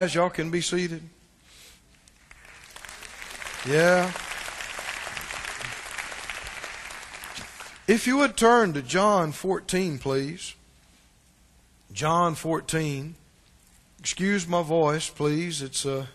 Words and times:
As 0.00 0.14
y'all 0.14 0.30
can 0.30 0.48
be 0.52 0.60
seated. 0.60 1.02
Yeah. 3.66 4.12
If 7.88 8.06
you 8.06 8.18
would 8.18 8.36
turn 8.36 8.74
to 8.74 8.82
John 8.82 9.32
14, 9.32 9.98
please. 9.98 10.54
John 11.92 12.36
14. 12.36 13.16
Excuse 13.98 14.46
my 14.46 14.62
voice, 14.62 15.10
please. 15.10 15.62
It's 15.62 15.84
uh, 15.84 16.06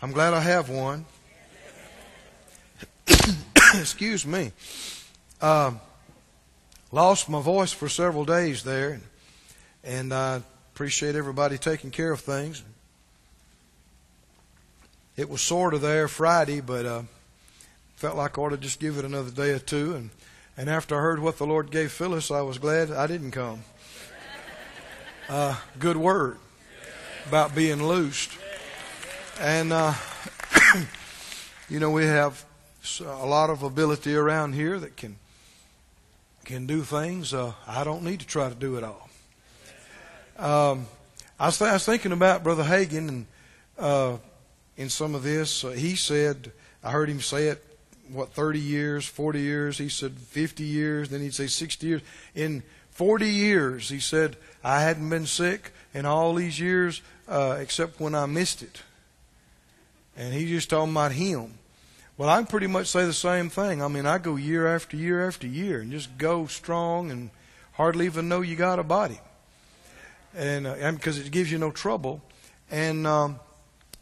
I'm 0.00 0.12
glad 0.12 0.32
I 0.32 0.40
have 0.40 0.70
one. 0.70 1.04
Excuse 3.74 4.24
me. 4.24 4.52
Uh, 5.42 5.72
lost 6.90 7.28
my 7.28 7.42
voice 7.42 7.70
for 7.70 7.90
several 7.90 8.24
days 8.24 8.64
there, 8.64 8.98
and 9.84 10.14
I 10.14 10.40
appreciate 10.72 11.16
everybody 11.16 11.58
taking 11.58 11.90
care 11.90 12.12
of 12.12 12.20
things 12.20 12.62
it 15.20 15.28
was 15.28 15.42
sort 15.42 15.74
of 15.74 15.82
there 15.82 16.08
Friday, 16.08 16.62
but 16.62 16.86
uh, 16.86 17.02
felt 17.96 18.16
like 18.16 18.38
I 18.38 18.40
ought 18.40 18.48
to 18.48 18.56
just 18.56 18.80
give 18.80 18.96
it 18.96 19.04
another 19.04 19.30
day 19.30 19.50
or 19.50 19.58
two. 19.58 19.94
And, 19.94 20.08
and 20.56 20.70
after 20.70 20.96
I 20.96 21.02
heard 21.02 21.18
what 21.20 21.36
the 21.36 21.44
Lord 21.46 21.70
gave 21.70 21.92
Phyllis, 21.92 22.30
I 22.30 22.40
was 22.40 22.56
glad 22.56 22.90
I 22.90 23.06
didn't 23.06 23.32
come. 23.32 23.62
Uh, 25.28 25.56
good 25.78 25.98
word 25.98 26.38
about 27.26 27.54
being 27.54 27.86
loosed. 27.86 28.30
And, 29.38 29.74
uh, 29.74 29.92
you 31.68 31.80
know, 31.80 31.90
we 31.90 32.04
have 32.06 32.42
a 33.04 33.26
lot 33.26 33.50
of 33.50 33.62
ability 33.62 34.14
around 34.14 34.54
here 34.54 34.78
that 34.78 34.96
can 34.96 35.16
can 36.46 36.66
do 36.66 36.80
things. 36.80 37.34
Uh, 37.34 37.52
I 37.66 37.84
don't 37.84 38.04
need 38.04 38.20
to 38.20 38.26
try 38.26 38.48
to 38.48 38.54
do 38.54 38.76
it 38.76 38.84
all. 38.84 39.08
Um, 40.38 40.86
I, 41.38 41.46
was 41.46 41.58
th- 41.58 41.68
I 41.68 41.74
was 41.74 41.84
thinking 41.84 42.12
about 42.12 42.42
Brother 42.42 42.64
Hagin 42.64 43.08
and 43.08 43.26
uh, 43.78 44.16
in 44.80 44.88
some 44.88 45.14
of 45.14 45.22
this. 45.22 45.62
Uh, 45.62 45.68
he 45.68 45.94
said, 45.94 46.52
I 46.82 46.90
heard 46.90 47.10
him 47.10 47.20
say 47.20 47.48
it, 47.48 47.62
what, 48.10 48.32
30 48.32 48.58
years, 48.58 49.04
40 49.04 49.38
years? 49.38 49.76
He 49.76 49.90
said 49.90 50.12
50 50.12 50.64
years, 50.64 51.10
then 51.10 51.20
he'd 51.20 51.34
say 51.34 51.48
60 51.48 51.86
years. 51.86 52.00
In 52.34 52.62
40 52.92 53.28
years, 53.28 53.90
he 53.90 54.00
said, 54.00 54.36
I 54.64 54.80
hadn't 54.80 55.10
been 55.10 55.26
sick 55.26 55.72
in 55.92 56.06
all 56.06 56.34
these 56.34 56.58
years 56.58 57.02
uh, 57.28 57.58
except 57.60 58.00
when 58.00 58.14
I 58.14 58.24
missed 58.24 58.62
it. 58.62 58.80
And 60.16 60.32
he 60.32 60.46
just 60.48 60.70
talking 60.70 60.92
about 60.92 61.12
him. 61.12 61.58
Well, 62.16 62.30
I 62.30 62.42
pretty 62.44 62.66
much 62.66 62.86
say 62.86 63.04
the 63.04 63.12
same 63.12 63.50
thing. 63.50 63.82
I 63.82 63.88
mean, 63.88 64.06
I 64.06 64.16
go 64.16 64.36
year 64.36 64.66
after 64.66 64.96
year 64.96 65.28
after 65.28 65.46
year 65.46 65.80
and 65.80 65.92
just 65.92 66.16
go 66.16 66.46
strong 66.46 67.10
and 67.10 67.28
hardly 67.72 68.06
even 68.06 68.30
know 68.30 68.40
you 68.40 68.56
got 68.56 68.78
a 68.78 68.82
body. 68.82 69.20
And, 70.34 70.66
uh, 70.66 70.92
because 70.92 71.18
it 71.18 71.30
gives 71.30 71.52
you 71.52 71.58
no 71.58 71.70
trouble. 71.70 72.22
And, 72.70 73.06
um, 73.06 73.40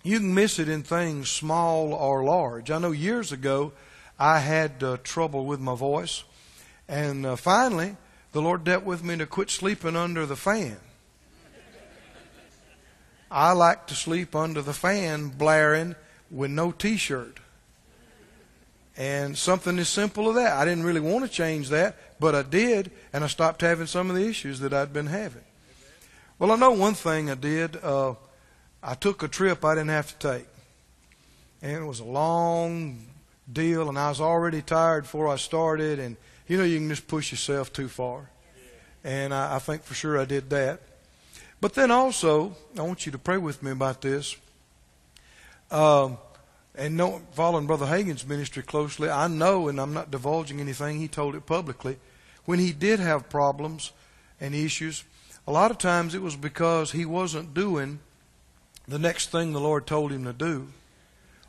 you 0.03 0.19
can 0.19 0.35
miss 0.35 0.59
it 0.59 0.69
in 0.69 0.83
things 0.83 1.29
small 1.31 1.93
or 1.93 2.25
large. 2.25 2.71
I 2.71 2.79
know 2.79 2.93
years 2.93 3.33
ago 3.33 3.73
I 4.19 4.39
had 4.41 4.83
uh, 4.83 4.97
trouble 5.03 5.47
with 5.47 5.61
my 5.61 5.75
voice, 5.75 6.25
and 6.89 7.27
uh, 7.27 7.37
finally 7.37 7.97
the 8.33 8.43
Lord 8.43 8.65
dealt 8.65 8.85
with 8.85 9.03
me 9.03 9.17
to 9.17 9.27
quit 9.27 9.51
sleeping 9.51 9.97
under 9.97 10.27
the 10.27 10.37
fan. 10.37 10.77
I 13.31 13.53
like 13.53 13.87
to 13.89 13.95
sleep 13.95 14.35
under 14.35 14.63
the 14.63 14.73
fan 14.73 15.29
blaring 15.29 15.97
with 16.31 16.51
no 16.51 16.73
t 16.73 16.97
shirt. 16.97 17.41
And 18.97 19.39
something 19.39 19.79
as 19.79 19.89
simple 19.89 20.29
as 20.31 20.37
that. 20.37 20.57
I 20.57 20.65
didn't 20.65 20.85
really 20.85 21.01
want 21.01 21.25
to 21.25 21.31
change 21.31 21.69
that, 21.69 21.97
but 22.19 22.35
I 22.35 22.43
did, 22.43 22.91
and 23.13 23.23
I 23.23 23.29
stopped 23.29 23.61
having 23.61 23.87
some 23.87 24.11
of 24.11 24.17
the 24.17 24.27
issues 24.27 24.61
that 24.61 24.73
I'd 24.73 24.93
been 24.93 25.07
having. 25.07 25.45
Well, 26.39 26.51
I 26.51 26.57
know 26.57 26.73
one 26.73 26.95
thing 26.95 27.31
I 27.31 27.35
did. 27.35 27.77
Uh, 27.77 28.15
I 28.89 28.95
took 28.95 29.23
a 29.23 29.29
trip 29.29 29.67
I 29.67 29.75
didn't 29.75 29.91
have 29.91 30.19
to 30.19 30.33
take. 30.33 30.47
And 31.61 31.73
it 31.73 31.87
was 31.87 32.01
a 32.01 32.05
long 32.05 33.05
deal, 33.53 33.91
and 33.91 33.99
I 33.99 34.09
was 34.09 34.19
already 34.19 34.63
tired 34.63 35.03
before 35.03 35.29
I 35.29 35.37
started. 35.37 35.99
And 35.99 36.17
you 36.47 36.57
know, 36.57 36.65
you 36.65 36.79
can 36.79 36.89
just 36.89 37.07
push 37.07 37.31
yourself 37.31 37.71
too 37.71 37.89
far. 37.89 38.31
And 39.05 39.35
I, 39.35 39.57
I 39.57 39.59
think 39.59 39.83
for 39.83 39.93
sure 39.93 40.19
I 40.19 40.25
did 40.25 40.49
that. 40.51 40.81
But 41.61 41.75
then 41.75 41.91
also, 41.91 42.57
I 42.79 42.83
want 42.83 43.05
you 43.05 43.13
to 43.13 43.19
pray 43.19 43.37
with 43.37 43.63
me 43.63 43.73
about 43.73 44.01
this. 44.01 44.37
Um, 45.71 46.17
and 46.75 46.97
know, 46.97 47.21
following 47.33 47.67
Brother 47.67 47.85
Hagin's 47.85 48.27
ministry 48.27 48.63
closely, 48.63 49.11
I 49.11 49.29
know, 49.29 49.69
and 49.69 49.79
I'm 49.79 49.93
not 49.93 50.11
divulging 50.11 50.61
anything, 50.61 50.99
he 50.99 51.09
told 51.09 51.35
it 51.35 51.45
publicly. 51.45 51.99
When 52.47 52.59
he 52.59 52.73
did 52.73 53.01
have 53.01 53.29
problems 53.29 53.93
and 54.41 54.55
issues, 54.55 55.05
a 55.47 55.53
lot 55.53 55.71
of 55.71 55.77
times 55.77 56.15
it 56.15 56.23
was 56.23 56.37
because 56.37 56.93
he 56.93 57.05
wasn't 57.05 57.53
doing 57.53 57.99
the 58.89 58.99
next 58.99 59.31
thing 59.31 59.53
the 59.53 59.61
Lord 59.61 59.87
told 59.87 60.11
him 60.11 60.25
to 60.25 60.33
do, 60.33 60.69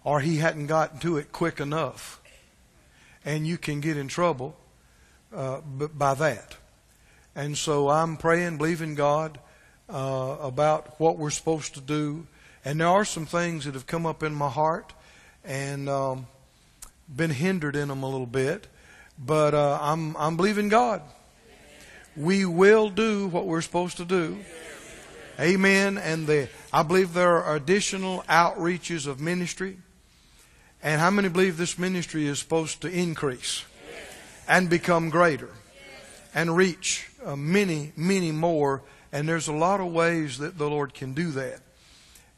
or 0.03 0.19
he 0.19 0.37
hadn't 0.37 0.67
gotten 0.67 0.99
to 0.99 1.17
it 1.17 1.31
quick 1.31 1.61
enough. 1.61 2.21
And 3.23 3.47
you 3.47 3.57
can 3.57 3.79
get 3.79 3.95
in 3.95 4.09
trouble 4.09 4.57
uh, 5.33 5.61
by 5.61 6.13
that. 6.15 6.57
And 7.35 7.57
so 7.57 7.89
I'm 7.89 8.17
praying, 8.17 8.57
believing 8.57 8.95
God 8.95 9.39
uh, 9.89 10.37
about 10.41 10.99
what 10.99 11.17
we're 11.17 11.29
supposed 11.29 11.75
to 11.75 11.81
do. 11.81 12.27
And 12.65 12.81
there 12.81 12.87
are 12.87 13.05
some 13.05 13.25
things 13.25 13.65
that 13.65 13.73
have 13.73 13.87
come 13.87 14.05
up 14.05 14.21
in 14.21 14.33
my 14.33 14.49
heart 14.49 14.93
and 15.45 15.87
um, 15.87 16.27
been 17.13 17.29
hindered 17.29 17.75
in 17.75 17.87
them 17.87 18.03
a 18.03 18.09
little 18.09 18.25
bit. 18.25 18.67
But 19.17 19.53
uh, 19.53 19.79
I'm, 19.81 20.15
I'm 20.17 20.35
believing 20.35 20.67
God. 20.67 21.01
We 22.17 22.45
will 22.45 22.89
do 22.89 23.27
what 23.27 23.45
we're 23.45 23.61
supposed 23.61 23.97
to 23.97 24.05
do. 24.05 24.39
Amen. 25.39 25.97
And 25.97 26.27
the, 26.27 26.49
I 26.73 26.83
believe 26.83 27.13
there 27.13 27.41
are 27.41 27.55
additional 27.55 28.23
outreaches 28.23 29.07
of 29.07 29.21
ministry. 29.21 29.77
And 30.83 30.99
how 30.99 31.09
many 31.11 31.29
believe 31.29 31.55
this 31.55 31.79
ministry 31.79 32.27
is 32.27 32.39
supposed 32.39 32.81
to 32.81 32.89
increase 32.89 33.63
and 34.47 34.69
become 34.69 35.09
greater 35.09 35.49
and 36.35 36.55
reach 36.55 37.09
uh, 37.23 37.37
many, 37.37 37.93
many 37.95 38.33
more? 38.33 38.81
And 39.13 39.29
there's 39.29 39.47
a 39.47 39.53
lot 39.53 39.79
of 39.79 39.93
ways 39.93 40.39
that 40.39 40.57
the 40.57 40.69
Lord 40.69 40.93
can 40.93 41.13
do 41.13 41.31
that. 41.31 41.61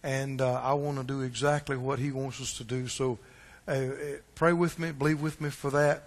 And 0.03 0.39
uh, 0.39 0.61
I 0.63 0.73
want 0.73 0.97
to 0.97 1.03
do 1.03 1.21
exactly 1.21 1.77
what 1.77 1.97
He 1.97 2.11
wants 2.11 2.39
us 2.39 2.55
to 2.57 2.63
do. 2.63 2.87
So 2.87 3.17
uh, 3.67 3.71
uh, 3.71 3.93
pray 4.35 4.53
with 4.53 4.77
me, 4.77 4.91
believe 4.91 5.21
with 5.21 5.41
me 5.41 5.49
for 5.49 5.71
that, 5.71 6.03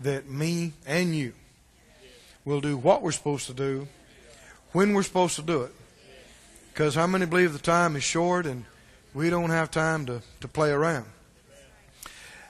that 0.00 0.28
me 0.28 0.72
and 0.86 1.14
you 1.14 1.34
will 2.44 2.60
do 2.60 2.76
what 2.76 3.00
we're 3.00 3.12
supposed 3.12 3.46
to 3.46 3.54
do 3.54 3.86
when 4.72 4.92
we're 4.92 5.04
supposed 5.04 5.36
to 5.36 5.42
do 5.42 5.62
it. 5.62 5.72
Because 6.72 6.94
how 6.94 7.06
many 7.06 7.26
believe 7.26 7.52
the 7.52 7.58
time 7.58 7.96
is 7.96 8.02
short 8.02 8.46
and 8.46 8.64
we 9.12 9.28
don't 9.28 9.50
have 9.50 9.70
time 9.70 10.06
to, 10.06 10.22
to 10.40 10.48
play 10.48 10.70
around? 10.70 11.04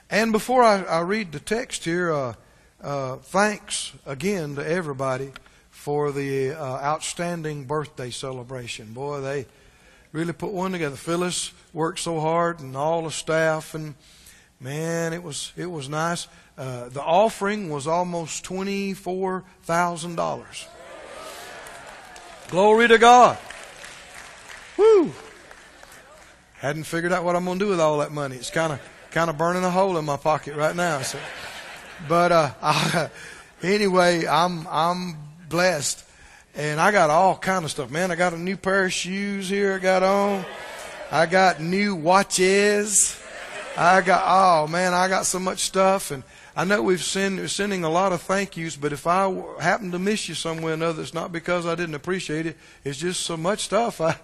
And 0.09 0.31
before 0.31 0.63
I, 0.63 0.83
I 0.83 1.01
read 1.01 1.33
the 1.33 1.41
text 1.41 1.83
here, 1.83 2.09
uh, 2.09 2.33
uh, 2.81 3.17
thanks 3.17 3.91
again 4.05 4.55
to 4.55 4.65
everybody 4.65 5.33
for 5.71 6.13
the 6.13 6.51
uh, 6.51 6.63
outstanding 6.63 7.65
birthday 7.65 8.11
celebration. 8.11 8.93
Boy, 8.93 9.19
they 9.19 9.45
really 10.13 10.31
put 10.31 10.53
one 10.53 10.71
together. 10.71 10.95
Phyllis 10.95 11.51
worked 11.73 11.99
so 11.99 12.21
hard, 12.21 12.61
and 12.61 12.77
all 12.77 13.03
the 13.03 13.11
staff, 13.11 13.75
and 13.75 13.93
man, 14.57 15.11
it 15.11 15.21
was 15.21 15.51
it 15.57 15.69
was 15.69 15.89
nice. 15.89 16.27
Uh, 16.57 16.87
the 16.87 17.01
offering 17.01 17.69
was 17.69 17.87
almost 17.87 18.45
twenty 18.45 18.93
four 18.93 19.43
thousand 19.63 20.15
dollars. 20.15 20.65
Glory 22.49 22.87
to 22.87 22.97
God. 22.97 23.37
Woo! 24.77 25.11
Hadn't 26.55 26.85
figured 26.85 27.11
out 27.11 27.23
what 27.23 27.35
I'm 27.35 27.45
going 27.45 27.59
to 27.59 27.65
do 27.65 27.69
with 27.69 27.79
all 27.79 27.97
that 27.99 28.11
money. 28.11 28.35
It's 28.37 28.49
kind 28.49 28.73
of 28.73 28.81
kind 29.11 29.29
of 29.29 29.37
burning 29.37 29.63
a 29.63 29.69
hole 29.69 29.97
in 29.97 30.05
my 30.05 30.17
pocket 30.17 30.55
right 30.55 30.75
now. 30.75 31.01
So, 31.01 31.19
but 32.07 32.31
uh, 32.31 32.51
I, 32.61 33.09
anyway, 33.61 34.25
I'm 34.25 34.67
I'm 34.67 35.17
blessed, 35.49 36.03
and 36.55 36.79
I 36.79 36.91
got 36.91 37.09
all 37.09 37.37
kind 37.37 37.65
of 37.65 37.71
stuff. 37.71 37.91
Man, 37.91 38.11
I 38.11 38.15
got 38.15 38.33
a 38.33 38.39
new 38.39 38.57
pair 38.57 38.85
of 38.85 38.93
shoes 38.93 39.49
here. 39.49 39.75
I 39.75 39.79
got 39.79 40.03
on. 40.03 40.45
I 41.11 41.25
got 41.25 41.61
new 41.61 41.95
watches. 41.95 43.19
I 43.77 44.01
got 44.01 44.23
oh 44.25 44.67
man, 44.67 44.93
I 44.93 45.07
got 45.07 45.25
so 45.25 45.39
much 45.39 45.59
stuff, 45.59 46.11
and 46.11 46.23
I 46.55 46.65
know 46.65 46.83
we've 46.83 47.03
send, 47.03 47.49
sending 47.49 47.83
a 47.83 47.89
lot 47.89 48.13
of 48.13 48.21
thank 48.21 48.55
yous, 48.55 48.75
but 48.75 48.93
if 48.93 49.07
I 49.07 49.43
happen 49.59 49.91
to 49.91 49.99
miss 49.99 50.29
you 50.29 50.35
somewhere 50.35 50.71
or 50.71 50.75
another, 50.75 51.01
it's 51.01 51.13
not 51.13 51.31
because 51.31 51.65
I 51.65 51.73
didn't 51.73 51.95
appreciate 51.95 52.45
it. 52.45 52.57
It's 52.83 52.99
just 52.99 53.21
so 53.21 53.35
much 53.35 53.61
stuff. 53.61 53.99
I 53.99 54.17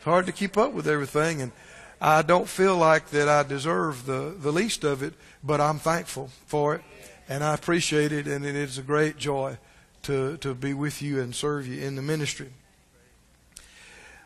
it's 0.00 0.06
hard 0.06 0.24
to 0.24 0.32
keep 0.32 0.56
up 0.56 0.72
with 0.72 0.88
everything, 0.88 1.42
and 1.42 1.52
I 2.00 2.22
don't 2.22 2.48
feel 2.48 2.74
like 2.74 3.10
that 3.10 3.28
I 3.28 3.42
deserve 3.42 4.06
the, 4.06 4.34
the 4.34 4.50
least 4.50 4.82
of 4.82 5.02
it, 5.02 5.12
but 5.44 5.60
I'm 5.60 5.78
thankful 5.78 6.30
for 6.46 6.74
it, 6.76 6.80
and 7.28 7.44
I 7.44 7.52
appreciate 7.52 8.10
it, 8.10 8.26
and 8.26 8.46
it 8.46 8.56
is 8.56 8.78
a 8.78 8.82
great 8.82 9.18
joy 9.18 9.58
to, 10.04 10.38
to 10.38 10.54
be 10.54 10.72
with 10.72 11.02
you 11.02 11.20
and 11.20 11.34
serve 11.34 11.66
you 11.66 11.82
in 11.82 11.96
the 11.96 12.00
ministry. 12.00 12.48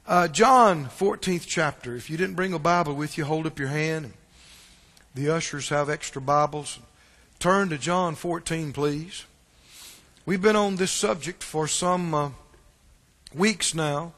Uh, 0.07 0.29
John 0.29 0.85
14th 0.87 1.47
chapter. 1.49 1.97
If 1.97 2.09
you 2.09 2.17
didn't 2.17 2.37
bring 2.37 2.55
a 2.55 2.61
Bible 2.61 2.95
with 2.95 3.19
you, 3.19 3.25
hold 3.25 3.45
up 3.45 3.59
your 3.59 3.67
hand. 3.67 4.13
The 5.17 5.29
ushers 5.29 5.71
have 5.71 5.91
extra 5.91 6.23
Bibles. 6.23 6.79
Turn 7.41 7.69
to 7.71 7.79
John 7.79 8.15
14, 8.15 8.73
please. 8.73 9.25
We've 10.25 10.41
been 10.41 10.55
on 10.55 10.77
this 10.77 10.93
subject 10.93 11.43
for 11.43 11.67
some 11.67 12.15
uh, 12.15 12.31
weeks 13.35 13.75
now 13.75 14.13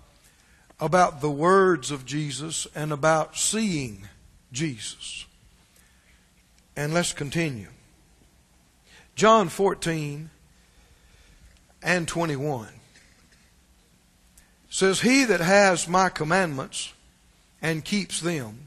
about 0.79 1.21
the 1.21 1.31
words 1.31 1.91
of 1.91 2.05
Jesus 2.05 2.67
and 2.75 2.93
about 2.93 3.37
seeing 3.37 4.09
Jesus. 4.53 5.25
And 6.77 6.93
let's 6.93 7.13
continue. 7.13 7.69
John 9.15 9.49
14 9.49 10.29
and 11.83 12.07
21 12.07 12.69
says, 14.69 15.01
He 15.01 15.25
that 15.25 15.41
has 15.41 15.89
my 15.89 16.11
commandments 16.11 16.93
and 17.63 17.85
keeps 17.85 18.21
them, 18.21 18.67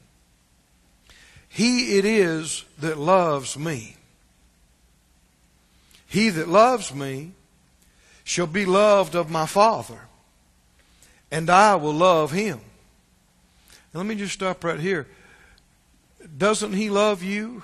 he 1.47 1.97
it 1.97 2.05
is 2.05 2.63
that 2.79 2.97
loves 2.97 3.57
me. 3.57 3.95
He 6.07 6.29
that 6.29 6.47
loves 6.47 6.93
me 6.93 7.31
shall 8.23 8.47
be 8.47 8.65
loved 8.65 9.15
of 9.15 9.29
my 9.29 9.45
Father, 9.45 10.01
and 11.31 11.49
I 11.49 11.75
will 11.75 11.93
love 11.93 12.31
him. 12.31 12.59
Now, 13.93 13.99
let 13.99 14.05
me 14.05 14.15
just 14.15 14.33
stop 14.33 14.63
right 14.63 14.79
here. 14.79 15.07
Doesn't 16.37 16.73
he 16.73 16.89
love 16.89 17.23
you 17.23 17.63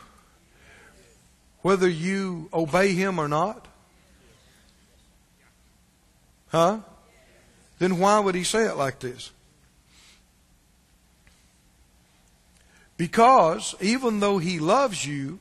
whether 1.61 1.89
you 1.89 2.49
obey 2.53 2.93
him 2.93 3.19
or 3.19 3.27
not? 3.27 3.67
Huh? 6.49 6.79
Then 7.79 7.99
why 7.99 8.19
would 8.19 8.35
he 8.35 8.43
say 8.43 8.65
it 8.65 8.77
like 8.77 8.99
this? 8.99 9.31
Because 12.97 13.75
even 13.81 14.19
though 14.19 14.37
he 14.37 14.59
loves 14.59 15.05
you, 15.05 15.39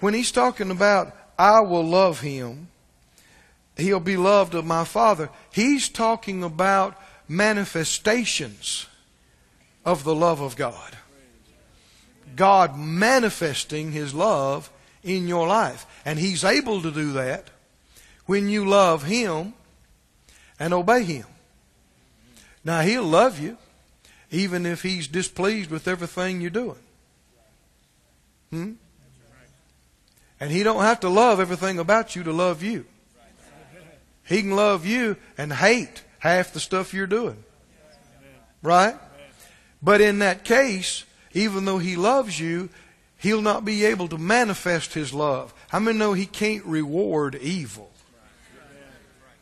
when 0.00 0.14
he's 0.14 0.32
talking 0.32 0.70
about, 0.70 1.14
I 1.38 1.60
will 1.60 1.84
love 1.84 2.20
him, 2.20 2.68
he'll 3.76 4.00
be 4.00 4.16
loved 4.16 4.54
of 4.54 4.64
my 4.64 4.84
Father, 4.84 5.28
he's 5.52 5.88
talking 5.88 6.42
about 6.42 6.96
manifestations 7.28 8.86
of 9.84 10.04
the 10.04 10.14
love 10.14 10.40
of 10.40 10.56
God. 10.56 10.96
God 12.36 12.76
manifesting 12.76 13.92
his 13.92 14.14
love 14.14 14.70
in 15.02 15.28
your 15.28 15.46
life. 15.46 15.86
And 16.04 16.18
he's 16.18 16.44
able 16.44 16.82
to 16.82 16.90
do 16.90 17.12
that 17.12 17.50
when 18.26 18.48
you 18.48 18.66
love 18.66 19.04
him 19.04 19.54
and 20.58 20.72
obey 20.72 21.02
him. 21.04 21.26
Now, 22.64 22.80
he'll 22.82 23.04
love 23.04 23.40
you 23.40 23.58
even 24.30 24.64
if 24.64 24.82
he's 24.82 25.08
displeased 25.08 25.70
with 25.70 25.86
everything 25.86 26.40
you're 26.40 26.50
doing. 26.50 26.78
Hmm? 28.50 28.72
And 30.40 30.50
he 30.50 30.62
don't 30.62 30.82
have 30.82 31.00
to 31.00 31.08
love 31.08 31.38
everything 31.38 31.78
about 31.78 32.16
you 32.16 32.24
to 32.24 32.32
love 32.32 32.62
you. 32.62 32.86
He 34.24 34.40
can 34.40 34.52
love 34.52 34.86
you 34.86 35.16
and 35.36 35.52
hate 35.52 36.02
half 36.22 36.52
the 36.52 36.60
stuff 36.60 36.94
you're 36.94 37.08
doing. 37.08 37.42
Right? 38.62 38.94
But 39.82 40.00
in 40.00 40.20
that 40.20 40.44
case, 40.44 41.04
even 41.32 41.64
though 41.64 41.78
he 41.78 41.96
loves 41.96 42.38
you, 42.38 42.68
he'll 43.18 43.42
not 43.42 43.64
be 43.64 43.84
able 43.84 44.06
to 44.06 44.18
manifest 44.18 44.94
his 44.94 45.12
love. 45.12 45.52
How 45.68 45.80
many 45.80 45.98
know 45.98 46.12
he 46.12 46.26
can't 46.26 46.64
reward 46.64 47.34
evil? 47.34 47.90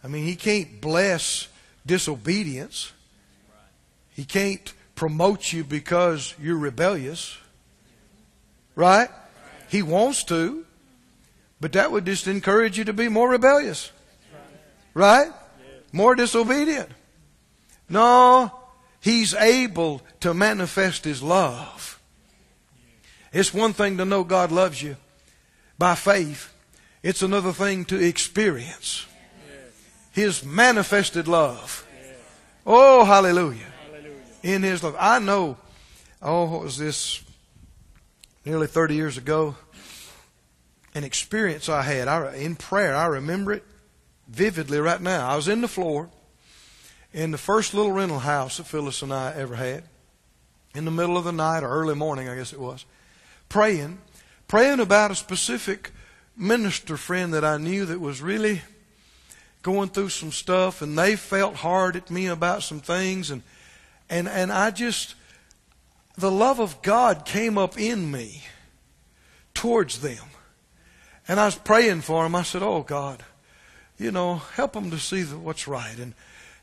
I 0.02 0.08
mean, 0.08 0.24
he 0.24 0.36
can't 0.36 0.80
bless 0.80 1.48
disobedience. 1.84 2.92
He 4.12 4.24
can't 4.24 4.72
promote 4.94 5.52
you 5.52 5.64
because 5.64 6.34
you're 6.40 6.56
rebellious. 6.56 7.36
Right? 8.74 9.10
He 9.68 9.82
wants 9.82 10.24
to, 10.24 10.64
but 11.60 11.72
that 11.72 11.92
would 11.92 12.06
just 12.06 12.26
encourage 12.26 12.78
you 12.78 12.84
to 12.84 12.94
be 12.94 13.10
more 13.10 13.28
rebellious. 13.28 13.92
Right? 14.94 15.30
More 15.92 16.14
disobedient. 16.14 16.90
No, 17.88 18.52
He's 19.00 19.34
able 19.34 20.02
to 20.20 20.34
manifest 20.34 21.04
His 21.04 21.22
love. 21.22 22.00
It's 23.32 23.54
one 23.54 23.72
thing 23.72 23.96
to 23.98 24.04
know 24.04 24.24
God 24.24 24.52
loves 24.52 24.82
you 24.82 24.96
by 25.78 25.94
faith. 25.94 26.52
It's 27.02 27.22
another 27.22 27.52
thing 27.52 27.84
to 27.86 27.96
experience 27.96 29.06
His 30.12 30.44
manifested 30.44 31.28
love. 31.28 31.86
Oh, 32.66 33.04
hallelujah 33.04 33.70
in 34.42 34.62
his 34.62 34.82
love. 34.82 34.96
I 34.98 35.18
know, 35.18 35.56
oh, 36.22 36.44
what 36.46 36.62
was 36.62 36.78
this? 36.78 37.22
Nearly 38.44 38.66
30 38.66 38.94
years 38.94 39.18
ago, 39.18 39.54
an 40.94 41.04
experience 41.04 41.68
I 41.68 41.82
had 41.82 42.08
I, 42.08 42.36
in 42.36 42.56
prayer. 42.56 42.96
I 42.96 43.06
remember 43.06 43.52
it 43.52 43.64
vividly 44.30 44.78
right 44.78 45.00
now. 45.00 45.28
I 45.28 45.36
was 45.36 45.48
in 45.48 45.60
the 45.60 45.68
floor 45.68 46.08
in 47.12 47.30
the 47.30 47.38
first 47.38 47.74
little 47.74 47.92
rental 47.92 48.20
house 48.20 48.58
that 48.58 48.66
Phyllis 48.66 49.02
and 49.02 49.12
I 49.12 49.32
ever 49.34 49.56
had, 49.56 49.84
in 50.74 50.84
the 50.84 50.90
middle 50.90 51.16
of 51.16 51.24
the 51.24 51.32
night 51.32 51.62
or 51.62 51.68
early 51.68 51.94
morning, 51.94 52.28
I 52.28 52.36
guess 52.36 52.52
it 52.52 52.60
was, 52.60 52.84
praying, 53.48 53.98
praying 54.46 54.80
about 54.80 55.10
a 55.10 55.16
specific 55.16 55.90
minister 56.36 56.96
friend 56.96 57.34
that 57.34 57.44
I 57.44 57.56
knew 57.58 57.84
that 57.86 58.00
was 58.00 58.22
really 58.22 58.62
going 59.62 59.88
through 59.88 60.10
some 60.10 60.32
stuff, 60.32 60.80
and 60.80 60.96
they 60.96 61.16
felt 61.16 61.56
hard 61.56 61.96
at 61.96 62.10
me 62.10 62.28
about 62.28 62.62
some 62.62 62.80
things, 62.80 63.30
and 63.30 63.42
and, 64.10 64.28
and 64.28 64.50
I 64.50 64.72
just, 64.72 65.14
the 66.18 66.32
love 66.32 66.58
of 66.58 66.82
God 66.82 67.24
came 67.24 67.56
up 67.56 67.78
in 67.78 68.10
me 68.10 68.42
towards 69.54 70.00
them. 70.00 70.24
And 71.28 71.38
I 71.38 71.46
was 71.46 71.54
praying 71.54 72.00
for 72.00 72.24
them. 72.24 72.34
I 72.34 72.42
said, 72.42 72.62
Oh 72.62 72.82
God, 72.82 73.22
you 74.00 74.10
know, 74.10 74.36
help 74.36 74.72
them 74.72 74.90
to 74.90 74.98
see 74.98 75.22
what's 75.24 75.68
right. 75.68 75.96
And, 75.98 76.14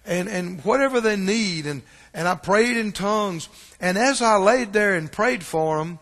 and, 0.06 0.28
and 0.28 0.66
whatever 0.66 1.00
they 1.00 1.16
need. 1.16 1.68
And, 1.68 1.84
and 2.14 2.28
I 2.28 2.36
prayed 2.36 2.76
in 2.76 2.92
tongues. 2.92 3.48
And 3.80 3.98
as 3.98 4.22
I 4.22 4.38
laid 4.38 4.74
there 4.74 4.96
and 4.96 5.12
prayed 5.12 5.44
for 5.44 5.78
them, 5.78 6.00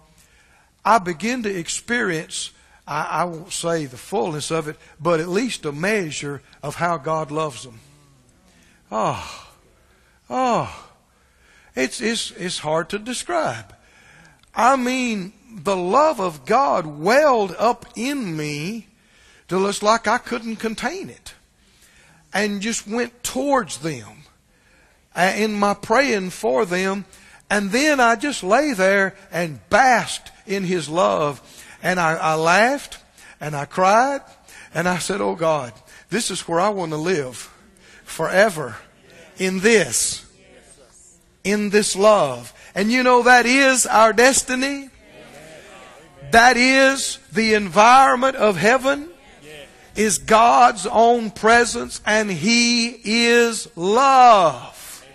I 0.86 1.00
began 1.00 1.44
to 1.44 1.54
experience, 1.54 2.52
I, 2.88 3.04
I 3.04 3.24
won't 3.26 3.52
say 3.52 3.86
the 3.86 3.98
fullness 3.98 4.50
of 4.50 4.68
it, 4.68 4.78
but 5.00 5.20
at 5.20 5.28
least 5.28 5.66
a 5.66 5.72
measure 5.72 6.42
of 6.64 6.76
how 6.76 6.98
God 6.98 7.32
loves 7.32 7.64
them. 7.64 7.80
Oh, 8.92 8.98
ah, 8.98 9.52
oh. 10.30 10.36
Ah. 10.36 10.82
It's, 11.76 12.00
it's, 12.00 12.32
it's 12.32 12.60
hard 12.60 12.88
to 12.90 13.00
describe. 13.00 13.76
I 14.54 14.78
mean, 14.78 15.34
the 15.52 15.76
love 15.76 16.22
of 16.22 16.46
God 16.46 16.86
welled 16.86 17.54
up 17.60 17.86
in 17.98 18.38
me 18.38 18.88
till 19.48 19.68
it's 19.68 19.84
like 19.84 20.08
I 20.08 20.18
couldn't 20.18 20.58
contain 20.58 21.10
it. 21.10 21.34
And 22.34 22.62
just 22.62 22.88
went 22.88 23.24
towards 23.24 23.78
them 23.78 24.24
uh, 25.16 25.34
in 25.36 25.54
my 25.54 25.74
praying 25.74 26.32
for 26.32 26.66
them. 26.66 27.06
And 27.50 27.72
then 27.72 28.00
I 28.00 28.16
just 28.16 28.44
lay 28.44 28.74
there 28.74 29.16
and 29.32 29.60
basked 29.70 30.32
in 30.46 30.64
His 30.64 30.90
love. 30.90 31.42
And 31.82 32.00
I, 32.00 32.16
I 32.16 32.36
laughed 32.36 32.98
and 33.40 33.56
I 33.56 33.66
cried 33.66 34.22
and 34.74 34.88
I 34.88 34.98
said, 34.98 35.22
Oh 35.22 35.36
God, 35.36 35.72
this 36.10 36.30
is 36.30 36.42
where 36.48 36.60
I 36.60 36.70
want 36.70 36.92
to 36.92 36.98
live 36.98 37.52
forever 38.04 38.76
in 39.38 39.60
this 39.60 40.26
in 41.46 41.70
this 41.70 41.96
love. 41.96 42.52
And 42.74 42.92
you 42.92 43.04
know 43.04 43.24
that 43.24 43.46
is 43.46 43.86
our 43.86 44.12
destiny. 44.12 44.90
That 46.32 46.58
is 46.58 47.20
the 47.32 47.54
environment 47.54 48.36
of 48.36 48.58
heaven 48.58 49.10
is 49.96 50.18
God's 50.18 50.86
own 50.86 51.32
presence 51.32 52.02
and 52.06 52.30
He 52.30 53.00
is 53.04 53.68
love. 53.76 55.06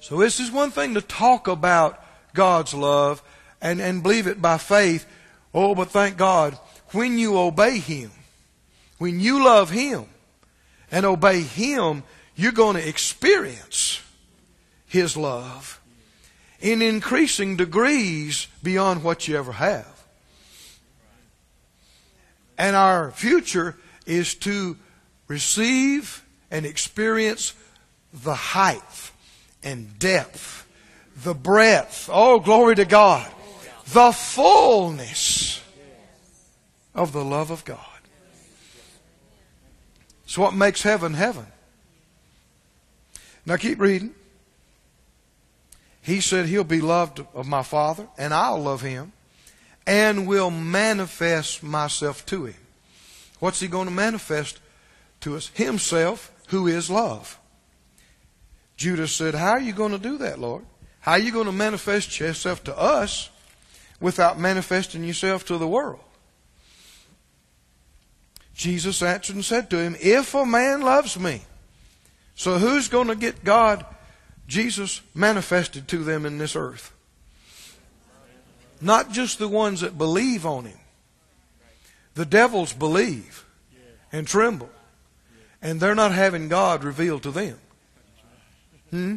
So 0.00 0.18
this 0.18 0.40
is 0.40 0.50
one 0.50 0.70
thing 0.70 0.94
to 0.94 1.00
talk 1.00 1.48
about 1.48 2.02
God's 2.34 2.74
love 2.74 3.22
and, 3.60 3.80
and 3.80 4.02
believe 4.02 4.26
it 4.26 4.42
by 4.42 4.58
faith. 4.58 5.06
Oh, 5.54 5.74
but 5.74 5.90
thank 5.90 6.16
God, 6.16 6.58
when 6.92 7.18
you 7.18 7.38
obey 7.38 7.78
Him, 7.78 8.10
when 8.98 9.20
you 9.20 9.44
love 9.44 9.70
Him 9.70 10.06
and 10.90 11.06
obey 11.06 11.42
Him, 11.42 12.02
you're 12.34 12.52
going 12.52 12.76
to 12.76 12.88
experience 12.88 14.00
his 14.92 15.16
love 15.16 15.80
in 16.60 16.82
increasing 16.82 17.56
degrees 17.56 18.46
beyond 18.62 19.02
what 19.02 19.26
you 19.26 19.36
ever 19.36 19.52
have. 19.52 19.91
And 22.58 22.76
our 22.76 23.10
future 23.10 23.76
is 24.06 24.34
to 24.36 24.76
receive 25.28 26.24
and 26.50 26.66
experience 26.66 27.54
the 28.12 28.34
height 28.34 29.10
and 29.62 29.98
depth, 29.98 30.66
the 31.22 31.34
breadth, 31.34 32.08
oh, 32.12 32.40
glory 32.40 32.74
to 32.76 32.84
God, 32.84 33.30
the 33.88 34.12
fullness 34.12 35.62
of 36.94 37.12
the 37.12 37.24
love 37.24 37.50
of 37.50 37.64
God. 37.64 37.78
It's 40.24 40.38
what 40.38 40.54
makes 40.54 40.82
heaven 40.82 41.14
heaven. 41.14 41.46
Now 43.44 43.56
keep 43.56 43.80
reading. 43.80 44.14
He 46.00 46.20
said 46.20 46.46
he'll 46.46 46.64
be 46.64 46.80
loved 46.80 47.24
of 47.34 47.46
my 47.46 47.62
Father, 47.62 48.08
and 48.18 48.34
I'll 48.34 48.60
love 48.60 48.80
him, 48.80 49.12
and 49.86 50.26
will 50.26 50.50
manifest 50.50 51.62
myself 51.62 52.24
to 52.26 52.46
him. 52.46 52.56
What's 53.40 53.60
he 53.60 53.68
going 53.68 53.88
to 53.88 53.94
manifest 53.94 54.60
to 55.20 55.36
us? 55.36 55.50
Himself, 55.54 56.30
who 56.48 56.66
is 56.66 56.88
love. 56.88 57.38
Judas 58.76 59.12
said, 59.12 59.34
How 59.34 59.52
are 59.52 59.60
you 59.60 59.72
going 59.72 59.92
to 59.92 59.98
do 59.98 60.18
that, 60.18 60.38
Lord? 60.38 60.64
How 61.00 61.12
are 61.12 61.18
you 61.18 61.32
going 61.32 61.46
to 61.46 61.52
manifest 61.52 62.20
yourself 62.20 62.62
to 62.64 62.78
us 62.78 63.30
without 64.00 64.38
manifesting 64.38 65.02
yourself 65.02 65.44
to 65.46 65.58
the 65.58 65.66
world? 65.66 66.00
Jesus 68.54 69.02
answered 69.02 69.34
and 69.34 69.44
said 69.44 69.70
to 69.70 69.78
him, 69.78 69.96
If 70.00 70.34
a 70.34 70.46
man 70.46 70.82
loves 70.82 71.18
me. 71.18 71.42
So 72.34 72.58
who's 72.58 72.88
going 72.88 73.08
to 73.08 73.16
get 73.16 73.44
God, 73.44 73.84
Jesus, 74.46 75.00
manifested 75.14 75.88
to 75.88 76.04
them 76.04 76.24
in 76.26 76.38
this 76.38 76.54
earth? 76.54 76.92
Not 78.82 79.12
just 79.12 79.38
the 79.38 79.46
ones 79.46 79.82
that 79.82 79.96
believe 79.96 80.44
on 80.44 80.64
him. 80.64 80.78
The 82.14 82.26
devils 82.26 82.72
believe 82.72 83.46
and 84.10 84.26
tremble. 84.26 84.68
And 85.62 85.80
they're 85.80 85.94
not 85.94 86.10
having 86.10 86.48
God 86.48 86.82
revealed 86.82 87.22
to 87.22 87.30
them. 87.30 87.58
Hmm? 88.90 89.16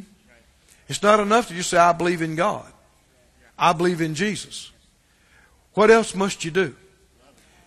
It's 0.87 1.01
not 1.01 1.19
enough 1.19 1.47
to 1.47 1.55
just 1.55 1.71
say, 1.71 1.77
I 1.77 1.93
believe 1.93 2.21
in 2.21 2.35
God. 2.35 2.71
I 3.57 3.73
believe 3.73 4.01
in 4.01 4.13
Jesus. 4.13 4.71
What 5.73 5.89
else 5.89 6.13
must 6.13 6.45
you 6.45 6.51
do? 6.51 6.75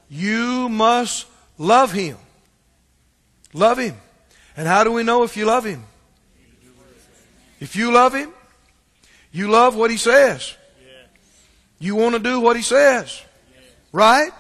You 0.09 0.69
must 0.69 1.27
love 1.59 1.91
Him. 1.91 2.17
Love 3.53 3.79
Him. 3.79 3.97
And 4.57 4.69
how 4.69 4.85
do 4.85 4.93
we 4.93 5.03
know 5.03 5.25
if 5.25 5.37
you 5.37 5.47
love 5.47 5.65
Him? 5.65 5.85
If 7.59 7.75
you 7.75 7.91
love 7.91 8.15
Him, 8.15 8.33
you 9.33 9.51
love 9.51 9.75
what 9.75 9.91
He 9.91 9.97
says. 9.97 10.55
You 11.79 11.95
want 11.95 12.15
to 12.15 12.19
do 12.21 12.41
what 12.41 12.57
He 12.57 12.63
says. 12.63 13.23
Right? 13.93 14.31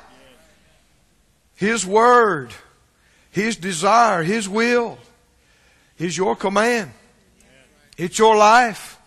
His 1.54 1.87
Word, 1.87 2.52
His 3.30 3.57
desire, 3.57 4.23
His 4.23 4.49
will 4.49 4.99
is 5.99 6.16
your 6.16 6.37
command. 6.37 6.92
It's 7.97 8.18
your 8.18 8.37
life. 8.37 8.99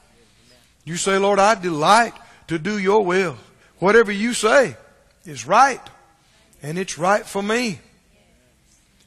You 0.83 0.97
say, 0.97 1.17
Lord, 1.17 1.39
I 1.39 1.55
delight 1.55 2.13
to 2.47 2.59
do 2.59 2.77
your 2.77 3.05
will. 3.05 3.37
Whatever 3.79 4.11
you 4.11 4.33
say 4.33 4.75
is 5.25 5.47
right. 5.47 5.81
And 6.61 6.77
it's 6.77 6.97
right 6.97 7.25
for 7.25 7.41
me. 7.41 7.79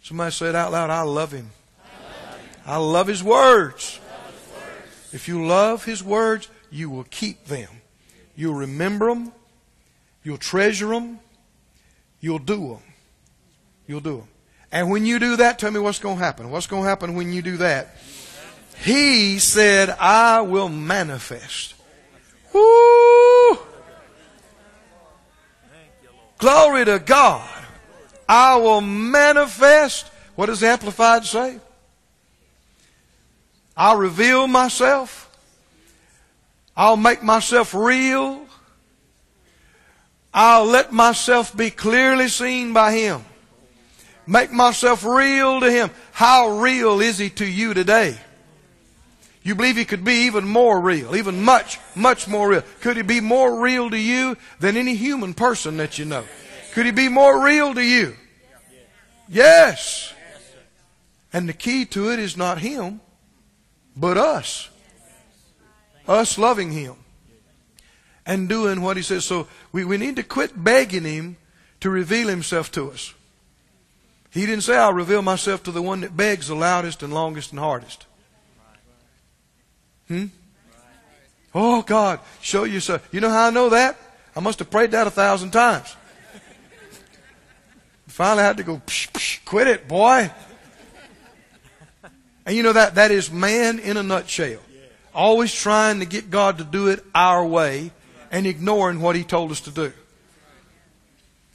Somebody 0.02 0.31
say 0.33 0.49
it 0.49 0.54
out 0.54 0.73
loud. 0.73 0.90
I 0.90 1.02
love 1.02 1.33
him. 1.33 1.50
I 2.66 2.78
love 2.78 3.07
his 3.07 3.23
words. 3.23 4.00
If 5.12 5.28
you 5.28 5.47
love 5.47 5.85
his 5.85 6.02
words, 6.02 6.49
you 6.71 6.90
will 6.90 7.04
keep 7.04 7.45
them. 7.45 7.69
You'll 8.37 8.55
remember 8.55 9.09
them. 9.09 9.33
You'll 10.23 10.38
treasure 10.38 10.88
them. 10.88 11.21
You'll 12.21 12.38
do 12.38 12.69
them. 12.69 12.83
You'll 13.87 14.00
do 14.00 14.19
them. 14.19 14.29
And 14.73 14.91
when 14.91 15.07
you 15.07 15.19
do 15.19 15.37
that, 15.37 15.59
tell 15.59 15.71
me 15.71 15.79
what's 15.79 15.99
going 15.99 16.19
to 16.19 16.25
happen. 16.25 16.50
What's 16.50 16.67
going 16.67 16.83
to 16.83 16.88
happen 16.88 17.14
when 17.14 17.33
you 17.33 17.43
do 17.43 17.59
that? 17.59 17.97
He 18.79 19.38
said, 19.38 19.91
I 19.91 20.41
will 20.41 20.69
manifest. 20.69 21.75
Woo! 22.53 23.59
Glory 26.38 26.85
to 26.87 26.99
God. 26.99 27.49
I 28.29 28.57
will 28.57 28.81
manifest. 28.81 30.07
What 30.35 30.47
does 30.47 30.62
Amplified 30.62 31.25
say? 31.25 31.59
I'll 33.76 33.97
reveal 33.97 34.47
myself. 34.47 35.24
I'll 36.76 36.97
make 36.97 37.23
myself 37.23 37.75
real. 37.75 38.47
I'll 40.33 40.64
let 40.64 40.93
myself 40.93 41.57
be 41.57 41.71
clearly 41.71 42.28
seen 42.28 42.73
by 42.73 42.93
Him. 42.93 43.25
Make 44.26 44.50
myself 44.50 45.04
real 45.04 45.61
to 45.61 45.71
Him. 45.71 45.90
How 46.12 46.59
real 46.59 47.00
is 47.00 47.19
He 47.19 47.31
to 47.31 47.47
you 47.47 47.75
today? 47.75 48.19
You 49.45 49.54
believe 49.54 49.76
He 49.76 49.85
could 49.85 50.04
be 50.04 50.26
even 50.26 50.49
more 50.49 50.81
real, 50.81 51.14
even 51.14 51.43
much, 51.43 51.78
much 51.95 52.26
more 52.26 52.49
real. 52.49 52.64
Could 52.81 52.97
He 52.97 53.02
be 53.02 53.21
more 53.21 53.61
real 53.61 53.90
to 53.90 53.99
you 53.99 54.37
than 54.59 54.76
any 54.76 54.97
human 54.97 55.35
person 55.35 55.76
that 55.76 55.99
you 55.99 56.04
know? 56.04 56.25
Could 56.73 56.87
He 56.87 56.93
be 56.93 57.09
more 57.09 57.45
real 57.45 57.73
to 57.75 57.83
you? 57.83 58.16
Yes. 59.28 60.12
And 61.33 61.49
the 61.49 61.52
key 61.52 61.85
to 61.87 62.11
it 62.11 62.19
is 62.19 62.37
not 62.37 62.59
Him, 62.59 63.00
but 63.95 64.16
us. 64.16 64.69
Us 66.07 66.39
loving 66.39 66.73
Him 66.73 66.95
and 68.27 68.49
doing 68.49 68.83
what 68.83 68.97
He 68.97 69.03
says. 69.03 69.25
So 69.25 69.49
we, 69.73 69.85
we 69.85 69.97
need 69.97 70.17
to 70.17 70.23
quit 70.23 70.63
begging 70.63 71.05
Him 71.05 71.37
to 71.81 71.91
reveal 71.91 72.29
Himself 72.29 72.71
to 72.73 72.91
us. 72.91 73.15
He 74.31 74.47
didn't 74.47 74.65
say, 74.65 74.77
I'll 74.77 74.93
reveal 74.93 75.23
myself 75.23 75.63
to 75.63 75.71
the 75.71 75.83
one 75.83 76.01
that 76.01 76.17
begs 76.17 76.49
the 76.49 76.57
loudest 76.57 77.03
and 77.03 77.15
longest 77.15 77.53
and 77.53 77.61
hardest. 77.61 78.07
Hmm? 80.09 80.27
Oh, 81.55 81.83
God, 81.83 82.19
show 82.41 82.65
yourself. 82.65 83.09
You 83.13 83.21
know 83.21 83.31
how 83.31 83.47
I 83.47 83.51
know 83.51 83.69
that? 83.69 83.97
I 84.35 84.41
must 84.41 84.59
have 84.59 84.71
prayed 84.71 84.91
that 84.91 85.07
a 85.07 85.11
thousand 85.11 85.53
times. 85.53 85.95
Finally, 88.09 88.43
I 88.43 88.47
had 88.47 88.57
to 88.57 88.65
go, 88.65 88.77
psh, 88.87 89.11
psh, 89.13 89.45
quit 89.45 89.69
it, 89.69 89.87
boy. 89.87 90.31
And 92.45 92.57
you 92.57 92.63
know 92.63 92.73
that, 92.73 92.97
that 92.97 93.11
is 93.13 93.31
man 93.31 93.79
in 93.79 93.97
a 93.97 94.03
nutshell. 94.03 94.61
Always 95.14 95.54
trying 95.54 96.00
to 96.00 96.06
get 96.06 96.30
God 96.30 96.59
to 96.59 96.64
do 96.64 96.88
it 96.88 97.04
our 97.14 97.47
way 97.47 97.92
and 98.30 98.47
ignoring 98.47 99.00
what 99.00 99.16
He 99.16 99.25
told 99.25 99.52
us 99.52 99.61
to 99.61 99.71
do. 99.71 99.92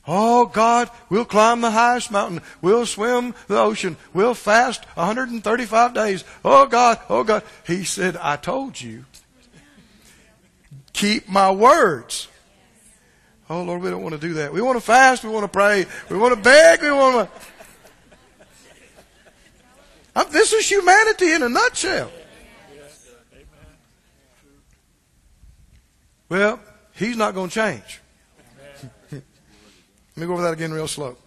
Oh 0.07 0.47
God, 0.47 0.89
we'll 1.09 1.25
climb 1.25 1.61
the 1.61 1.69
highest 1.69 2.09
mountain. 2.09 2.41
We'll 2.61 2.87
swim 2.87 3.35
the 3.47 3.59
ocean. 3.59 3.95
We'll 4.13 4.33
fast 4.33 4.83
135 4.95 5.93
days. 5.93 6.23
Oh 6.43 6.65
God, 6.65 6.99
oh 7.09 7.23
God. 7.23 7.43
He 7.67 7.83
said, 7.83 8.17
I 8.17 8.37
told 8.37 8.81
you. 8.81 9.05
Keep 10.93 11.29
my 11.29 11.51
words. 11.51 12.27
Oh 13.49 13.63
Lord, 13.63 13.81
we 13.81 13.89
don't 13.89 14.01
want 14.01 14.15
to 14.15 14.21
do 14.21 14.33
that. 14.35 14.51
We 14.51 14.61
want 14.61 14.77
to 14.77 14.83
fast. 14.83 15.23
We 15.23 15.29
want 15.29 15.43
to 15.43 15.47
pray. 15.47 15.85
We 16.09 16.17
want 16.17 16.33
to 16.35 16.41
beg. 16.41 16.81
We 16.81 16.91
want 16.91 17.29
to. 20.15 20.25
This 20.31 20.53
is 20.53 20.69
humanity 20.69 21.33
in 21.33 21.43
a 21.43 21.49
nutshell. 21.49 22.11
Well, 26.29 26.59
he's 26.93 27.17
not 27.17 27.33
going 27.33 27.49
to 27.49 27.55
change. 27.55 28.01
Let 29.11 29.21
me 30.15 30.25
go 30.25 30.33
over 30.33 30.43
that 30.43 30.53
again 30.53 30.71
real 30.71 30.87
slow. 30.87 31.17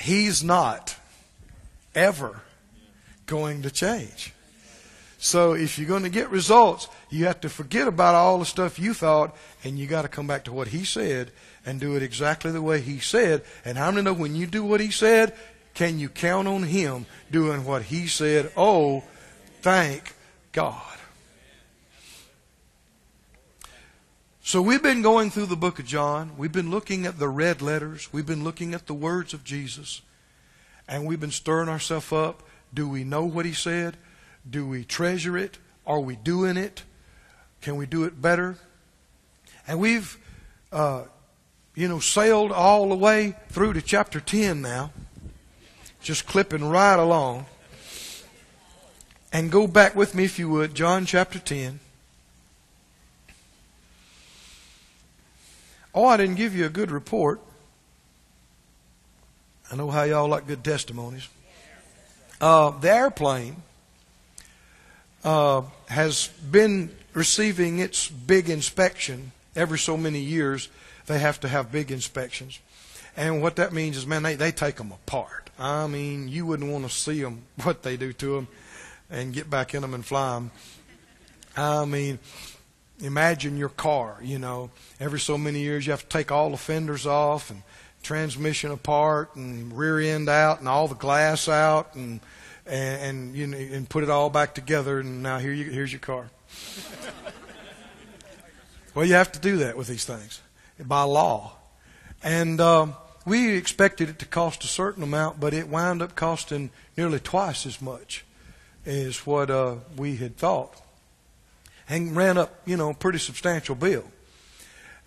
He's 0.00 0.42
not 0.42 0.96
ever 1.94 2.40
going 3.26 3.62
to 3.62 3.70
change. 3.70 4.32
So 5.18 5.52
if 5.54 5.78
you're 5.78 5.88
going 5.88 6.04
to 6.04 6.08
get 6.08 6.30
results, 6.30 6.88
you 7.10 7.26
have 7.26 7.40
to 7.40 7.48
forget 7.48 7.88
about 7.88 8.14
all 8.14 8.38
the 8.38 8.46
stuff 8.46 8.78
you 8.78 8.94
thought 8.94 9.36
and 9.64 9.78
you 9.78 9.86
got 9.86 10.02
to 10.02 10.08
come 10.08 10.28
back 10.28 10.44
to 10.44 10.52
what 10.52 10.68
he 10.68 10.84
said 10.84 11.32
and 11.66 11.80
do 11.80 11.96
it 11.96 12.02
exactly 12.02 12.52
the 12.52 12.62
way 12.62 12.80
he 12.80 13.00
said. 13.00 13.42
And 13.64 13.76
how 13.76 13.90
many 13.90 14.04
know 14.04 14.12
when 14.12 14.36
you 14.36 14.46
do 14.46 14.64
what 14.64 14.80
he 14.80 14.92
said, 14.92 15.34
can 15.74 15.98
you 15.98 16.08
count 16.08 16.46
on 16.46 16.62
him 16.62 17.06
doing 17.30 17.64
what 17.64 17.82
he 17.82 18.06
said? 18.06 18.52
Oh, 18.56 19.02
thank 19.60 20.14
God. 20.52 20.97
So 24.48 24.62
we've 24.62 24.82
been 24.82 25.02
going 25.02 25.30
through 25.30 25.44
the 25.44 25.56
book 25.56 25.78
of 25.78 25.84
John. 25.84 26.30
We've 26.38 26.50
been 26.50 26.70
looking 26.70 27.04
at 27.04 27.18
the 27.18 27.28
red 27.28 27.60
letters. 27.60 28.10
We've 28.14 28.24
been 28.24 28.44
looking 28.44 28.72
at 28.72 28.86
the 28.86 28.94
words 28.94 29.34
of 29.34 29.44
Jesus. 29.44 30.00
And 30.88 31.04
we've 31.04 31.20
been 31.20 31.30
stirring 31.30 31.68
ourselves 31.68 32.10
up. 32.14 32.42
Do 32.72 32.88
we 32.88 33.04
know 33.04 33.26
what 33.26 33.44
he 33.44 33.52
said? 33.52 33.98
Do 34.48 34.66
we 34.66 34.84
treasure 34.84 35.36
it? 35.36 35.58
Are 35.86 36.00
we 36.00 36.16
doing 36.16 36.56
it? 36.56 36.84
Can 37.60 37.76
we 37.76 37.84
do 37.84 38.04
it 38.04 38.22
better? 38.22 38.56
And 39.66 39.80
we've, 39.80 40.16
uh, 40.72 41.02
you 41.74 41.86
know, 41.86 41.98
sailed 41.98 42.50
all 42.50 42.88
the 42.88 42.96
way 42.96 43.36
through 43.50 43.74
to 43.74 43.82
chapter 43.82 44.18
10 44.18 44.62
now. 44.62 44.92
Just 46.00 46.26
clipping 46.26 46.64
right 46.66 46.98
along. 46.98 47.44
And 49.30 49.52
go 49.52 49.66
back 49.66 49.94
with 49.94 50.14
me, 50.14 50.24
if 50.24 50.38
you 50.38 50.48
would, 50.48 50.74
John 50.74 51.04
chapter 51.04 51.38
10. 51.38 51.80
Oh, 55.98 56.04
I 56.04 56.16
didn't 56.16 56.36
give 56.36 56.54
you 56.54 56.64
a 56.64 56.68
good 56.68 56.92
report. 56.92 57.40
I 59.68 59.74
know 59.74 59.90
how 59.90 60.04
y'all 60.04 60.28
like 60.28 60.46
good 60.46 60.62
testimonies. 60.62 61.26
Uh, 62.40 62.70
the 62.70 62.88
airplane 62.88 63.56
uh, 65.24 65.62
has 65.88 66.28
been 66.52 66.94
receiving 67.14 67.80
its 67.80 68.06
big 68.08 68.48
inspection 68.48 69.32
every 69.56 69.80
so 69.80 69.96
many 69.96 70.20
years. 70.20 70.68
They 71.06 71.18
have 71.18 71.40
to 71.40 71.48
have 71.48 71.72
big 71.72 71.90
inspections. 71.90 72.60
And 73.16 73.42
what 73.42 73.56
that 73.56 73.72
means 73.72 73.96
is, 73.96 74.06
man, 74.06 74.22
they, 74.22 74.36
they 74.36 74.52
take 74.52 74.76
them 74.76 74.92
apart. 74.92 75.50
I 75.58 75.88
mean, 75.88 76.28
you 76.28 76.46
wouldn't 76.46 76.70
want 76.70 76.84
to 76.84 76.90
see 76.90 77.20
them, 77.20 77.42
what 77.64 77.82
they 77.82 77.96
do 77.96 78.12
to 78.12 78.36
them, 78.36 78.46
and 79.10 79.34
get 79.34 79.50
back 79.50 79.74
in 79.74 79.82
them 79.82 79.94
and 79.94 80.06
fly 80.06 80.34
them. 80.34 80.52
I 81.56 81.84
mean, 81.86 82.20
imagine 83.00 83.56
your 83.56 83.68
car, 83.68 84.18
you 84.22 84.38
know, 84.38 84.70
every 84.98 85.20
so 85.20 85.38
many 85.38 85.60
years 85.60 85.86
you 85.86 85.92
have 85.92 86.02
to 86.02 86.08
take 86.08 86.32
all 86.32 86.50
the 86.50 86.56
fenders 86.56 87.06
off 87.06 87.50
and 87.50 87.62
transmission 88.02 88.70
apart 88.70 89.34
and 89.36 89.76
rear 89.76 90.00
end 90.00 90.28
out 90.28 90.60
and 90.60 90.68
all 90.68 90.88
the 90.88 90.94
glass 90.94 91.48
out 91.48 91.94
and 91.94 92.20
and, 92.66 93.02
and 93.02 93.36
you 93.36 93.46
know, 93.46 93.56
and 93.56 93.88
put 93.88 94.04
it 94.04 94.10
all 94.10 94.30
back 94.30 94.54
together. 94.54 95.00
And 95.00 95.22
now 95.22 95.38
here 95.38 95.52
you, 95.52 95.70
here's 95.70 95.92
your 95.92 96.00
car. 96.00 96.30
well, 98.94 99.04
you 99.04 99.14
have 99.14 99.32
to 99.32 99.40
do 99.40 99.58
that 99.58 99.76
with 99.76 99.88
these 99.88 100.04
things 100.04 100.40
by 100.78 101.02
law, 101.02 101.56
and 102.22 102.60
um, 102.60 102.94
we 103.24 103.56
expected 103.56 104.08
it 104.08 104.18
to 104.20 104.26
cost 104.26 104.64
a 104.64 104.68
certain 104.68 105.02
amount, 105.02 105.40
but 105.40 105.54
it 105.54 105.68
wound 105.68 106.02
up 106.02 106.14
costing 106.14 106.70
nearly 106.96 107.20
twice 107.20 107.66
as 107.66 107.82
much 107.82 108.24
as 108.86 109.26
what 109.26 109.50
uh, 109.50 109.76
we 109.96 110.16
had 110.16 110.36
thought, 110.36 110.80
and 111.88 112.14
ran 112.16 112.38
up, 112.38 112.54
you 112.66 112.76
know, 112.76 112.90
a 112.90 112.94
pretty 112.94 113.18
substantial 113.18 113.74
bill. 113.74 114.04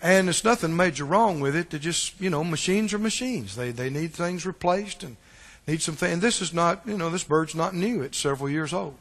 And 0.02 0.28
there's 0.28 0.44
nothing 0.44 0.76
major 0.76 1.06
wrong 1.06 1.40
with 1.40 1.56
it. 1.56 1.70
They 1.70 1.80
just, 1.80 2.20
you 2.20 2.30
know, 2.30 2.44
machines 2.44 2.94
are 2.94 3.00
machines. 3.00 3.56
They 3.56 3.72
they 3.72 3.90
need 3.90 4.14
things 4.14 4.46
replaced 4.46 5.04
and 5.04 5.16
need 5.68 5.82
some 5.82 5.96
things. 5.96 6.14
And 6.14 6.22
this 6.22 6.42
is 6.42 6.54
not, 6.54 6.82
you 6.86 6.98
know, 6.98 7.10
this 7.10 7.24
bird's 7.24 7.54
not 7.54 7.76
new. 7.76 8.02
It's 8.02 8.18
several 8.18 8.50
years 8.50 8.74
old. 8.74 8.96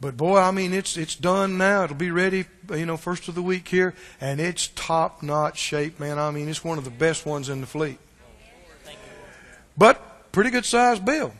But 0.00 0.16
boy, 0.16 0.38
I 0.38 0.50
mean, 0.50 0.72
it's 0.72 0.96
it's 0.96 1.16
done 1.16 1.58
now. 1.58 1.84
It'll 1.84 1.96
be 1.96 2.10
ready, 2.10 2.44
you 2.70 2.86
know, 2.86 2.96
first 2.96 3.26
of 3.28 3.34
the 3.34 3.42
week 3.42 3.66
here, 3.68 3.94
and 4.20 4.40
it's 4.40 4.68
top 4.68 5.22
notch 5.22 5.58
shape, 5.58 5.98
man. 5.98 6.18
I 6.18 6.30
mean, 6.30 6.48
it's 6.48 6.62
one 6.62 6.78
of 6.78 6.84
the 6.84 6.90
best 6.90 7.26
ones 7.26 7.48
in 7.48 7.60
the 7.60 7.66
fleet. 7.66 7.98
But 9.76 10.30
pretty 10.30 10.50
good 10.50 10.64
sized 10.64 11.04
bill. 11.04 11.32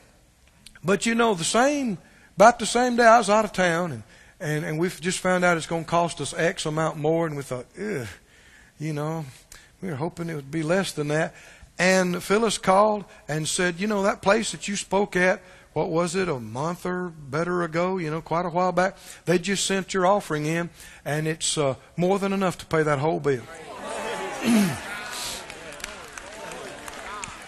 But 0.82 1.06
you 1.06 1.14
know, 1.14 1.34
the 1.34 1.44
same 1.44 1.98
about 2.36 2.58
the 2.58 2.66
same 2.66 2.96
day 2.96 3.04
I 3.04 3.18
was 3.18 3.30
out 3.30 3.44
of 3.44 3.52
town, 3.52 3.92
and 3.92 4.02
and 4.40 4.64
and 4.64 4.78
we've 4.78 5.00
just 5.00 5.18
found 5.18 5.44
out 5.44 5.56
it's 5.56 5.66
going 5.66 5.84
to 5.84 5.90
cost 5.90 6.20
us 6.20 6.34
X 6.34 6.66
amount 6.66 6.96
more, 6.96 7.26
and 7.26 7.36
we 7.36 7.42
thought, 7.42 7.66
ugh, 7.80 8.06
you 8.78 8.92
know, 8.92 9.24
we 9.82 9.88
were 9.88 9.96
hoping 9.96 10.28
it 10.28 10.34
would 10.34 10.50
be 10.50 10.62
less 10.62 10.92
than 10.92 11.08
that. 11.08 11.34
And 11.78 12.22
Phyllis 12.22 12.58
called 12.58 13.04
and 13.28 13.46
said, 13.46 13.78
you 13.78 13.86
know, 13.86 14.02
that 14.02 14.20
place 14.20 14.50
that 14.50 14.66
you 14.66 14.74
spoke 14.74 15.14
at 15.14 15.40
what 15.78 15.90
was 15.90 16.16
it, 16.16 16.28
a 16.28 16.40
month 16.40 16.84
or 16.84 17.08
better 17.08 17.62
ago, 17.62 17.98
you 17.98 18.10
know, 18.10 18.20
quite 18.20 18.44
a 18.44 18.48
while 18.48 18.72
back. 18.72 18.96
They 19.26 19.38
just 19.38 19.64
sent 19.64 19.94
your 19.94 20.06
offering 20.06 20.44
in, 20.44 20.70
and 21.04 21.28
it's 21.28 21.56
uh, 21.56 21.76
more 21.96 22.18
than 22.18 22.32
enough 22.32 22.58
to 22.58 22.66
pay 22.66 22.82
that 22.82 22.98
whole 22.98 23.20
bill. 23.20 23.42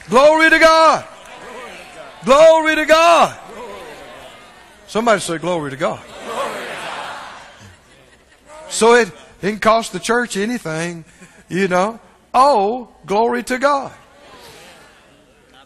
Glory 0.08 0.50
to 0.50 0.58
God. 0.60 1.04
Glory 2.24 2.76
to 2.76 2.86
God. 2.86 3.36
Somebody 4.86 5.20
say, 5.20 5.38
Glory 5.38 5.70
to 5.70 5.76
God. 5.76 6.00
So 8.70 8.94
it 8.94 9.10
didn't 9.40 9.60
cost 9.60 9.92
the 9.92 9.98
church 9.98 10.36
anything, 10.36 11.04
you 11.48 11.66
know. 11.66 11.98
Oh, 12.32 12.88
glory 13.04 13.42
to 13.44 13.58
God. 13.58 13.92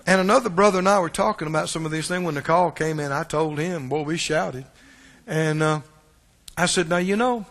And 0.07 0.21
another 0.21 0.49
brother 0.49 0.79
and 0.79 0.89
I 0.89 0.99
were 0.99 1.11
talking 1.11 1.47
about 1.47 1.69
some 1.69 1.85
of 1.85 1.93
these 1.93 2.09
things. 2.09 2.25
When 2.25 2.35
the 2.35 2.43
call 2.43 2.71
came 2.71 2.99
in, 2.99 3.13
I 3.13 3.23
told 3.23 3.59
him, 3.59 3.89
boy, 3.89 4.03
we 4.03 4.17
shouted. 4.17 4.65
And 5.27 5.63
uh, 5.63 5.81
I 6.57 6.67
said, 6.67 6.89
now, 6.89 6.97
you 6.97 7.17
know, 7.17 7.45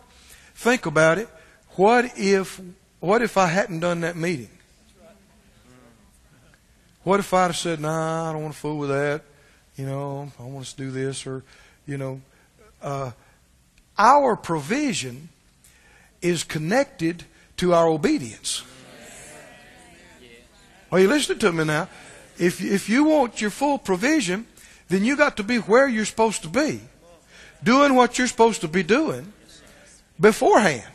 think 0.55 0.87
about 0.87 1.19
it. 1.19 1.29
What 1.75 2.17
if, 2.17 2.59
what 2.99 3.21
if 3.21 3.37
I 3.37 3.47
hadn't 3.47 3.79
done 3.79 4.01
that 4.01 4.15
meeting? 4.15 4.49
What 7.03 7.19
if 7.19 7.33
I'd 7.33 7.47
have 7.47 7.57
said, 7.57 7.79
nah, 7.79 8.29
I 8.29 8.33
don't 8.33 8.41
want 8.41 8.53
to 8.53 8.59
fool 8.59 8.77
with 8.79 8.89
that. 8.89 9.21
You 9.75 9.85
know, 9.85 10.31
I 10.39 10.43
want 10.43 10.65
us 10.65 10.73
to 10.73 10.77
do 10.77 10.91
this 10.91 11.27
or, 11.27 11.43
you 11.85 11.97
know, 11.97 12.21
uh, 12.81 13.11
our 13.97 14.35
provision 14.35 15.29
is 16.23 16.43
connected 16.43 17.25
to 17.57 17.73
our 17.73 17.87
obedience. 17.87 18.63
Are 20.91 20.99
you 20.99 21.07
listening 21.07 21.39
to 21.39 21.51
me 21.51 21.65
now? 21.65 21.89
If, 22.39 22.61
if 22.63 22.89
you 22.89 23.03
want 23.03 23.41
your 23.41 23.49
full 23.49 23.77
provision, 23.77 24.47
then 24.89 25.03
you 25.03 25.15
got 25.15 25.37
to 25.37 25.43
be 25.43 25.57
where 25.57 25.87
you're 25.87 26.05
supposed 26.05 26.43
to 26.43 26.49
be, 26.49 26.81
doing 27.63 27.95
what 27.95 28.17
you're 28.17 28.27
supposed 28.27 28.61
to 28.61 28.67
be 28.67 28.83
doing 28.83 29.33
beforehand. 30.19 30.87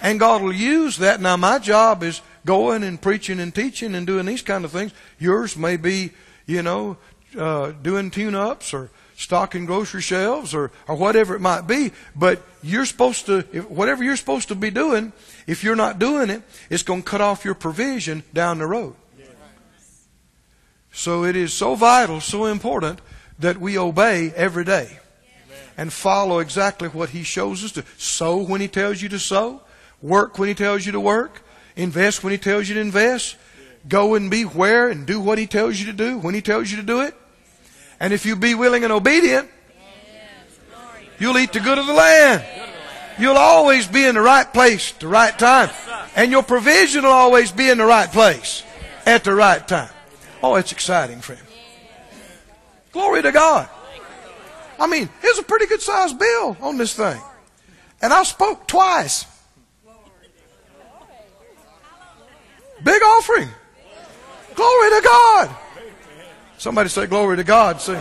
And 0.00 0.18
God 0.18 0.42
will 0.42 0.52
use 0.52 0.96
that. 0.98 1.20
Now, 1.20 1.36
my 1.36 1.58
job 1.58 2.02
is 2.02 2.22
going 2.46 2.82
and 2.82 3.00
preaching 3.00 3.38
and 3.40 3.54
teaching 3.54 3.94
and 3.94 4.06
doing 4.06 4.26
these 4.26 4.42
kind 4.42 4.64
of 4.64 4.70
things. 4.70 4.92
Yours 5.18 5.56
may 5.56 5.76
be, 5.76 6.12
you 6.46 6.62
know, 6.62 6.96
uh, 7.38 7.72
doing 7.82 8.10
tune 8.10 8.34
ups 8.34 8.72
or 8.72 8.90
stocking 9.20 9.66
grocery 9.66 10.00
shelves 10.00 10.54
or, 10.54 10.72
or 10.88 10.96
whatever 10.96 11.34
it 11.34 11.40
might 11.40 11.66
be. 11.66 11.92
But 12.16 12.42
you're 12.62 12.86
supposed 12.86 13.26
to, 13.26 13.44
if, 13.52 13.70
whatever 13.70 14.02
you're 14.02 14.16
supposed 14.16 14.48
to 14.48 14.54
be 14.54 14.70
doing, 14.70 15.12
if 15.46 15.62
you're 15.62 15.76
not 15.76 15.98
doing 15.98 16.30
it, 16.30 16.42
it's 16.70 16.82
going 16.82 17.02
to 17.02 17.08
cut 17.08 17.20
off 17.20 17.44
your 17.44 17.54
provision 17.54 18.22
down 18.32 18.58
the 18.58 18.66
road. 18.66 18.94
So 20.90 21.24
it 21.24 21.36
is 21.36 21.52
so 21.52 21.74
vital, 21.74 22.20
so 22.20 22.46
important 22.46 23.00
that 23.38 23.58
we 23.58 23.78
obey 23.78 24.32
every 24.34 24.64
day 24.64 24.98
and 25.76 25.92
follow 25.92 26.38
exactly 26.38 26.88
what 26.88 27.10
He 27.10 27.22
shows 27.22 27.62
us 27.62 27.72
to. 27.72 27.84
Sow 27.98 28.38
when 28.38 28.62
He 28.62 28.68
tells 28.68 29.02
you 29.02 29.10
to 29.10 29.18
sow, 29.18 29.60
work 30.00 30.38
when 30.38 30.48
He 30.48 30.54
tells 30.54 30.86
you 30.86 30.92
to 30.92 31.00
work, 31.00 31.42
invest 31.76 32.24
when 32.24 32.32
He 32.32 32.38
tells 32.38 32.70
you 32.70 32.74
to 32.74 32.80
invest, 32.80 33.36
go 33.86 34.14
and 34.14 34.30
be 34.30 34.44
where 34.44 34.88
and 34.88 35.06
do 35.06 35.20
what 35.20 35.36
He 35.36 35.46
tells 35.46 35.78
you 35.78 35.86
to 35.86 35.92
do 35.92 36.18
when 36.18 36.34
He 36.34 36.40
tells 36.40 36.70
you 36.70 36.78
to 36.78 36.82
do 36.82 37.02
it. 37.02 37.14
And 38.00 38.12
if 38.14 38.24
you 38.24 38.34
be 38.34 38.54
willing 38.54 38.82
and 38.82 38.92
obedient, 38.92 39.48
you'll 41.18 41.38
eat 41.38 41.52
the 41.52 41.60
good 41.60 41.78
of 41.78 41.86
the 41.86 41.92
land. 41.92 42.44
You'll 43.18 43.36
always 43.36 43.86
be 43.86 44.06
in 44.06 44.14
the 44.14 44.22
right 44.22 44.50
place 44.50 44.92
the 44.92 45.06
right 45.06 45.38
time. 45.38 45.70
And 46.16 46.30
your 46.32 46.42
provision 46.42 47.04
will 47.04 47.10
always 47.10 47.52
be 47.52 47.68
in 47.68 47.76
the 47.78 47.84
right 47.84 48.10
place 48.10 48.64
at 49.04 49.24
the 49.24 49.34
right 49.34 49.66
time. 49.68 49.90
Oh, 50.42 50.54
it's 50.54 50.72
exciting, 50.72 51.20
friend. 51.20 51.42
Glory 52.92 53.22
to 53.22 53.30
God. 53.30 53.68
I 54.78 54.86
mean, 54.86 55.10
here's 55.20 55.38
a 55.38 55.42
pretty 55.42 55.66
good 55.66 55.82
sized 55.82 56.18
bill 56.18 56.56
on 56.62 56.78
this 56.78 56.94
thing. 56.94 57.20
And 58.00 58.12
I 58.12 58.22
spoke 58.22 58.66
twice. 58.66 59.26
Big 62.82 63.02
offering. 63.02 63.48
Glory 64.54 64.90
to 64.90 65.00
God. 65.04 65.56
Somebody 66.60 66.90
say 66.90 67.06
glory 67.06 67.38
to 67.38 67.42
God. 67.42 67.80
See, 67.80 67.96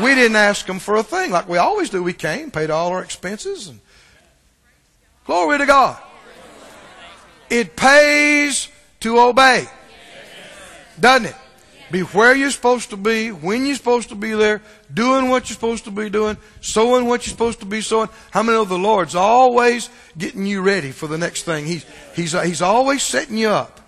we 0.00 0.14
didn't 0.14 0.36
ask 0.36 0.64
them 0.64 0.78
for 0.78 0.94
a 0.94 1.02
thing 1.02 1.32
like 1.32 1.48
we 1.48 1.58
always 1.58 1.90
do. 1.90 2.04
We 2.04 2.12
came, 2.12 2.52
paid 2.52 2.70
all 2.70 2.90
our 2.90 3.02
expenses, 3.02 3.66
and 3.66 3.80
glory 5.26 5.58
to 5.58 5.66
God. 5.66 6.00
It 7.50 7.74
pays 7.74 8.68
to 9.00 9.18
obey, 9.18 9.66
doesn't 11.00 11.30
it? 11.30 11.36
Be 11.90 12.02
where 12.02 12.32
you're 12.32 12.52
supposed 12.52 12.90
to 12.90 12.96
be, 12.96 13.32
when 13.32 13.66
you're 13.66 13.74
supposed 13.74 14.10
to 14.10 14.14
be 14.14 14.34
there, 14.34 14.62
doing 14.94 15.28
what 15.28 15.50
you're 15.50 15.56
supposed 15.56 15.82
to 15.86 15.90
be 15.90 16.08
doing, 16.08 16.36
sowing 16.60 17.06
what 17.06 17.26
you're 17.26 17.32
supposed 17.32 17.58
to 17.58 17.66
be 17.66 17.80
sowing. 17.80 18.08
How 18.30 18.44
many 18.44 18.56
know 18.56 18.64
the 18.64 18.78
Lord's 18.78 19.16
always 19.16 19.90
getting 20.16 20.46
you 20.46 20.62
ready 20.62 20.92
for 20.92 21.08
the 21.08 21.18
next 21.18 21.42
thing? 21.42 21.66
He's, 21.66 21.84
he's, 22.14 22.40
he's 22.40 22.62
always 22.62 23.02
setting 23.02 23.36
you 23.36 23.48
up. 23.48 23.79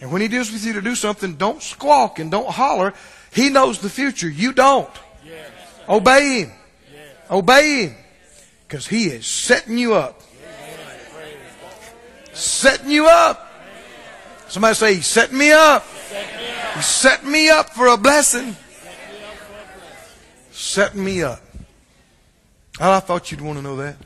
And 0.00 0.10
when 0.10 0.22
He 0.22 0.28
deals 0.28 0.50
with 0.50 0.64
you 0.64 0.72
to 0.74 0.82
do 0.82 0.94
something, 0.94 1.34
don't 1.34 1.62
squawk 1.62 2.18
and 2.18 2.30
don't 2.30 2.48
holler. 2.48 2.94
He 3.32 3.50
knows 3.50 3.78
the 3.80 3.90
future. 3.90 4.28
You 4.28 4.52
don't. 4.52 4.90
Obey 5.88 6.44
Him. 6.44 6.52
Obey 7.30 7.86
Him. 7.86 7.96
Because 8.66 8.86
He 8.86 9.06
is 9.06 9.26
setting 9.26 9.76
you 9.76 9.94
up. 9.94 10.20
Setting 12.32 12.90
you 12.90 13.06
up. 13.06 13.46
Somebody 14.48 14.74
say, 14.74 14.94
He's 14.94 15.06
setting 15.06 15.38
me 15.38 15.52
up. 15.52 15.84
He's 16.74 16.86
setting 16.86 17.30
me 17.30 17.50
up 17.50 17.70
for 17.70 17.88
a 17.88 17.96
blessing. 17.96 18.56
Setting 20.50 21.04
me 21.04 21.22
up. 21.22 21.40
I 22.80 23.00
thought 23.00 23.30
you'd 23.30 23.40
want 23.42 23.58
to 23.58 23.62
know 23.62 23.76
that. 23.76 23.96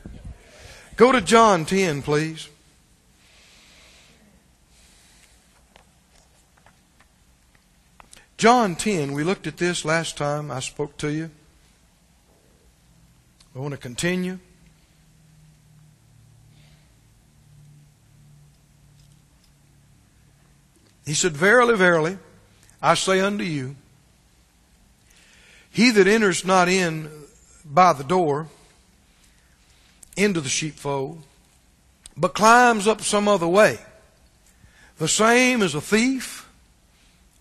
Go 0.97 1.11
to 1.11 1.21
John 1.21 1.65
10, 1.65 2.01
please. 2.01 2.49
John 8.37 8.75
10, 8.75 9.13
we 9.13 9.23
looked 9.23 9.47
at 9.47 9.57
this 9.57 9.85
last 9.85 10.17
time 10.17 10.51
I 10.51 10.59
spoke 10.59 10.97
to 10.97 11.11
you. 11.11 11.31
I 13.55 13.59
want 13.59 13.71
to 13.71 13.77
continue. 13.77 14.39
He 21.05 21.13
said, 21.13 21.31
Verily, 21.31 21.77
verily, 21.77 22.17
I 22.81 22.95
say 22.95 23.21
unto 23.21 23.43
you, 23.43 23.77
he 25.71 25.91
that 25.91 26.07
enters 26.07 26.43
not 26.43 26.67
in 26.67 27.09
by 27.63 27.93
the 27.93 28.03
door 28.03 28.47
into 30.17 30.41
the 30.41 30.49
sheepfold, 30.49 31.21
but 32.17 32.33
climbs 32.33 32.85
up 32.85 33.01
some 33.01 33.29
other 33.29 33.47
way, 33.47 33.79
the 34.97 35.07
same 35.07 35.61
is 35.61 35.73
a 35.73 35.81
thief 35.81 36.49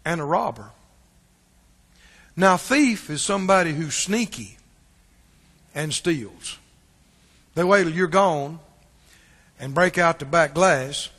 and 0.04 0.20
a 0.20 0.24
robber. 0.24 0.70
Now, 2.36 2.56
thief 2.56 3.10
is 3.10 3.22
somebody 3.22 3.72
who's 3.72 3.94
sneaky 3.94 4.58
and 5.74 5.92
steals. 5.92 6.58
They 7.54 7.62
wait 7.62 7.84
till 7.84 7.92
you're 7.92 8.08
gone 8.08 8.58
and 9.60 9.74
break 9.74 9.98
out 9.98 10.18
the 10.18 10.24
back 10.24 10.54
glass, 10.54 11.10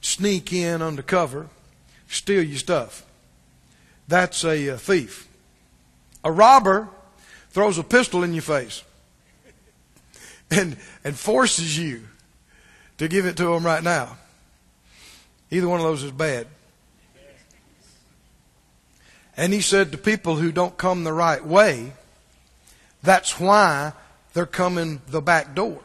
sneak 0.00 0.52
in 0.52 0.82
under 0.82 1.02
cover, 1.02 1.48
steal 2.08 2.42
your 2.42 2.58
stuff. 2.58 3.04
That's 4.06 4.44
a, 4.44 4.68
a 4.68 4.78
thief. 4.78 5.26
A 6.22 6.30
robber 6.30 6.88
throws 7.50 7.78
a 7.78 7.82
pistol 7.82 8.22
in 8.22 8.32
your 8.32 8.42
face 8.42 8.84
and, 10.50 10.76
and 11.02 11.18
forces 11.18 11.76
you 11.78 12.02
to 12.98 13.08
give 13.08 13.26
it 13.26 13.36
to 13.38 13.52
him 13.52 13.66
right 13.66 13.82
now. 13.82 14.16
Either 15.50 15.68
one 15.68 15.80
of 15.80 15.86
those 15.86 16.02
is 16.02 16.12
bad. 16.12 16.46
And 19.36 19.52
he 19.52 19.60
said 19.60 19.92
to 19.92 19.98
people 19.98 20.36
who 20.36 20.50
don't 20.50 20.78
come 20.78 21.04
the 21.04 21.12
right 21.12 21.44
way, 21.44 21.92
that's 23.02 23.38
why 23.38 23.92
they're 24.32 24.46
coming 24.46 25.00
the 25.08 25.20
back 25.20 25.54
door. 25.54 25.80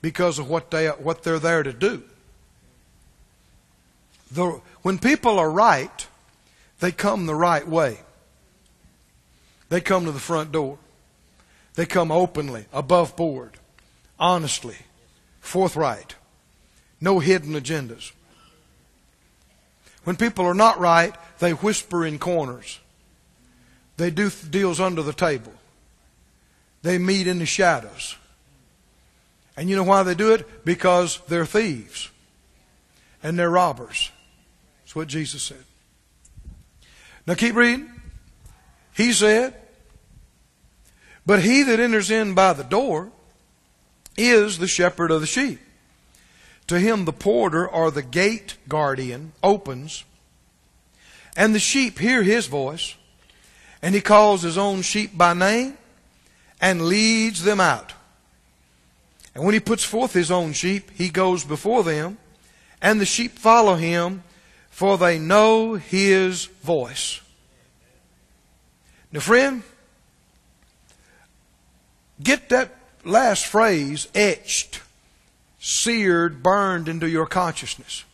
Because 0.00 0.38
of 0.38 0.48
what 0.48 0.70
they 0.70 0.88
what 0.88 1.22
they're 1.22 1.38
there 1.38 1.62
to 1.62 1.72
do. 1.72 2.02
The, 4.30 4.60
when 4.82 4.98
people 4.98 5.38
are 5.38 5.50
right, 5.50 6.06
they 6.80 6.90
come 6.90 7.26
the 7.26 7.34
right 7.34 7.66
way. 7.66 7.98
They 9.68 9.80
come 9.80 10.04
to 10.06 10.12
the 10.12 10.18
front 10.18 10.52
door. 10.52 10.78
They 11.74 11.86
come 11.86 12.10
openly, 12.10 12.66
above 12.72 13.16
board, 13.16 13.52
honestly, 14.18 14.76
forthright. 15.40 16.16
No 17.00 17.18
hidden 17.18 17.54
agendas. 17.54 18.12
When 20.04 20.16
people 20.16 20.44
are 20.46 20.54
not 20.54 20.80
right, 20.80 21.14
they 21.38 21.52
whisper 21.52 22.04
in 22.04 22.18
corners. 22.18 22.80
They 23.96 24.10
do 24.10 24.30
deals 24.30 24.80
under 24.80 25.02
the 25.02 25.12
table. 25.12 25.52
They 26.82 26.98
meet 26.98 27.26
in 27.26 27.38
the 27.38 27.46
shadows. 27.46 28.16
And 29.56 29.68
you 29.68 29.76
know 29.76 29.84
why 29.84 30.02
they 30.02 30.14
do 30.14 30.32
it? 30.32 30.64
Because 30.64 31.20
they're 31.28 31.46
thieves 31.46 32.10
and 33.22 33.38
they're 33.38 33.50
robbers. 33.50 34.10
That's 34.80 34.96
what 34.96 35.08
Jesus 35.08 35.42
said. 35.42 35.64
Now 37.26 37.34
keep 37.34 37.54
reading. 37.54 37.88
He 38.94 39.12
said, 39.12 39.54
But 41.24 41.42
he 41.42 41.62
that 41.62 41.78
enters 41.78 42.10
in 42.10 42.34
by 42.34 42.52
the 42.52 42.64
door 42.64 43.12
is 44.16 44.58
the 44.58 44.66
shepherd 44.66 45.10
of 45.10 45.20
the 45.20 45.26
sheep. 45.26 45.60
To 46.72 46.80
him 46.80 47.04
the 47.04 47.12
porter 47.12 47.68
or 47.68 47.90
the 47.90 48.02
gate 48.02 48.56
guardian 48.66 49.32
opens, 49.42 50.04
and 51.36 51.54
the 51.54 51.58
sheep 51.58 51.98
hear 51.98 52.22
his 52.22 52.46
voice, 52.46 52.96
and 53.82 53.94
he 53.94 54.00
calls 54.00 54.40
his 54.40 54.56
own 54.56 54.80
sheep 54.80 55.14
by 55.14 55.34
name 55.34 55.76
and 56.62 56.86
leads 56.86 57.44
them 57.44 57.60
out. 57.60 57.92
And 59.34 59.44
when 59.44 59.52
he 59.52 59.60
puts 59.60 59.84
forth 59.84 60.14
his 60.14 60.30
own 60.30 60.54
sheep, 60.54 60.90
he 60.92 61.10
goes 61.10 61.44
before 61.44 61.84
them, 61.84 62.16
and 62.80 62.98
the 62.98 63.04
sheep 63.04 63.32
follow 63.38 63.74
him, 63.74 64.22
for 64.70 64.96
they 64.96 65.18
know 65.18 65.74
his 65.74 66.46
voice. 66.46 67.20
Now, 69.12 69.20
friend, 69.20 69.62
get 72.22 72.48
that 72.48 72.74
last 73.04 73.44
phrase 73.44 74.08
etched, 74.14 74.80
seared, 75.64 76.42
burned 76.42 76.88
into 76.88 77.08
your 77.08 77.24
consciousness, 77.24 78.04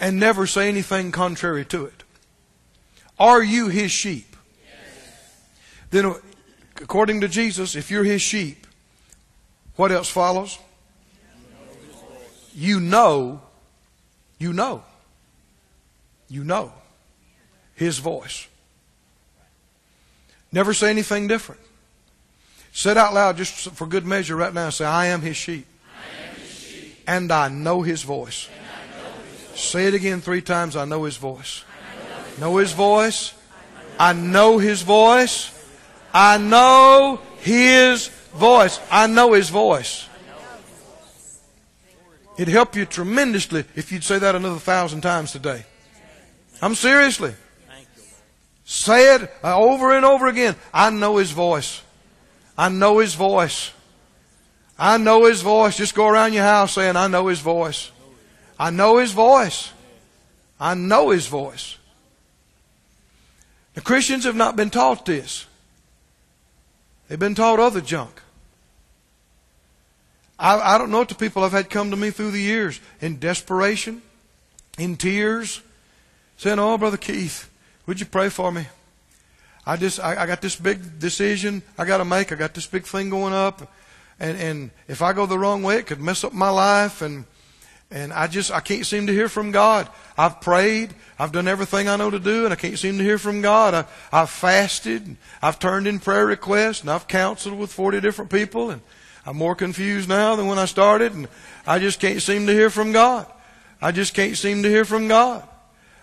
and 0.00 0.18
never 0.18 0.46
say 0.46 0.68
anything 0.68 1.12
contrary 1.12 1.66
to 1.66 1.84
it. 1.84 2.02
Are 3.18 3.42
you 3.42 3.68
his 3.68 3.92
sheep? 3.92 4.34
Yes. 4.64 5.36
Then, 5.90 6.14
according 6.80 7.20
to 7.20 7.28
Jesus, 7.28 7.76
if 7.76 7.90
you're 7.90 8.04
his 8.04 8.22
sheep, 8.22 8.66
what 9.76 9.92
else 9.92 10.08
follows? 10.08 10.58
You 12.54 12.80
know, 12.80 13.42
you 14.38 14.54
know, 14.54 14.82
you 16.30 16.42
know 16.42 16.72
his 17.74 17.98
voice. 17.98 18.48
Never 20.50 20.72
say 20.72 20.88
anything 20.88 21.28
different. 21.28 21.60
Say 22.72 22.92
it 22.92 22.96
out 22.96 23.12
loud 23.12 23.36
just 23.36 23.72
for 23.72 23.86
good 23.86 24.06
measure 24.06 24.36
right 24.36 24.54
now. 24.54 24.70
Say, 24.70 24.86
I 24.86 25.06
am 25.08 25.20
his 25.20 25.36
sheep. 25.36 25.66
And 27.06 27.30
I. 27.30 27.48
Know 27.48 27.82
his 27.82 28.02
voice. 28.02 28.48
Say 29.54 29.86
it 29.86 29.94
again 29.94 30.20
three 30.20 30.42
times. 30.42 30.76
I 30.76 30.84
know 30.84 31.04
his 31.04 31.16
voice. 31.16 31.64
Know 32.40 32.56
his 32.56 32.72
voice. 32.72 33.34
I 33.98 34.12
know 34.12 34.58
his 34.58 34.82
voice. 34.82 35.50
I 36.12 36.38
know 36.38 37.20
his 37.38 38.08
voice. 38.32 38.80
I 38.90 39.06
know 39.06 39.32
his 39.32 39.50
voice. 39.50 40.08
It'd 42.36 42.52
help 42.52 42.74
you 42.74 42.84
tremendously 42.84 43.64
if 43.76 43.92
you'd 43.92 44.02
say 44.02 44.18
that 44.18 44.34
another 44.34 44.58
thousand 44.58 45.02
times 45.02 45.30
today. 45.30 45.64
I'm 46.60 46.74
seriously. 46.74 47.34
Say 48.64 49.14
it 49.14 49.30
over 49.42 49.92
and 49.92 50.04
over 50.04 50.26
again. 50.26 50.56
I 50.72 50.90
know 50.90 51.18
His 51.18 51.30
voice. 51.30 51.82
I 52.56 52.70
know 52.70 52.98
His 52.98 53.14
voice. 53.14 53.72
I 54.78 54.96
know 54.96 55.26
His 55.26 55.42
voice. 55.42 55.76
Just 55.76 55.94
go 55.94 56.08
around 56.08 56.32
your 56.32 56.44
house 56.44 56.72
saying, 56.72 56.96
I 56.96 57.06
know 57.06 57.28
His 57.28 57.40
voice. 57.40 57.90
I 58.58 58.70
know 58.70 58.98
His 58.98 59.12
voice. 59.12 59.72
I 60.58 60.74
know 60.74 61.10
His 61.10 61.26
voice. 61.26 61.76
The 63.74 63.80
Christians 63.80 64.24
have 64.24 64.36
not 64.36 64.56
been 64.56 64.70
taught 64.70 65.04
this. 65.04 65.46
They've 67.08 67.18
been 67.18 67.34
taught 67.34 67.60
other 67.60 67.80
junk. 67.80 68.22
I, 70.38 70.74
I 70.74 70.78
don't 70.78 70.90
know 70.90 70.98
what 70.98 71.08
the 71.08 71.14
people 71.14 71.44
I've 71.44 71.52
had 71.52 71.70
come 71.70 71.90
to 71.90 71.96
me 71.96 72.10
through 72.10 72.32
the 72.32 72.40
years 72.40 72.80
in 73.00 73.18
desperation, 73.18 74.02
in 74.78 74.96
tears, 74.96 75.60
saying, 76.36 76.58
Oh, 76.58 76.76
Brother 76.78 76.96
Keith, 76.96 77.50
would 77.86 78.00
you 78.00 78.06
pray 78.06 78.28
for 78.28 78.50
me? 78.50 78.66
I 79.66 79.76
just, 79.76 80.00
I, 80.00 80.22
I 80.22 80.26
got 80.26 80.42
this 80.42 80.56
big 80.56 80.98
decision 80.98 81.62
I 81.78 81.84
got 81.84 81.98
to 81.98 82.04
make. 82.04 82.32
I 82.32 82.34
got 82.34 82.54
this 82.54 82.66
big 82.66 82.84
thing 82.84 83.10
going 83.10 83.32
up. 83.32 83.70
And, 84.20 84.38
and 84.38 84.70
if 84.88 85.02
I 85.02 85.12
go 85.12 85.26
the 85.26 85.38
wrong 85.38 85.62
way, 85.62 85.76
it 85.76 85.86
could 85.86 86.00
mess 86.00 86.24
up 86.24 86.32
my 86.32 86.50
life. 86.50 87.02
And, 87.02 87.24
and 87.90 88.12
I 88.12 88.26
just, 88.26 88.50
I 88.50 88.60
can't 88.60 88.86
seem 88.86 89.06
to 89.06 89.12
hear 89.12 89.28
from 89.28 89.50
God. 89.50 89.88
I've 90.16 90.40
prayed. 90.40 90.94
I've 91.18 91.32
done 91.32 91.48
everything 91.48 91.88
I 91.88 91.96
know 91.96 92.10
to 92.10 92.18
do 92.18 92.44
and 92.44 92.52
I 92.52 92.56
can't 92.56 92.78
seem 92.78 92.98
to 92.98 93.04
hear 93.04 93.18
from 93.18 93.40
God. 93.40 93.74
I, 93.74 93.84
I've 94.12 94.30
fasted. 94.30 95.16
I've 95.42 95.58
turned 95.58 95.86
in 95.86 95.98
prayer 95.98 96.26
requests 96.26 96.80
and 96.80 96.90
I've 96.90 97.08
counseled 97.08 97.58
with 97.58 97.72
40 97.72 98.00
different 98.00 98.30
people 98.30 98.70
and 98.70 98.82
I'm 99.26 99.36
more 99.36 99.54
confused 99.54 100.08
now 100.08 100.36
than 100.36 100.46
when 100.46 100.58
I 100.58 100.66
started 100.66 101.12
and 101.12 101.28
I 101.66 101.78
just 101.78 102.00
can't 102.00 102.20
seem 102.20 102.46
to 102.46 102.52
hear 102.52 102.70
from 102.70 102.92
God. 102.92 103.26
I 103.80 103.92
just 103.92 104.14
can't 104.14 104.36
seem 104.36 104.62
to 104.62 104.68
hear 104.68 104.84
from 104.84 105.08
God. 105.08 105.46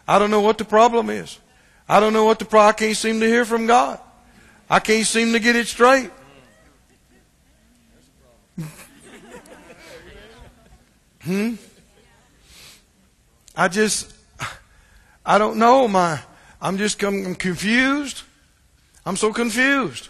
I 0.08 0.20
don't 0.20 0.32
know 0.32 0.42
what 0.42 0.58
the 0.58 0.66
problem 0.66 1.10
is. 1.10 1.40
I 1.88 2.00
don't 2.00 2.14
know 2.14 2.26
what 2.26 2.40
the 2.40 2.46
problem. 2.46 2.70
I 2.70 2.74
can't 2.74 2.98
seem 2.98 3.20
to 3.20 3.28
hear 3.28 3.46
from 3.46 3.68
God. 3.68 4.00
I 4.70 4.80
can't 4.80 5.06
seem 5.06 5.34
to 5.34 5.40
get 5.40 5.56
it 5.56 5.68
straight. 5.68 6.10
Hmm. 11.22 11.56
I 13.56 13.68
just, 13.68 14.14
I 15.26 15.38
don't 15.38 15.58
know. 15.58 15.88
My, 15.88 16.20
I'm 16.62 16.78
just 16.78 17.02
I'm 17.04 17.36
confused. 17.36 18.24
I'm 19.06 19.16
so 19.16 19.34
confused. 19.34 20.10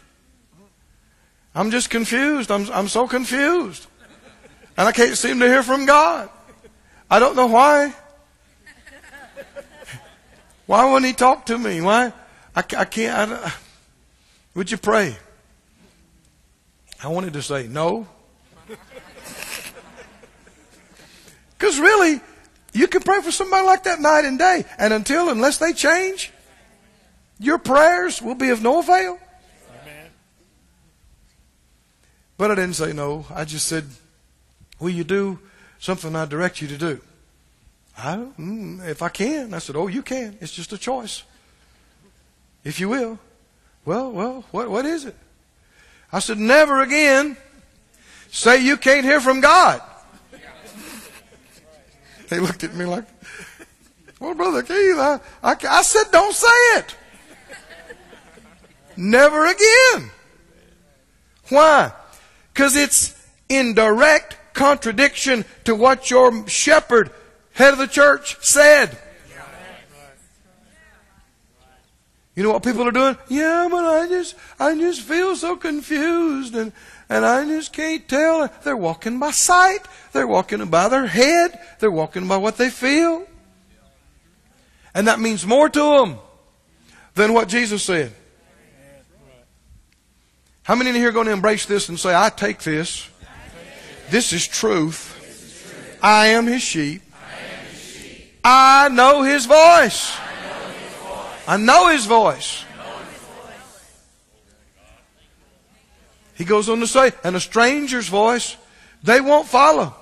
I'm 1.54 1.72
just 1.72 1.90
confused. 1.90 2.52
I'm, 2.52 2.70
I'm 2.72 2.88
so 2.88 3.08
confused. 3.08 3.88
And 4.78 4.88
I 4.88 4.92
can't 4.92 5.18
seem 5.18 5.40
to 5.40 5.48
hear 5.48 5.64
from 5.64 5.86
God. 5.86 6.30
I 7.10 7.20
don't 7.20 7.36
know 7.36 7.48
why. 7.48 7.94
Why 10.66 10.86
wouldn't 10.86 11.06
he 11.06 11.14
talk 11.14 11.48
to 11.48 11.58
me? 11.58 11.82
Why? 11.82 12.14
I, 12.56 12.60
I 12.60 12.86
can't. 12.86 13.34
I, 13.34 13.52
would 14.56 14.72
you 14.72 14.78
pray? 14.78 15.18
I 17.04 17.08
wanted 17.08 17.34
to 17.34 17.42
say 17.42 17.68
no. 17.68 18.08
Because 21.62 21.80
really, 21.80 22.20
you 22.74 22.88
can 22.88 23.04
pray 23.04 23.22
for 23.22 23.32
somebody 23.32 23.64
like 23.68 23.84
that 23.84 24.02
night 24.02 24.26
and 24.26 24.40
day. 24.40 24.66
And 24.80 24.92
until, 24.92 25.30
unless 25.30 25.60
they 25.60 25.74
change, 25.74 26.34
your 27.38 27.60
prayers 27.60 28.20
will 28.20 28.34
be 28.34 28.50
of 28.50 28.64
no 28.64 28.80
avail. 28.80 29.20
But 32.36 32.50
I 32.50 32.56
didn't 32.56 32.74
say 32.74 32.94
no. 32.94 33.28
I 33.30 33.46
just 33.46 33.68
said, 33.68 33.86
Will 34.80 34.90
you 34.90 35.04
do 35.04 35.38
something 35.78 36.16
I 36.16 36.26
direct 36.26 36.64
you 36.64 36.68
to 36.70 36.78
do? 36.80 37.00
I, 37.96 38.16
mm, 38.40 38.84
if 38.90 39.04
I 39.04 39.10
can. 39.10 39.54
I 39.54 39.60
said, 39.60 39.76
Oh, 39.76 39.86
you 39.86 40.02
can. 40.02 40.40
It's 40.42 40.52
just 40.52 40.74
a 40.74 40.80
choice. 40.80 41.22
If 42.64 42.80
you 42.80 42.90
will. 42.90 43.20
Well, 43.86 44.12
well, 44.12 44.46
what, 44.50 44.72
what 44.72 44.88
is 44.88 45.06
it? 45.06 45.16
I 46.12 46.22
said, 46.22 46.40
Never 46.40 46.82
again 46.82 47.38
say 48.32 48.64
you 48.64 48.78
can't 48.78 49.06
hear 49.06 49.22
from 49.22 49.42
God. 49.42 49.84
They 52.32 52.40
looked 52.40 52.64
at 52.64 52.74
me 52.74 52.86
like, 52.86 53.04
Well, 54.22 54.34
Brother 54.34 54.64
Keith, 54.64 54.96
I, 54.98 55.20
I, 55.44 55.56
I 55.70 55.82
said, 55.82 56.06
Don't 56.14 56.34
say 56.34 56.48
it. 56.78 56.96
Never 58.96 59.46
again. 59.46 60.12
Why? 61.50 61.92
Because 62.54 62.78
it's 62.78 63.28
in 63.50 63.74
direct 63.74 64.38
contradiction 64.54 65.44
to 65.66 65.76
what 65.76 66.10
your 66.10 66.48
shepherd 66.48 67.12
head 67.52 67.74
of 67.74 67.80
the 67.80 67.88
church 67.88 68.38
said. 68.42 68.98
You 72.34 72.44
know 72.44 72.54
what 72.54 72.64
people 72.64 72.88
are 72.88 72.92
doing? 72.92 73.18
Yeah, 73.28 73.68
but 73.70 73.84
I 73.84 74.08
just, 74.08 74.36
I 74.58 74.74
just 74.76 75.02
feel 75.02 75.36
so 75.36 75.58
confused 75.58 76.56
and, 76.56 76.72
and 77.12 77.26
I 77.26 77.44
just 77.44 77.74
can't 77.74 78.08
tell. 78.08 78.50
They're 78.64 78.78
walking 78.78 79.20
by 79.20 79.32
sight. 79.32 79.80
They're 80.14 80.26
walking 80.26 80.66
by 80.68 80.88
their 80.88 81.08
head. 81.08 81.60
They're 81.80 81.92
walking 81.92 82.26
by 82.26 82.38
what 82.38 82.56
they 82.56 82.70
feel. 82.70 83.28
And 84.94 85.10
that 85.10 85.20
means 85.20 85.46
more 85.46 85.68
to 85.68 85.80
them 85.80 86.20
than 87.14 87.34
what 87.34 87.50
Jesus 87.50 87.84
said. 87.84 88.14
How 90.64 90.76
many 90.76 90.92
in 90.92 90.96
here 90.96 91.10
are 91.10 91.12
going 91.12 91.26
to 91.26 91.34
embrace 91.34 91.66
this 91.66 91.90
and 91.90 92.00
say, 92.00 92.16
I 92.16 92.30
take 92.30 92.60
this. 92.60 93.10
This 94.10 94.32
is 94.32 94.48
truth. 94.48 96.00
I 96.02 96.28
am 96.28 96.48
his 96.48 96.62
sheep. 96.62 97.02
I 98.42 98.88
know 98.88 99.24
his 99.24 99.48
voice. 99.48 100.18
I 101.46 101.58
know 101.58 101.90
his 101.90 102.06
voice. 102.06 102.64
He 106.42 106.46
goes 106.46 106.70
on 106.70 106.80
to 106.80 106.88
say, 106.88 107.12
and 107.24 107.36
a 107.36 107.40
stranger's 107.40 108.08
voice 108.08 108.58
they 109.04 109.22
won't 109.22 109.48
follow. 109.48 109.94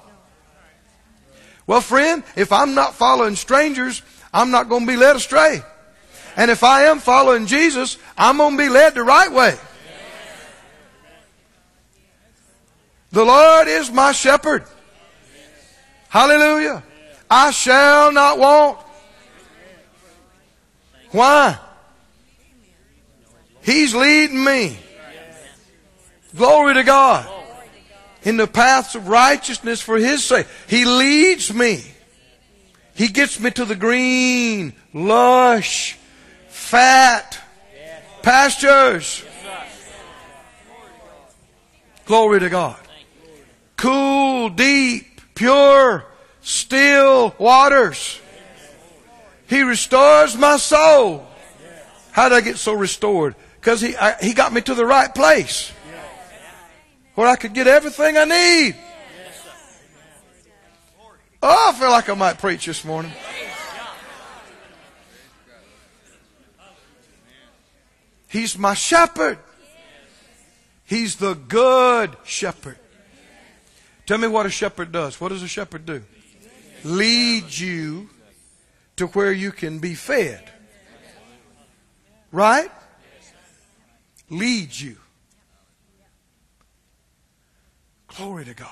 Well, 1.68 1.82
friend, 1.82 2.24
if 2.38 2.54
I'm 2.54 2.76
not 2.76 2.96
following 2.96 3.36
strangers, 3.36 4.02
I'm 4.34 4.50
not 4.50 4.70
going 4.70 4.86
to 4.86 4.88
be 4.88 4.96
led 4.96 5.18
astray. 5.18 5.62
And 6.38 6.50
if 6.50 6.64
I 6.64 6.84
am 6.84 7.00
following 7.00 7.46
Jesus, 7.46 7.98
I'm 8.18 8.38
going 8.38 8.56
to 8.56 8.58
be 8.58 8.70
led 8.70 8.94
the 8.94 9.04
right 9.04 9.30
way. 9.30 9.58
The 13.12 13.26
Lord 13.26 13.68
is 13.68 13.92
my 13.92 14.14
shepherd. 14.14 14.64
Hallelujah. 16.08 16.84
I 17.30 17.52
shall 17.52 18.14
not 18.14 18.40
want. 18.40 18.80
Why? 21.12 21.60
He's 23.62 23.94
leading 23.94 24.42
me. 24.42 24.78
Glory 26.36 26.76
to 26.76 26.84
God. 26.84 27.30
In 28.24 28.38
the 28.38 28.48
paths 28.48 28.96
of 28.96 29.08
righteousness 29.08 29.82
for 29.82 29.98
His 29.98 30.24
sake. 30.24 30.48
He 30.68 30.86
leads 30.86 31.54
me. 31.54 31.84
He 32.94 33.08
gets 33.08 33.40
me 33.40 33.50
to 33.52 33.64
the 33.64 33.76
green, 33.76 34.74
lush, 34.94 35.98
fat 36.50 37.40
pastures. 38.22 39.24
Glory 42.06 42.42
to 42.42 42.50
God. 42.50 42.78
Cool, 43.78 44.50
deep, 44.50 45.22
pure, 45.34 46.06
still 46.42 47.34
waters. 47.38 48.20
He 49.48 49.62
restores 49.62 50.36
my 50.36 50.58
soul. 50.58 51.26
How 52.12 52.28
did 52.28 52.36
I 52.36 52.42
get 52.42 52.58
so 52.58 52.74
restored? 52.74 53.36
Because 53.62 53.80
he, 53.80 53.96
he 54.22 54.34
got 54.34 54.52
me 54.52 54.60
to 54.62 54.74
the 54.74 54.86
right 54.86 55.14
place 55.14 55.72
where 57.20 57.28
I 57.28 57.36
could 57.36 57.54
get 57.54 57.68
everything 57.68 58.16
I 58.16 58.24
need. 58.24 58.78
Oh, 61.44 61.74
I 61.76 61.78
feel 61.78 61.90
like 61.90 62.08
I 62.08 62.14
might 62.14 62.38
preach 62.38 62.66
this 62.66 62.86
morning. 62.86 63.12
He's 68.30 68.58
my 68.58 68.74
shepherd. 68.74 69.38
He's 70.86 71.18
the 71.18 71.34
good 71.34 72.16
shepherd. 72.24 72.80
Tell 74.06 74.18
me 74.18 74.30
what 74.30 74.46
a 74.46 74.50
shepherd 74.50 74.94
does. 74.94 75.20
What 75.20 75.28
does 75.28 75.44
a 75.44 75.48
shepherd 75.50 75.86
do? 75.86 76.02
Lead 76.86 77.54
you 77.54 78.10
to 78.96 79.08
where 79.08 79.34
you 79.34 79.52
can 79.52 79.80
be 79.80 79.94
fed. 79.94 80.50
Right? 82.32 82.72
Lead 84.30 84.74
you. 84.74 84.99
Glory 88.20 88.44
to 88.46 88.54
God. 88.54 88.70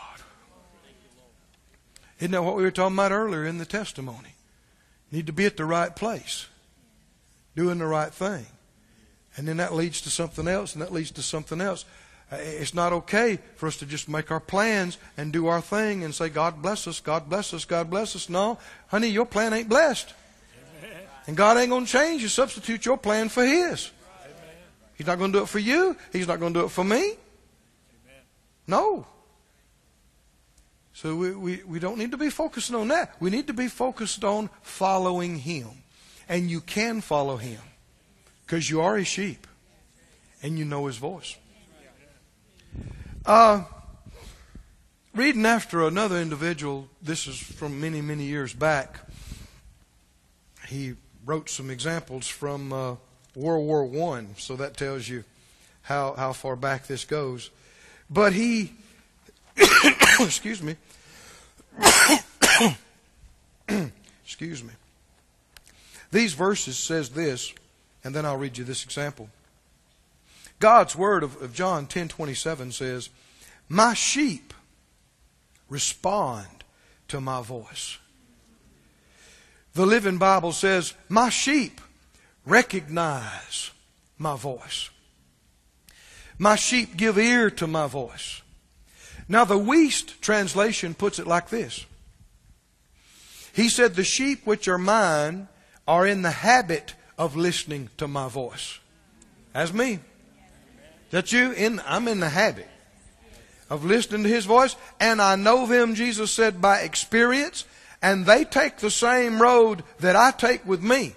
Isn't 2.20 2.32
that 2.32 2.44
what 2.44 2.58
we 2.58 2.64
were 2.64 2.72
talking 2.72 2.96
about 2.96 3.14
earlier 3.14 3.46
in 3.46 3.60
the 3.60 3.66
testimony? 3.66 4.36
Need 5.10 5.28
to 5.28 5.34
be 5.34 5.46
at 5.46 5.56
the 5.56 5.64
right 5.64 5.96
place, 5.96 6.48
doing 7.56 7.78
the 7.78 7.86
right 7.86 8.14
thing. 8.14 8.46
And 9.38 9.48
then 9.48 9.58
that 9.58 9.74
leads 9.74 10.02
to 10.02 10.10
something 10.10 10.50
else, 10.50 10.74
and 10.74 10.82
that 10.82 10.92
leads 10.92 11.12
to 11.12 11.22
something 11.22 11.62
else. 11.62 11.86
Uh, 12.30 12.36
it's 12.40 12.74
not 12.74 12.92
okay 12.92 13.40
for 13.56 13.68
us 13.68 13.78
to 13.78 13.86
just 13.86 14.10
make 14.10 14.32
our 14.32 14.42
plans 14.42 14.98
and 15.16 15.32
do 15.32 15.48
our 15.48 15.62
thing 15.62 16.04
and 16.04 16.14
say, 16.14 16.28
God 16.28 16.62
bless 16.62 16.86
us, 16.86 17.00
God 17.00 17.30
bless 17.30 17.54
us, 17.54 17.64
God 17.64 17.90
bless 17.90 18.18
us. 18.18 18.28
No, 18.28 18.58
honey, 18.88 19.08
your 19.08 19.26
plan 19.26 19.54
ain't 19.54 19.70
blessed. 19.70 20.14
And 21.26 21.38
God 21.38 21.58
ain't 21.58 21.70
going 21.70 21.86
to 21.86 21.92
change 21.92 22.22
you, 22.22 22.28
substitute 22.28 22.86
your 22.86 22.98
plan 22.98 23.30
for 23.30 23.46
His. 23.46 23.92
He's 24.96 25.08
not 25.08 25.20
going 25.20 25.32
to 25.32 25.40
do 25.40 25.44
it 25.44 25.50
for 25.50 25.60
you. 25.60 25.96
He's 26.12 26.28
not 26.28 26.40
going 26.40 26.54
to 26.54 26.60
do 26.62 26.66
it 26.66 26.70
for 26.70 26.84
me. 26.84 27.14
No. 28.66 29.06
So 30.98 31.16
we, 31.16 31.36
we, 31.36 31.62
we 31.64 31.78
don't 31.78 32.00
need 32.00 32.10
to 32.10 32.18
be 32.18 32.32
focused 32.32 32.74
on 32.74 32.88
that. 32.88 33.14
We 33.20 33.30
need 33.30 33.46
to 33.48 33.54
be 33.54 33.68
focused 33.68 34.24
on 34.24 34.50
following 34.64 35.38
Him. 35.38 35.68
And 36.28 36.50
you 36.50 36.60
can 36.60 37.02
follow 37.02 37.38
Him 37.38 37.60
because 38.44 38.68
you 38.68 38.82
are 38.82 38.98
His 38.98 39.06
sheep 39.06 39.46
and 40.42 40.58
you 40.58 40.66
know 40.66 40.88
His 40.88 40.98
voice. 40.98 41.36
Uh, 43.28 43.66
reading 45.14 45.46
after 45.46 45.86
another 45.86 46.18
individual, 46.18 46.90
this 47.00 47.28
is 47.28 47.38
from 47.38 47.80
many, 47.80 48.02
many 48.02 48.24
years 48.24 48.52
back. 48.56 48.98
He 50.68 50.96
wrote 51.28 51.48
some 51.48 51.70
examples 51.70 52.28
from 52.28 52.74
uh, 52.74 52.96
World 53.36 53.68
War 53.68 53.86
One, 53.86 54.34
so 54.40 54.56
that 54.56 54.78
tells 54.78 55.08
you 55.08 55.26
how 55.84 56.16
how 56.16 56.34
far 56.34 56.56
back 56.56 56.88
this 56.88 57.06
goes. 57.06 57.52
But 58.10 58.34
he, 58.34 58.74
excuse 60.22 60.64
me, 60.64 60.76
excuse 64.24 64.64
me. 64.64 64.74
These 66.12 66.34
verses 66.34 66.78
says 66.78 67.10
this, 67.10 67.54
and 68.04 68.16
then 68.16 68.26
I'll 68.26 68.38
read 68.38 68.58
you 68.58 68.64
this 68.64 68.84
example. 68.84 69.30
God's 70.60 70.96
word 70.96 71.24
of, 71.24 71.40
of 71.42 71.54
John 71.54 71.86
10:27 71.86 72.74
says, 72.74 73.10
"My 73.70 73.94
sheep 73.94 74.54
respond 75.70 76.64
to 77.10 77.22
my 77.22 77.42
voice." 77.44 77.98
The 79.76 79.86
Living 79.86 80.18
Bible 80.18 80.52
says, 80.52 80.94
"My 81.10 81.30
sheep 81.30 81.80
recognize 82.46 83.70
my 84.18 84.36
voice. 84.36 84.90
My 86.40 86.56
sheep 86.56 86.98
give 86.98 87.20
ear 87.20 87.52
to 87.52 87.68
my 87.68 87.86
voice." 87.86 88.42
Now 89.28 89.46
the 89.46 89.60
Wuest 89.60 90.20
translation 90.22 90.94
puts 90.94 91.20
it 91.20 91.28
like 91.28 91.50
this. 91.50 91.86
He 93.54 93.70
said, 93.70 93.96
"The 93.96 94.04
sheep 94.04 94.46
which 94.46 94.68
are 94.68 94.78
mine 94.78 95.48
are 95.88 96.06
in 96.06 96.22
the 96.22 96.32
habit 96.32 96.94
of 97.18 97.36
listening 97.36 97.90
to 97.98 98.08
my 98.08 98.30
voice." 98.30 98.80
That's 99.54 99.74
me. 99.74 100.00
That 101.10 101.32
you 101.32 101.52
in 101.52 101.82
I'm 101.86 102.08
in 102.08 102.20
the 102.20 102.30
habit 102.30 102.70
of 103.70 103.84
listening 103.84 104.24
to 104.24 104.30
his 104.30 104.46
voice 104.46 104.76
and 105.00 105.22
I 105.22 105.36
know 105.36 105.66
them 105.66 105.96
Jesus 105.96 106.32
said 106.32 106.62
by 106.62 106.80
experience 106.80 107.66
and 108.02 108.26
they 108.26 108.46
take 108.46 108.78
the 108.78 108.92
same 108.92 109.42
road 109.42 109.84
that 110.00 110.16
I 110.16 110.32
take 110.32 110.66
with 110.66 110.82
me. 110.82 111.16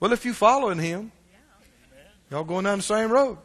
Well, 0.00 0.12
if 0.12 0.24
you 0.24 0.34
following 0.34 0.78
him, 0.78 1.12
y'all 2.30 2.44
going 2.44 2.64
down 2.64 2.78
the 2.78 2.82
same 2.82 3.10
road. 3.10 3.38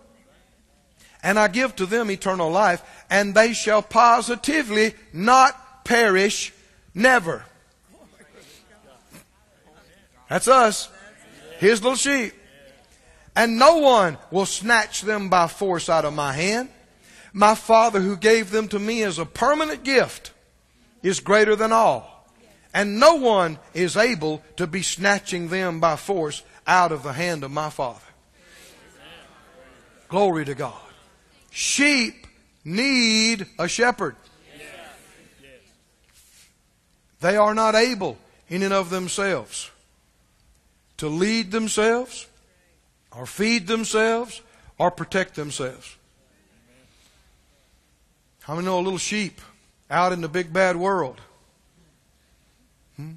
And 1.22 1.38
I 1.38 1.48
give 1.48 1.76
to 1.78 1.86
them 1.86 2.10
eternal 2.10 2.50
life, 2.50 2.82
and 3.10 3.36
they 3.36 3.54
shall 3.54 3.82
positively 3.82 4.94
not 5.12 5.84
perish 5.84 6.54
never. 6.94 7.44
That's 10.30 10.48
us. 10.48 10.90
His 11.60 11.82
little 11.82 11.98
sheep 11.98 12.34
and 13.40 13.58
no 13.58 13.78
one 13.78 14.18
will 14.32 14.46
snatch 14.46 15.02
them 15.02 15.30
by 15.30 15.48
force 15.48 15.88
out 15.88 16.04
of 16.04 16.14
my 16.14 16.34
hand. 16.34 16.68
My 17.32 17.56
Father 17.56 18.02
who 18.02 18.18
gave 18.18 18.52
them 18.52 18.68
to 18.68 18.78
me 18.78 19.02
as 19.04 19.18
a 19.18 19.26
permanent 19.26 19.86
gift 19.86 20.34
is 21.04 21.22
greater 21.22 21.56
than 21.56 21.72
all. 21.72 22.28
And 22.74 23.00
no 23.00 23.16
one 23.16 23.58
is 23.74 23.96
able 23.96 24.44
to 24.58 24.68
be 24.68 24.82
snatching 24.82 25.48
them 25.48 25.80
by 25.80 25.96
force 25.96 26.44
out 26.68 26.92
of 26.92 27.04
the 27.04 27.14
hand 27.14 27.46
of 27.46 27.52
my 27.52 27.70
Father. 27.70 28.02
Glory 30.10 30.44
to 30.44 30.54
God. 30.54 30.89
Sheep 31.50 32.28
need 32.64 33.48
a 33.58 33.68
shepherd. 33.68 34.16
They 37.22 37.36
are 37.36 37.54
not 37.54 37.76
able 37.76 38.18
in 38.48 38.64
and 38.64 38.74
of 38.74 38.90
themselves 38.90 39.70
to 40.98 41.08
lead 41.08 41.52
themselves, 41.52 42.28
or 43.16 43.26
feed 43.26 43.68
themselves 43.68 44.42
or 44.78 44.92
protect 44.92 45.36
themselves. 45.36 45.96
How 48.42 48.56
many 48.56 48.66
know 48.66 48.80
a 48.80 48.82
little 48.82 49.00
sheep 49.00 49.40
out 49.90 50.12
in 50.12 50.22
the 50.22 50.28
big 50.28 50.52
bad 50.52 50.76
world 50.76 51.22
hmm, 52.98 53.14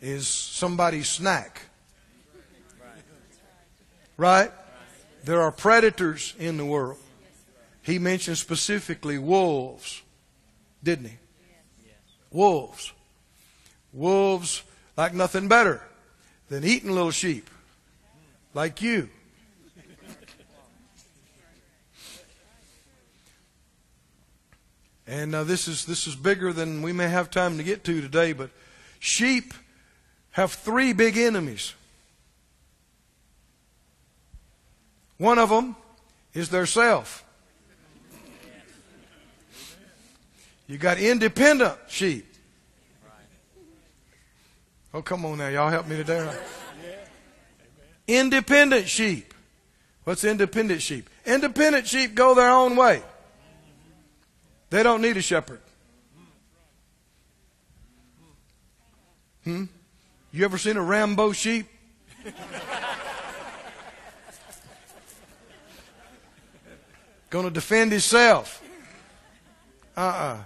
is 0.00 0.28
somebody's 0.28 1.08
snack? 1.08 1.62
Right? 4.18 4.50
There 5.24 5.40
are 5.40 5.52
predators 5.52 6.34
in 6.38 6.56
the 6.56 6.64
world. 6.64 6.98
He 7.86 8.00
mentioned 8.00 8.36
specifically 8.36 9.16
wolves, 9.16 10.02
didn't 10.82 11.04
he? 11.04 11.16
Wolves. 12.32 12.92
Wolves 13.92 14.64
like 14.96 15.14
nothing 15.14 15.46
better 15.46 15.80
than 16.48 16.64
eating 16.64 16.90
little 16.90 17.12
sheep, 17.12 17.48
like 18.54 18.82
you. 18.82 19.08
And 25.06 25.32
uh, 25.32 25.44
this 25.44 25.68
is 25.68 25.86
this 25.86 26.08
is 26.08 26.16
bigger 26.16 26.52
than 26.52 26.82
we 26.82 26.92
may 26.92 27.06
have 27.08 27.30
time 27.30 27.56
to 27.56 27.62
get 27.62 27.84
to 27.84 28.00
today, 28.00 28.32
but 28.32 28.50
sheep 28.98 29.54
have 30.32 30.50
three 30.50 30.92
big 30.92 31.16
enemies. 31.16 31.72
One 35.18 35.38
of 35.38 35.50
them 35.50 35.76
is 36.34 36.48
their 36.48 36.66
self. 36.66 37.22
You 40.66 40.78
got 40.78 40.98
independent 40.98 41.76
sheep. 41.88 42.26
Oh, 44.92 45.02
come 45.02 45.24
on 45.26 45.38
now. 45.38 45.48
Y'all 45.48 45.68
help 45.68 45.86
me 45.86 45.96
today. 45.96 46.28
Independent 48.08 48.88
sheep. 48.88 49.34
What's 50.04 50.24
independent 50.24 50.82
sheep? 50.82 51.10
Independent 51.24 51.86
sheep 51.86 52.14
go 52.14 52.34
their 52.34 52.50
own 52.50 52.76
way. 52.76 53.02
They 54.70 54.82
don't 54.82 55.02
need 55.02 55.16
a 55.16 55.22
shepherd. 55.22 55.60
Hmm? 59.44 59.64
You 60.32 60.44
ever 60.44 60.58
seen 60.58 60.76
a 60.76 60.82
Rambo 60.82 61.32
sheep? 61.32 61.66
Gonna 67.30 67.50
defend 67.50 67.92
himself. 67.92 68.62
Uh 69.96 70.00
uh-uh. 70.00 70.34
uh 70.34 70.42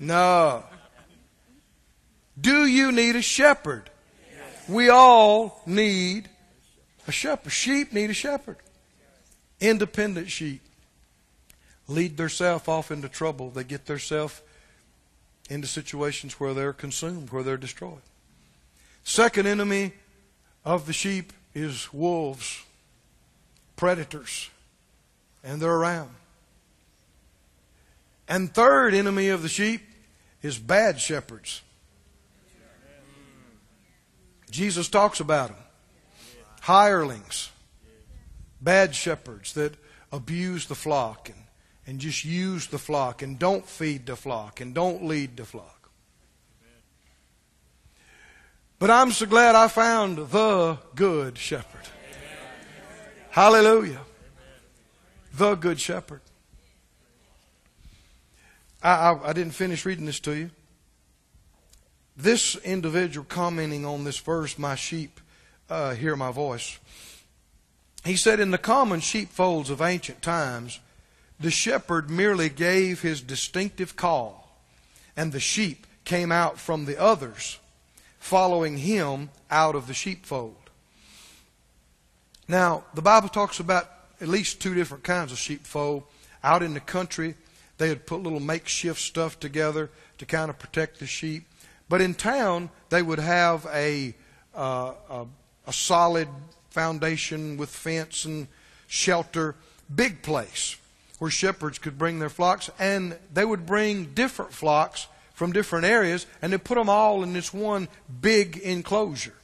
No. 0.00 0.64
Do 2.40 2.66
you 2.66 2.92
need 2.92 3.16
a 3.16 3.22
shepherd? 3.22 3.90
We 4.68 4.90
all 4.90 5.62
need 5.66 6.28
a 7.06 7.12
shepherd. 7.12 7.50
Sheep 7.50 7.92
need 7.92 8.10
a 8.10 8.14
shepherd. 8.14 8.58
Independent 9.60 10.30
sheep 10.30 10.60
lead 11.88 12.16
theirself 12.16 12.68
off 12.68 12.90
into 12.90 13.08
trouble. 13.08 13.50
They 13.50 13.64
get 13.64 13.86
theirself 13.86 14.42
into 15.48 15.66
situations 15.66 16.38
where 16.38 16.54
they're 16.54 16.74
consumed, 16.74 17.30
where 17.30 17.42
they're 17.42 17.56
destroyed. 17.56 18.02
Second 19.02 19.46
enemy 19.46 19.92
of 20.64 20.86
the 20.86 20.92
sheep 20.92 21.32
is 21.54 21.92
wolves, 21.92 22.62
predators, 23.74 24.50
and 25.42 25.62
they're 25.62 25.74
around. 25.74 26.10
And 28.28 28.52
third 28.52 28.92
enemy 28.92 29.30
of 29.30 29.40
the 29.40 29.48
sheep 29.48 29.80
is 30.42 30.58
bad 30.58 31.00
shepherds. 31.00 31.62
Jesus 34.50 34.88
talks 34.88 35.20
about 35.20 35.48
them. 35.48 35.58
Hirelings, 36.62 37.50
bad 38.60 38.94
shepherds 38.94 39.52
that 39.54 39.74
abuse 40.12 40.66
the 40.66 40.74
flock 40.74 41.28
and, 41.28 41.38
and 41.86 41.98
just 41.98 42.24
use 42.24 42.66
the 42.66 42.78
flock 42.78 43.22
and 43.22 43.38
don't 43.38 43.66
feed 43.66 44.06
the 44.06 44.16
flock 44.16 44.60
and 44.60 44.74
don't 44.74 45.04
lead 45.04 45.36
the 45.36 45.44
flock. 45.44 45.90
But 48.78 48.90
I'm 48.90 49.10
so 49.10 49.26
glad 49.26 49.54
I 49.54 49.68
found 49.68 50.18
the 50.18 50.78
good 50.94 51.36
shepherd. 51.36 51.88
Hallelujah. 53.30 54.00
The 55.34 55.54
good 55.56 55.80
shepherd. 55.80 56.20
I, 58.82 58.90
I, 58.90 59.30
I 59.30 59.32
didn't 59.32 59.52
finish 59.52 59.84
reading 59.84 60.06
this 60.06 60.20
to 60.20 60.32
you. 60.32 60.50
This 62.16 62.56
individual 62.56 63.24
commenting 63.28 63.84
on 63.84 64.04
this 64.04 64.18
verse, 64.18 64.58
my 64.58 64.74
sheep 64.74 65.20
uh, 65.70 65.94
hear 65.94 66.16
my 66.16 66.32
voice. 66.32 66.78
He 68.04 68.16
said, 68.16 68.40
In 68.40 68.50
the 68.50 68.58
common 68.58 69.00
sheepfolds 69.00 69.70
of 69.70 69.80
ancient 69.80 70.22
times, 70.22 70.80
the 71.38 71.50
shepherd 71.50 72.10
merely 72.10 72.48
gave 72.48 73.02
his 73.02 73.20
distinctive 73.20 73.94
call, 73.94 74.58
and 75.16 75.32
the 75.32 75.40
sheep 75.40 75.86
came 76.04 76.32
out 76.32 76.58
from 76.58 76.84
the 76.84 77.00
others, 77.00 77.58
following 78.18 78.78
him 78.78 79.30
out 79.50 79.74
of 79.74 79.86
the 79.86 79.94
sheepfold. 79.94 80.56
Now, 82.48 82.84
the 82.94 83.02
Bible 83.02 83.28
talks 83.28 83.60
about 83.60 83.88
at 84.20 84.28
least 84.28 84.60
two 84.60 84.74
different 84.74 85.04
kinds 85.04 85.30
of 85.32 85.38
sheepfold. 85.38 86.04
Out 86.42 86.62
in 86.62 86.72
the 86.72 86.80
country, 86.80 87.34
they 87.78 87.88
would 87.88 88.06
put 88.06 88.22
little 88.22 88.40
makeshift 88.40 89.00
stuff 89.00 89.40
together 89.40 89.90
to 90.18 90.26
kind 90.26 90.50
of 90.50 90.58
protect 90.58 90.98
the 90.98 91.06
sheep. 91.06 91.44
But 91.88 92.00
in 92.00 92.14
town, 92.14 92.70
they 92.90 93.02
would 93.02 93.18
have 93.18 93.66
a, 93.72 94.14
uh, 94.54 94.92
a, 95.08 95.26
a 95.66 95.72
solid 95.72 96.28
foundation 96.70 97.56
with 97.56 97.70
fence 97.70 98.24
and 98.24 98.48
shelter, 98.86 99.54
big 99.94 100.22
place 100.22 100.76
where 101.18 101.30
shepherds 101.30 101.78
could 101.78 101.98
bring 101.98 102.18
their 102.18 102.28
flocks, 102.28 102.70
and 102.78 103.16
they 103.32 103.44
would 103.44 103.66
bring 103.66 104.06
different 104.14 104.52
flocks 104.52 105.08
from 105.34 105.52
different 105.52 105.84
areas, 105.84 106.26
and 106.40 106.52
they 106.52 106.58
put 106.58 106.76
them 106.76 106.88
all 106.88 107.22
in 107.22 107.32
this 107.32 107.52
one 107.52 107.88
big 108.20 108.56
enclosure. 108.58 109.34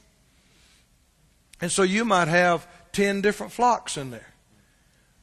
And 1.61 1.71
so 1.71 1.83
you 1.83 2.05
might 2.05 2.27
have 2.27 2.67
10 2.93 3.21
different 3.21 3.51
flocks 3.51 3.97
in 3.97 4.11
there, 4.11 4.33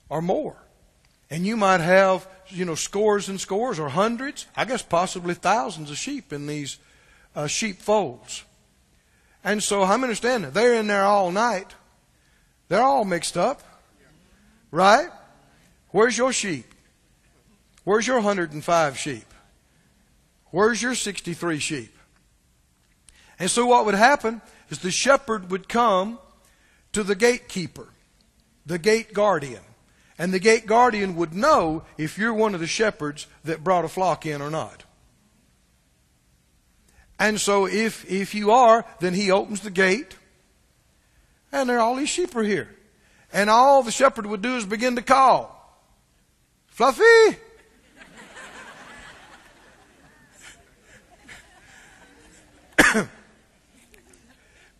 or 0.08 0.22
more. 0.22 0.56
And 1.30 1.46
you 1.46 1.56
might 1.56 1.80
have, 1.80 2.28
you 2.52 2.64
know, 2.64 2.74
scores 2.74 3.28
and 3.28 3.40
scores, 3.40 3.78
or 3.78 3.88
hundreds, 3.88 4.46
I 4.56 4.64
guess 4.64 4.82
possibly 4.82 5.34
thousands 5.34 5.90
of 5.90 5.96
sheep 5.96 6.32
in 6.32 6.46
these 6.46 6.78
uh, 7.34 7.46
sheepfolds. 7.46 8.44
And 9.44 9.62
so 9.62 9.82
I'm 9.82 10.02
understanding 10.02 10.50
they're 10.52 10.74
in 10.74 10.86
there 10.86 11.04
all 11.04 11.32
night. 11.32 11.74
They're 12.68 12.82
all 12.82 13.04
mixed 13.04 13.36
up. 13.36 13.62
Right? 14.70 15.08
Where's 15.90 16.16
your 16.16 16.32
sheep? 16.32 16.66
Where's 17.84 18.06
your 18.06 18.16
105 18.16 18.98
sheep? 18.98 19.24
Where's 20.50 20.80
your 20.80 20.94
63 20.94 21.58
sheep? 21.58 21.94
And 23.38 23.50
so 23.50 23.66
what 23.66 23.84
would 23.86 23.94
happen 23.94 24.40
is 24.70 24.78
the 24.78 24.90
shepherd 24.90 25.50
would 25.50 25.68
come 25.68 26.18
to 26.92 27.02
the 27.02 27.14
gatekeeper, 27.14 27.88
the 28.64 28.78
gate 28.78 29.12
guardian. 29.12 29.62
And 30.18 30.32
the 30.32 30.38
gate 30.38 30.66
guardian 30.66 31.16
would 31.16 31.34
know 31.34 31.84
if 31.96 32.18
you're 32.18 32.34
one 32.34 32.54
of 32.54 32.60
the 32.60 32.66
shepherds 32.66 33.26
that 33.44 33.64
brought 33.64 33.84
a 33.84 33.88
flock 33.88 34.26
in 34.26 34.42
or 34.42 34.50
not. 34.50 34.84
And 37.18 37.40
so 37.40 37.66
if, 37.66 38.10
if 38.10 38.34
you 38.34 38.50
are, 38.50 38.84
then 39.00 39.14
he 39.14 39.30
opens 39.30 39.60
the 39.60 39.70
gate 39.70 40.16
and 41.52 41.68
there 41.68 41.78
all 41.78 41.94
these 41.96 42.08
sheep 42.08 42.34
are 42.34 42.42
here. 42.42 42.74
And 43.32 43.50
all 43.50 43.82
the 43.82 43.90
shepherd 43.90 44.24
would 44.26 44.40
do 44.42 44.56
is 44.56 44.64
begin 44.64 44.96
to 44.96 45.02
call. 45.02 45.58
Fluffy! 46.66 47.02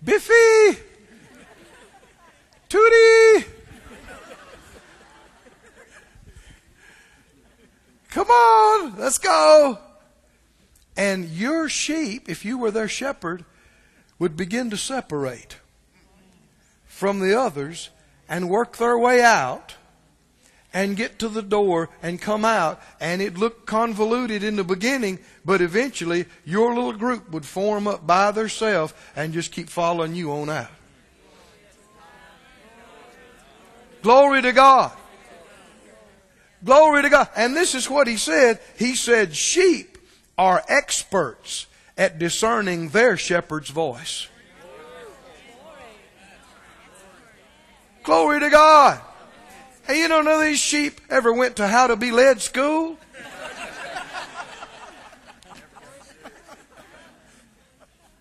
Biffy! 0.02 0.78
Tootie! 2.68 3.44
Come 8.12 8.28
on, 8.28 8.98
let's 8.98 9.16
go. 9.16 9.78
And 10.98 11.30
your 11.30 11.70
sheep, 11.70 12.28
if 12.28 12.44
you 12.44 12.58
were 12.58 12.70
their 12.70 12.88
shepherd, 12.88 13.46
would 14.18 14.36
begin 14.36 14.68
to 14.68 14.76
separate 14.76 15.56
from 16.84 17.20
the 17.20 17.38
others 17.38 17.88
and 18.28 18.50
work 18.50 18.76
their 18.76 18.98
way 18.98 19.22
out 19.22 19.76
and 20.74 20.94
get 20.94 21.18
to 21.20 21.28
the 21.28 21.42
door 21.42 21.88
and 22.02 22.20
come 22.20 22.44
out. 22.44 22.82
And 23.00 23.22
it 23.22 23.38
looked 23.38 23.66
convoluted 23.66 24.42
in 24.42 24.56
the 24.56 24.64
beginning, 24.64 25.18
but 25.42 25.62
eventually 25.62 26.26
your 26.44 26.74
little 26.74 26.92
group 26.92 27.30
would 27.30 27.46
form 27.46 27.88
up 27.88 28.06
by 28.06 28.30
themselves 28.30 28.92
and 29.16 29.32
just 29.32 29.52
keep 29.52 29.70
following 29.70 30.14
you 30.14 30.32
on 30.32 30.50
out. 30.50 30.70
Glory 34.02 34.42
to 34.42 34.52
God. 34.52 34.92
Glory 36.64 37.02
to 37.02 37.10
God. 37.10 37.28
And 37.36 37.56
this 37.56 37.74
is 37.74 37.90
what 37.90 38.06
he 38.06 38.16
said. 38.16 38.60
He 38.78 38.94
said, 38.94 39.34
sheep 39.34 39.98
are 40.38 40.62
experts 40.68 41.66
at 41.98 42.18
discerning 42.18 42.90
their 42.90 43.16
shepherd's 43.16 43.70
voice. 43.70 44.28
Glory 48.04 48.40
to 48.40 48.50
God. 48.50 49.00
Hey, 49.86 50.00
you 50.00 50.08
don't 50.08 50.24
know 50.24 50.40
these 50.40 50.58
sheep 50.60 51.00
ever 51.10 51.32
went 51.32 51.56
to 51.56 51.66
how 51.66 51.88
to 51.88 51.96
be 51.96 52.10
led 52.10 52.40
school? 52.40 52.96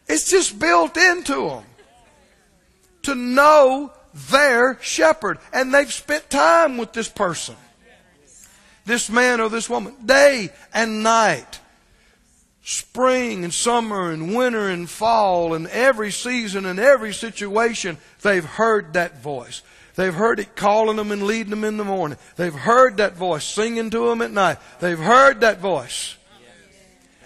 It's 0.08 0.30
just 0.30 0.60
built 0.60 0.98
into 0.98 1.48
them 1.48 1.64
to 3.04 3.16
know 3.16 3.94
their 4.30 4.78
shepherd. 4.82 5.38
And 5.54 5.74
they've 5.74 5.92
spent 5.92 6.30
time 6.30 6.78
with 6.78 6.92
this 6.92 7.08
person. 7.08 7.56
This 8.92 9.10
man 9.10 9.39
or 9.39 9.48
this 9.48 9.70
woman. 9.70 9.96
Day 10.06 10.50
and 10.74 11.02
night. 11.02 11.62
Spring 12.62 13.46
and 13.46 13.54
summer 13.54 14.12
and 14.12 14.36
winter 14.36 14.68
and 14.68 14.89
fall 14.89 15.54
and 15.54 15.66
every 15.68 16.12
season 16.12 16.66
and 16.66 16.78
every 16.78 17.14
situation, 17.14 17.98
they've 18.22 18.44
heard 18.44 18.92
that 18.96 19.24
voice. 19.24 19.62
They've 19.96 20.14
heard 20.14 20.42
it 20.42 20.58
calling 20.58 20.98
them 20.98 21.14
and 21.14 21.24
leading 21.24 21.52
them 21.52 21.64
in 21.64 21.78
the 21.78 21.86
morning. 21.86 22.18
They've 22.36 22.54
heard 22.54 22.98
that 22.98 23.16
voice 23.16 23.46
singing 23.46 23.92
to 23.92 24.10
them 24.10 24.22
at 24.22 24.32
night. 24.32 24.58
They've 24.82 25.00
heard 25.00 25.39
that 25.39 25.60
voice. 25.60 26.18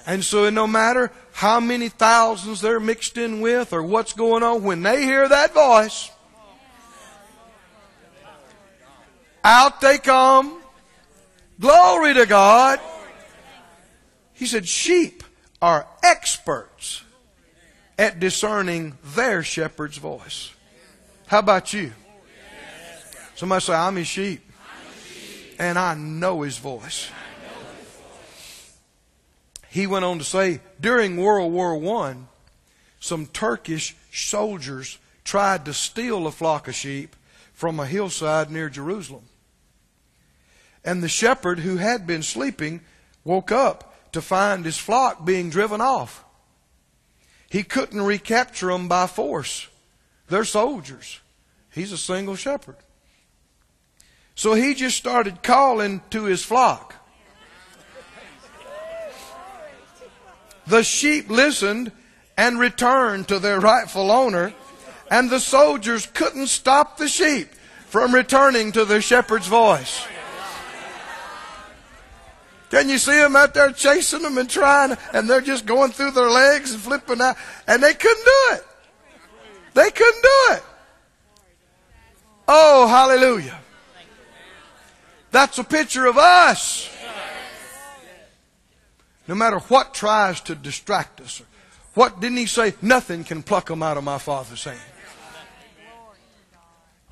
And 0.06 0.24
so 0.24 0.48
no 0.52 0.68
matter 0.68 1.12
how 1.34 1.60
many 1.60 1.90
thousands 1.90 2.62
they're 2.62 2.80
mixed 2.80 3.18
in 3.18 3.42
with 3.42 3.74
or 3.74 3.82
what's 3.82 4.14
going 4.14 4.44
on, 4.44 4.62
when 4.62 4.84
they 4.84 5.02
hear 5.02 5.28
that 5.28 5.56
voice, 5.56 6.12
out 9.44 9.82
they 9.82 9.98
come. 9.98 10.62
Glory 11.60 12.14
to 12.14 12.26
God. 12.26 12.80
He 14.34 14.46
said, 14.46 14.68
sheep 14.68 15.24
are 15.62 15.88
experts 16.04 17.04
at 17.98 18.20
discerning 18.20 18.98
their 19.04 19.42
shepherd's 19.42 19.98
voice. 19.98 20.54
How 21.28 21.40
about 21.40 21.74
you? 21.74 21.94
Somebody 23.36 23.62
say, 23.62 23.74
I'm 23.74 23.96
his 23.96 24.08
sheep. 24.08 24.42
And 25.58 25.80
I 25.80 25.96
know 25.96 26.42
his 26.42 26.58
voice. 26.58 27.10
He 29.70 29.88
went 29.88 30.06
on 30.06 30.20
to 30.20 30.26
say, 30.26 30.60
during 30.80 31.18
World 31.18 31.52
War 31.52 32.04
I, 32.04 32.16
some 33.00 33.26
Turkish 33.28 33.96
soldiers 34.12 34.98
tried 35.24 35.66
to 35.66 35.74
steal 35.74 36.28
a 36.28 36.32
flock 36.32 36.68
of 36.68 36.76
sheep 36.76 37.16
from 37.54 37.80
a 37.80 37.86
hillside 37.86 38.52
near 38.52 38.70
Jerusalem. 38.70 39.24
And 40.86 41.04
the 41.04 41.10
shepherd 41.10 41.60
who 41.60 41.78
had 41.78 42.08
been 42.08 42.24
sleeping 42.24 42.82
woke 43.26 43.52
up 43.52 44.12
to 44.14 44.22
find 44.22 44.64
his 44.64 44.78
flock 44.78 45.26
being 45.26 45.50
driven 45.50 45.82
off. 45.82 46.24
He 47.50 47.64
couldn't 47.64 48.02
recapture 48.02 48.68
them 48.68 48.88
by 48.88 49.08
force. 49.08 49.68
They're 50.30 50.46
soldiers. 50.46 51.20
He's 51.72 51.92
a 51.92 51.98
single 51.98 52.36
shepherd. 52.36 52.78
So 54.36 54.54
he 54.54 54.74
just 54.74 54.98
started 54.98 55.44
calling 55.44 56.02
to 56.12 56.26
his 56.26 56.44
flock. 56.44 56.96
The 60.68 60.84
sheep 60.84 61.30
listened 61.30 61.92
and 62.38 62.60
returned 62.60 63.28
to 63.30 63.40
their 63.40 63.60
rightful 63.60 64.12
owner, 64.12 64.54
and 65.10 65.30
the 65.30 65.40
soldiers 65.40 66.08
couldn't 66.08 66.48
stop 66.48 66.98
the 66.98 67.08
sheep 67.08 67.50
from 67.88 68.14
returning 68.14 68.72
to 68.74 68.84
their 68.84 69.02
shepherd's 69.02 69.48
voice. 69.48 70.06
Can 72.76 72.90
you 72.90 72.98
see 72.98 73.16
them 73.16 73.38
out 73.38 73.54
there 73.54 73.72
chasing 73.72 74.22
them 74.22 74.38
and 74.38 74.50
trying, 74.50 74.98
and 75.14 75.30
they're 75.30 75.40
just 75.40 75.66
going 75.66 75.94
through 75.94 76.12
their 76.12 76.30
legs 76.30 76.74
and 76.74 76.82
flipping 76.82 77.22
out, 77.22 77.38
and 77.68 77.82
they 77.82 77.94
couldn't 77.94 78.26
do 78.26 78.56
it. 78.56 78.66
They 79.76 79.90
couldn't 79.92 80.22
do 80.22 80.54
it. 80.56 80.64
Oh, 82.50 82.86
hallelujah. 82.86 83.58
That's 85.32 85.58
a 85.58 85.64
picture 85.64 86.06
of 86.06 86.18
us. 86.18 86.94
No 89.26 89.36
matter 89.36 89.60
what 89.60 89.94
tries 89.94 90.42
to 90.42 90.54
distract 90.54 91.22
us. 91.22 91.42
What 91.94 92.20
didn't 92.20 92.40
he 92.40 92.46
say? 92.46 92.74
Nothing 92.82 93.24
can 93.24 93.42
pluck 93.42 93.68
them 93.68 93.84
out 93.84 93.96
of 93.96 94.04
my 94.04 94.18
Father's 94.18 94.66
hand. 94.66 94.78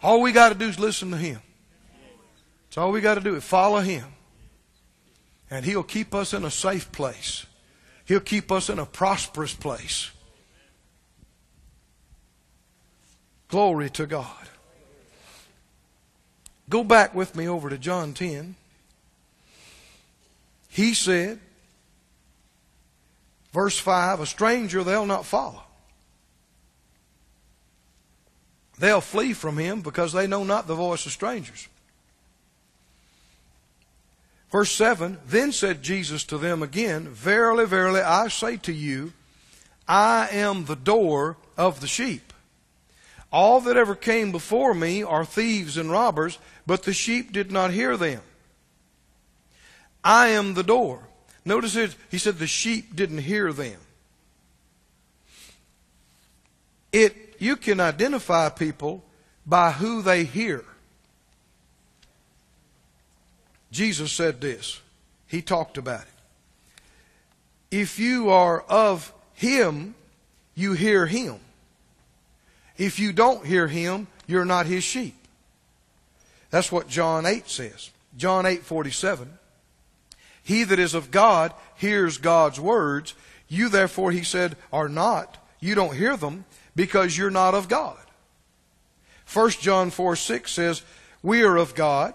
All 0.02 0.20
we 0.20 0.34
got 0.34 0.50
to 0.50 0.56
do 0.56 0.68
is 0.68 0.78
listen 0.78 1.12
to 1.12 1.18
him. 1.18 1.40
That's 2.66 2.80
all 2.80 2.92
we 2.92 3.00
got 3.00 3.16
to 3.16 3.22
do 3.22 3.38
is 3.38 3.46
follow 3.46 3.80
him. 3.80 4.04
And 5.54 5.64
he'll 5.64 5.84
keep 5.84 6.16
us 6.16 6.34
in 6.34 6.44
a 6.44 6.50
safe 6.50 6.92
place. 6.92 7.46
He'll 8.06 8.20
keep 8.20 8.52
us 8.52 8.72
in 8.72 8.80
a 8.80 8.88
prosperous 8.88 9.54
place. 9.54 10.10
Glory 13.50 13.92
to 13.92 14.08
God. 14.08 14.48
Go 16.68 16.84
back 16.84 17.14
with 17.14 17.36
me 17.36 17.48
over 17.48 17.70
to 17.70 17.78
John 17.78 18.14
10. 18.14 18.56
He 20.70 20.96
said, 20.96 21.40
verse 23.52 23.78
5, 23.78 24.22
a 24.22 24.26
stranger 24.26 24.84
they'll 24.84 25.06
not 25.06 25.24
follow. 25.24 25.62
They'll 28.80 29.02
flee 29.02 29.34
from 29.34 29.60
him 29.60 29.82
because 29.82 30.14
they 30.14 30.26
know 30.26 30.44
not 30.44 30.66
the 30.66 30.74
voice 30.74 31.06
of 31.06 31.12
strangers. 31.12 31.68
Verse 34.54 34.72
7 34.72 35.18
Then 35.26 35.52
said 35.52 35.82
Jesus 35.82 36.24
to 36.26 36.38
them 36.38 36.62
again, 36.62 37.08
Verily, 37.08 37.66
verily, 37.66 38.02
I 38.02 38.28
say 38.28 38.56
to 38.58 38.72
you, 38.72 39.12
I 39.88 40.30
am 40.32 40.66
the 40.66 40.76
door 40.76 41.38
of 41.58 41.82
the 41.82 41.88
sheep. 41.88 42.32
All 43.32 43.62
that 43.62 43.78
ever 43.78 43.96
came 43.96 44.32
before 44.32 44.76
me 44.76 45.02
are 45.02 45.26
thieves 45.26 45.76
and 45.76 45.90
robbers, 45.90 46.38
but 46.68 46.84
the 46.84 46.94
sheep 46.94 47.32
did 47.32 47.52
not 47.52 47.72
hear 47.72 47.98
them. 47.98 48.22
I 50.04 50.28
am 50.28 50.54
the 50.54 50.62
door. 50.62 51.00
Notice 51.44 51.76
it, 51.76 51.96
he 52.12 52.20
said 52.20 52.38
the 52.38 52.46
sheep 52.46 52.96
didn't 52.96 53.18
hear 53.18 53.52
them. 53.52 53.80
It, 56.92 57.38
you 57.40 57.56
can 57.56 57.80
identify 57.80 58.50
people 58.50 59.04
by 59.48 59.72
who 59.72 60.04
they 60.04 60.26
hear. 60.26 60.64
Jesus 63.74 64.12
said 64.12 64.40
this. 64.40 64.80
He 65.26 65.42
talked 65.42 65.80
about 65.80 66.02
it. 66.02 66.08
If 67.72 67.98
you 67.98 68.30
are 68.30 68.62
of 68.70 69.12
Him, 69.34 69.96
you 70.54 70.74
hear 70.74 71.08
Him. 71.08 71.40
If 72.78 73.00
you 73.00 73.12
don't 73.12 73.46
hear 73.46 73.68
Him, 73.68 74.08
you're 74.28 74.46
not 74.46 74.68
His 74.68 74.84
sheep. 74.84 75.16
That's 76.52 76.72
what 76.72 76.88
John 76.88 77.26
8 77.26 77.50
says. 77.50 77.90
John 78.16 78.46
8 78.46 78.62
47. 78.62 79.40
He 80.44 80.64
that 80.66 80.78
is 80.78 80.94
of 80.94 81.10
God 81.10 81.52
hears 81.76 82.20
God's 82.20 82.60
words. 82.60 83.16
You 83.48 83.70
therefore, 83.70 84.12
he 84.12 84.24
said, 84.24 84.56
are 84.72 84.90
not. 84.90 85.38
You 85.60 85.74
don't 85.74 85.96
hear 85.96 86.16
them 86.16 86.46
because 86.76 87.18
you're 87.18 87.32
not 87.32 87.56
of 87.56 87.70
God. 87.70 87.98
1 89.34 89.50
John 89.62 89.90
4 89.90 90.16
6 90.16 90.52
says, 90.52 90.84
We 91.24 91.42
are 91.42 91.58
of 91.58 91.74
God, 91.74 92.14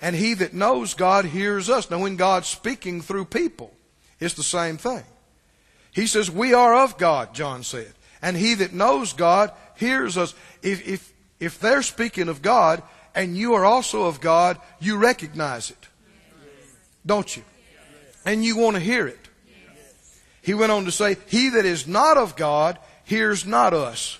and 0.00 0.14
he 0.14 0.34
that 0.34 0.54
knows 0.54 0.94
God 0.94 1.24
hears 1.24 1.70
us. 1.70 1.90
Now, 1.90 2.00
when 2.00 2.16
God's 2.16 2.48
speaking 2.48 3.00
through 3.00 3.26
people, 3.26 3.72
it's 4.20 4.34
the 4.34 4.42
same 4.42 4.76
thing. 4.76 5.04
He 5.92 6.06
says, 6.06 6.30
We 6.30 6.54
are 6.54 6.84
of 6.84 6.98
God, 6.98 7.34
John 7.34 7.62
said, 7.62 7.92
and 8.20 8.36
he 8.36 8.54
that 8.54 8.72
knows 8.72 9.12
God 9.12 9.52
hears 9.76 10.16
us. 10.16 10.34
If, 10.62 10.86
if, 10.86 11.12
if 11.40 11.58
they're 11.58 11.82
speaking 11.82 12.28
of 12.28 12.42
God, 12.42 12.82
and 13.14 13.36
you 13.36 13.54
are 13.54 13.64
also 13.64 14.04
of 14.04 14.20
God, 14.20 14.60
you 14.78 14.98
recognize 14.98 15.70
it. 15.70 15.88
Don't 17.04 17.34
you? 17.36 17.42
And 18.24 18.44
you 18.44 18.58
want 18.58 18.76
to 18.76 18.82
hear 18.82 19.06
it. 19.06 19.18
He 20.42 20.54
went 20.54 20.70
on 20.70 20.84
to 20.84 20.92
say, 20.92 21.16
He 21.26 21.48
that 21.50 21.64
is 21.64 21.86
not 21.86 22.18
of 22.18 22.36
God 22.36 22.78
hears 23.04 23.46
not 23.46 23.72
us. 23.72 24.18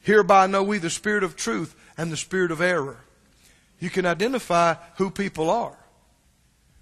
Hereby 0.00 0.46
know 0.48 0.62
we 0.62 0.78
the 0.78 0.90
spirit 0.90 1.24
of 1.24 1.34
truth 1.34 1.74
and 1.96 2.12
the 2.12 2.16
spirit 2.16 2.50
of 2.50 2.60
error. 2.60 3.03
You 3.80 3.90
can 3.90 4.06
identify 4.06 4.74
who 4.96 5.10
people 5.10 5.50
are, 5.50 5.76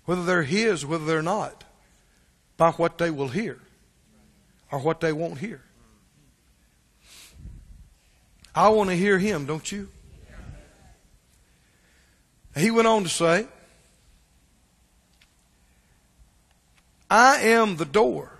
whether 0.04 0.24
they're 0.24 0.42
His, 0.42 0.84
whether 0.86 1.04
they're 1.04 1.22
not, 1.22 1.64
by 2.56 2.70
what 2.72 2.98
they 2.98 3.10
will 3.10 3.28
hear 3.28 3.58
or 4.70 4.78
what 4.78 5.00
they 5.00 5.12
won't 5.12 5.38
hear. 5.38 5.62
I 8.54 8.68
want 8.68 8.90
to 8.90 8.96
hear 8.96 9.18
Him, 9.18 9.46
don't 9.46 9.70
you? 9.70 9.88
He 12.56 12.70
went 12.70 12.86
on 12.86 13.02
to 13.04 13.08
say, 13.08 13.46
I 17.10 17.40
am 17.40 17.76
the 17.76 17.84
door. 17.84 18.30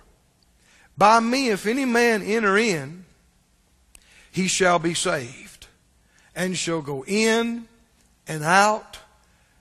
By 0.97 1.19
me, 1.19 1.49
if 1.49 1.65
any 1.65 1.85
man 1.85 2.21
enter 2.21 2.57
in, 2.57 3.05
he 4.31 4.47
shall 4.47 4.79
be 4.79 4.93
saved, 4.93 5.67
and 6.35 6.57
shall 6.57 6.81
go 6.81 7.03
in 7.05 7.67
and 8.27 8.43
out 8.43 8.99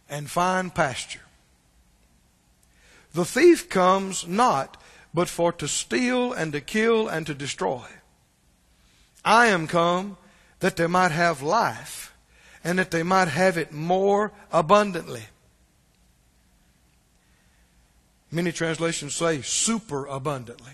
and 0.09 0.31
find 0.31 0.75
pasture. 0.75 1.21
The 3.15 3.25
thief 3.25 3.69
comes 3.69 4.27
not 4.27 4.77
but 5.15 5.29
for 5.29 5.53
to 5.53 5.69
steal 5.69 6.33
and 6.33 6.53
to 6.53 6.61
kill 6.61 7.09
and 7.09 7.27
to 7.27 7.35
destroy. 7.35 7.85
I 9.25 9.47
am 9.47 9.67
come 9.67 10.17
that 10.61 10.77
they 10.77 10.87
might 10.87 11.13
have 11.13 11.43
life 11.43 12.15
and 12.65 12.79
that 12.79 12.91
they 12.91 13.03
might 13.03 13.29
have 13.29 13.59
it 13.59 13.73
more 13.73 14.33
abundantly. 14.53 15.25
Many 18.31 18.53
translations 18.53 19.15
say 19.15 19.43
super 19.43 20.07
abundantly. 20.07 20.73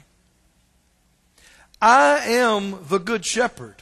I 1.83 2.19
am 2.19 2.87
the 2.89 2.99
good 2.99 3.25
shepherd. 3.25 3.77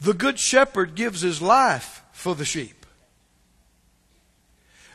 The 0.00 0.14
good 0.14 0.38
shepherd 0.38 0.94
gives 0.94 1.22
his 1.22 1.42
life 1.42 2.02
for 2.16 2.34
the 2.34 2.46
sheep. 2.46 2.86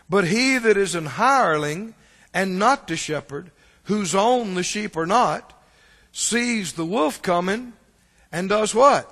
But 0.09 0.25
he 0.25 0.57
that 0.57 0.75
is 0.75 0.95
an 0.95 1.05
hireling 1.05 1.93
and 2.33 2.57
not 2.57 2.87
the 2.87 2.97
shepherd, 2.97 3.51
whose 3.83 4.15
own 4.15 4.55
the 4.55 4.63
sheep 4.63 4.97
are 4.97 5.05
not, 5.05 5.53
sees 6.11 6.73
the 6.73 6.85
wolf 6.85 7.21
coming 7.21 7.73
and 8.31 8.49
does 8.49 8.73
what? 8.73 9.07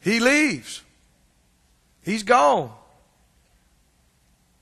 He 0.00 0.20
leaves. 0.20 0.82
He's 2.02 2.22
gone. 2.22 2.72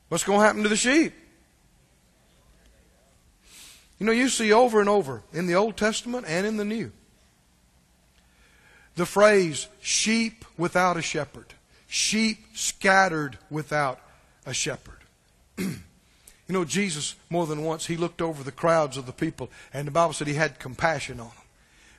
What's 0.09 0.25
going 0.25 0.41
to 0.41 0.45
happen 0.45 0.65
to 0.65 0.69
the 0.69 0.77
sheep? 0.77 1.15
You 4.01 4.07
know, 4.07 4.13
you 4.13 4.29
see 4.29 4.53
over 4.53 4.81
and 4.81 4.89
over 4.89 5.23
in 5.33 5.47
the 5.47 5.55
Old 5.55 5.77
Testament 5.77 6.27
and 6.29 6.47
in 6.47 6.57
the 6.57 6.65
New 6.65 6.91
the 9.01 9.07
phrase 9.07 9.67
sheep 9.81 10.45
without 10.59 10.99
a 10.99 11.03
shepherd, 11.03 11.55
sheep 11.91 12.39
scattered 12.55 13.37
without 13.51 13.99
a 14.47 14.55
shepherd. 14.55 15.01
you 15.59 15.75
know, 16.49 16.65
Jesus, 16.65 17.17
more 17.29 17.47
than 17.47 17.65
once, 17.65 17.87
he 17.87 17.97
looked 17.97 18.23
over 18.23 18.45
the 18.45 18.53
crowds 18.53 18.97
of 18.97 19.07
the 19.07 19.13
people, 19.13 19.51
and 19.75 19.87
the 19.89 19.93
Bible 19.93 20.13
said 20.13 20.29
he 20.29 20.35
had 20.35 20.61
compassion 20.61 21.19
on 21.19 21.27
them 21.27 21.37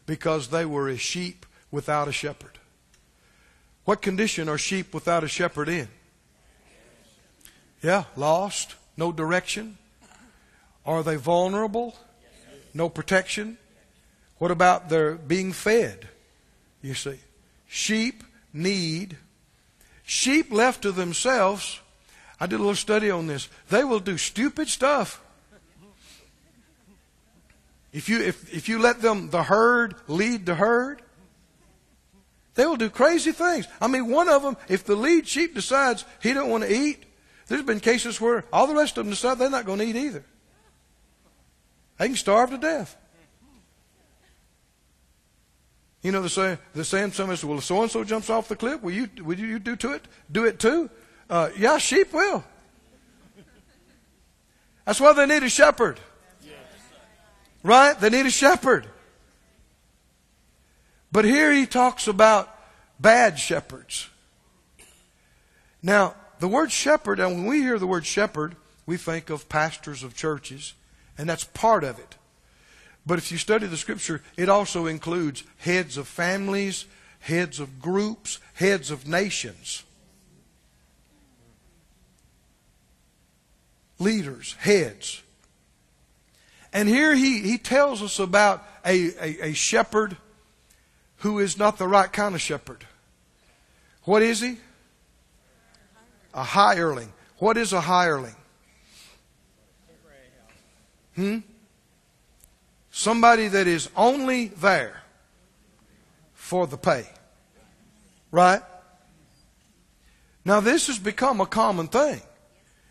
because 0.05 0.47
they 0.47 0.65
were 0.65 0.87
as 0.87 1.01
sheep 1.01 1.45
without 1.71 2.07
a 2.07 2.13
shepherd. 2.13 2.57
What 3.83 4.01
condition 4.01 4.47
are 4.47 4.57
sheep 4.57 4.93
without 4.93 5.25
a 5.25 5.27
shepherd 5.27 5.67
in? 5.67 5.89
Yeah, 7.83 8.05
lost, 8.15 8.75
no 8.95 9.11
direction. 9.11 9.77
Are 10.85 11.03
they 11.03 11.17
vulnerable? 11.17 11.97
No 12.73 12.87
protection? 12.87 13.57
What 14.37 14.51
about 14.51 14.87
their 14.87 15.15
being 15.15 15.51
fed? 15.51 16.07
You 16.81 16.93
see, 16.93 17.19
sheep 17.67 18.23
need, 18.53 19.17
sheep 20.11 20.51
left 20.51 20.81
to 20.81 20.91
themselves, 20.91 21.79
I 22.37 22.45
did 22.45 22.55
a 22.55 22.57
little 22.57 22.75
study 22.75 23.09
on 23.09 23.27
this, 23.27 23.47
they 23.69 23.85
will 23.85 24.01
do 24.01 24.17
stupid 24.17 24.67
stuff. 24.67 25.21
If 27.93 28.09
you, 28.09 28.21
if, 28.21 28.53
if 28.53 28.67
you 28.67 28.79
let 28.79 29.01
them, 29.01 29.29
the 29.29 29.43
herd, 29.43 29.95
lead 30.07 30.45
the 30.45 30.55
herd, 30.55 31.01
they 32.55 32.65
will 32.65 32.75
do 32.75 32.89
crazy 32.89 33.31
things. 33.31 33.67
I 33.79 33.87
mean, 33.87 34.09
one 34.09 34.27
of 34.27 34.43
them, 34.43 34.57
if 34.67 34.83
the 34.83 34.95
lead 34.95 35.27
sheep 35.27 35.55
decides 35.55 36.03
he 36.21 36.33
don't 36.33 36.49
want 36.49 36.65
to 36.65 36.73
eat, 36.73 37.05
there's 37.47 37.63
been 37.63 37.79
cases 37.79 38.19
where 38.19 38.43
all 38.51 38.67
the 38.67 38.75
rest 38.75 38.97
of 38.97 39.05
them 39.05 39.11
decide 39.11 39.37
they're 39.37 39.49
not 39.49 39.65
going 39.65 39.79
to 39.79 39.85
eat 39.85 39.95
either. 39.95 40.25
They 41.97 42.07
can 42.07 42.17
starve 42.17 42.49
to 42.49 42.57
death. 42.57 42.97
You 46.01 46.11
know 46.11 46.21
the 46.21 46.29
saying, 46.29 46.57
the 46.73 46.83
saying 46.83 47.11
some 47.11 47.29
is, 47.29 47.45
well, 47.45 47.61
so 47.61 47.81
and 47.81 47.91
so 47.91 48.03
jumps 48.03 48.29
off 48.29 48.47
the 48.47 48.55
cliff, 48.55 48.81
will 48.81 48.91
you, 48.91 49.09
will 49.21 49.37
you 49.37 49.59
do 49.59 49.75
to 49.75 49.93
it? 49.93 50.03
Do 50.31 50.45
it 50.45 50.59
too? 50.59 50.89
Uh, 51.29 51.49
yeah, 51.57 51.77
sheep 51.77 52.11
will. 52.11 52.43
That's 54.85 54.99
why 54.99 55.13
they 55.13 55.27
need 55.27 55.43
a 55.43 55.49
shepherd. 55.49 55.99
Right? 57.63 57.99
They 57.99 58.09
need 58.09 58.25
a 58.25 58.31
shepherd. 58.31 58.87
But 61.11 61.25
here 61.25 61.51
he 61.51 61.65
talks 61.65 62.07
about 62.07 62.49
bad 62.99 63.37
shepherds. 63.37 64.09
Now, 65.83 66.15
the 66.39 66.47
word 66.47 66.71
shepherd, 66.71 67.19
and 67.19 67.35
when 67.35 67.45
we 67.45 67.61
hear 67.61 67.77
the 67.77 67.87
word 67.87 68.05
shepherd, 68.05 68.55
we 68.85 68.97
think 68.97 69.29
of 69.29 69.47
pastors 69.49 70.03
of 70.03 70.15
churches, 70.15 70.73
and 71.17 71.29
that's 71.29 71.43
part 71.43 71.83
of 71.83 71.99
it. 71.99 72.15
But 73.05 73.17
if 73.17 73.31
you 73.31 73.37
study 73.37 73.67
the 73.67 73.77
scripture, 73.77 74.21
it 74.37 74.49
also 74.49 74.85
includes 74.85 75.43
heads 75.57 75.97
of 75.97 76.07
families, 76.07 76.85
heads 77.19 77.59
of 77.59 77.81
groups, 77.81 78.39
heads 78.53 78.91
of 78.91 79.07
nations. 79.07 79.83
Leaders, 83.97 84.55
heads. 84.59 85.21
And 86.73 86.87
here 86.87 87.15
he, 87.15 87.41
he 87.41 87.57
tells 87.57 88.01
us 88.01 88.19
about 88.19 88.63
a, 88.85 89.09
a, 89.19 89.49
a 89.49 89.53
shepherd 89.53 90.17
who 91.17 91.39
is 91.39 91.57
not 91.57 91.77
the 91.77 91.87
right 91.87 92.11
kind 92.11 92.33
of 92.33 92.41
shepherd. 92.41 92.85
What 94.03 94.21
is 94.21 94.41
he? 94.41 94.57
A 96.33 96.43
hireling. 96.43 97.11
What 97.37 97.57
is 97.57 97.73
a 97.73 97.81
hireling? 97.81 98.35
Hmm? 101.15 101.39
Somebody 102.91 103.47
that 103.47 103.67
is 103.67 103.89
only 103.95 104.49
there 104.49 105.01
for 106.33 106.67
the 106.67 106.77
pay. 106.77 107.07
Right? 108.31 108.61
Now, 110.43 110.59
this 110.59 110.87
has 110.87 110.99
become 110.99 111.39
a 111.39 111.45
common 111.45 111.87
thing 111.87 112.21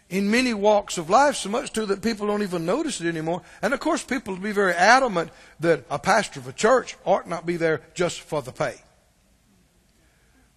in 0.09 0.31
many 0.31 0.53
walks 0.53 0.99
of 0.99 1.09
life, 1.09 1.37
so 1.37 1.49
much 1.49 1.73
too 1.73 1.87
that 1.87 2.03
people 2.03 2.27
don't 2.27 2.43
even 2.43 2.67
notice 2.67 3.01
it 3.01 3.07
anymore. 3.07 3.43
And 3.63 3.73
of 3.73 3.81
course, 3.81 4.03
people 4.03 4.35
will 4.35 4.43
be 4.43 4.53
very 4.53 4.73
adamant 4.73 5.31
that 5.61 5.85
a 5.89 5.99
pastor 5.99 6.41
of 6.41 6.49
a 6.49 6.53
church 6.53 6.97
ought 7.05 7.29
not 7.29 7.47
be 7.47 7.57
there 7.57 7.83
just 7.95 8.21
for 8.21 8.43
the 8.43 8.53
pay. 8.53 8.75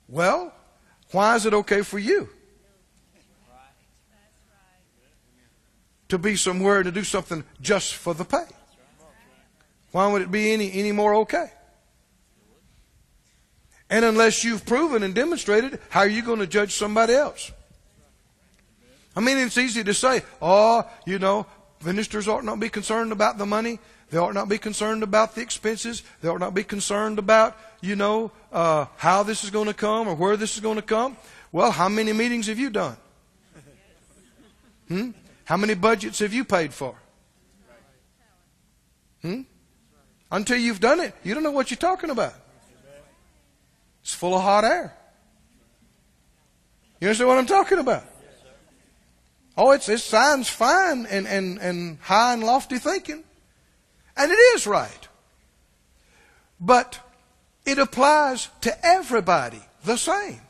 Well, 0.07 0.53
why 1.11 1.35
is 1.35 1.45
it 1.45 1.53
okay 1.53 1.81
for 1.81 1.99
you? 1.99 2.29
To 6.09 6.17
be 6.17 6.35
somewhere 6.35 6.83
to 6.83 6.91
do 6.91 7.03
something 7.03 7.43
just 7.61 7.95
for 7.95 8.13
the 8.13 8.25
pay. 8.25 8.45
Why 9.93 10.07
would 10.07 10.23
it 10.23 10.31
be 10.31 10.51
any, 10.51 10.73
any 10.73 10.91
more 10.91 11.13
okay? 11.17 11.51
And 13.91 14.03
unless 14.03 14.43
you've 14.43 14.65
proven 14.65 15.03
and 15.03 15.13
demonstrated, 15.13 15.79
how 15.89 15.99
are 15.99 16.07
you 16.07 16.23
going 16.23 16.39
to 16.39 16.47
judge 16.47 16.73
somebody 16.73 17.13
else? 17.13 17.51
I 19.15 19.19
mean, 19.19 19.37
it's 19.37 19.57
easy 19.59 19.83
to 19.83 19.93
say, 19.93 20.23
oh, 20.41 20.89
you 21.05 21.19
know, 21.19 21.45
ministers 21.85 22.27
ought 22.27 22.43
not 22.43 22.59
be 22.59 22.69
concerned 22.69 23.11
about 23.11 23.37
the 23.37 23.45
money. 23.45 23.77
They 24.09 24.17
ought 24.17 24.33
not 24.33 24.49
be 24.49 24.57
concerned 24.57 25.03
about 25.03 25.35
the 25.35 25.41
expenses. 25.41 26.01
They 26.21 26.27
ought 26.27 26.39
not 26.39 26.55
be 26.55 26.63
concerned 26.63 27.19
about, 27.19 27.55
you 27.79 27.95
know, 27.95 28.31
uh, 28.51 28.87
how 28.97 29.21
this 29.21 29.43
is 29.43 29.51
going 29.51 29.67
to 29.67 29.75
come 29.75 30.07
or 30.07 30.15
where 30.15 30.37
this 30.37 30.55
is 30.55 30.59
going 30.59 30.77
to 30.77 30.81
come. 30.81 31.17
Well, 31.51 31.69
how 31.69 31.87
many 31.87 32.13
meetings 32.13 32.47
have 32.47 32.57
you 32.57 32.71
done? 32.71 32.97
Hmm? 34.87 35.11
How 35.45 35.57
many 35.57 35.75
budgets 35.75 36.17
have 36.17 36.33
you 36.33 36.45
paid 36.45 36.73
for? 36.73 36.95
Hmm? 39.21 39.41
Until 40.33 40.57
you've 40.57 40.79
done 40.79 40.99
it, 40.99 41.13
you 41.23 41.35
don't 41.35 41.43
know 41.43 41.51
what 41.51 41.69
you're 41.69 41.77
talking 41.77 42.09
about. 42.09 42.33
It's 44.01 44.15
full 44.15 44.33
of 44.33 44.41
hot 44.41 44.63
air. 44.63 44.91
You 46.99 47.07
understand 47.07 47.27
what 47.29 47.37
I'm 47.37 47.45
talking 47.45 47.77
about? 47.77 48.03
Oh, 49.55 49.71
it's, 49.71 49.87
it 49.87 49.99
sounds 49.99 50.49
fine 50.49 51.05
and, 51.05 51.27
and, 51.27 51.59
and 51.59 51.99
high 51.99 52.33
and 52.33 52.43
lofty 52.43 52.79
thinking. 52.79 53.23
And 54.17 54.31
it 54.31 54.35
is 54.55 54.65
right. 54.65 55.07
But 56.59 56.99
it 57.63 57.77
applies 57.77 58.49
to 58.61 58.85
everybody 58.85 59.61
the 59.85 59.97
same. 59.97 60.41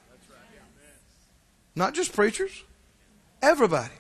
Not 1.75 1.93
just 1.93 2.13
preachers, 2.13 2.63
everybody. 3.41 3.93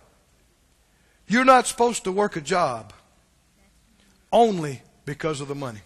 You're 1.27 1.43
not 1.43 1.67
supposed 1.67 2.05
to 2.05 2.11
work 2.13 2.37
a 2.37 2.41
job 2.41 2.93
only 4.31 4.81
because 5.05 5.41
of 5.41 5.47
the 5.47 5.55
money. 5.55 5.81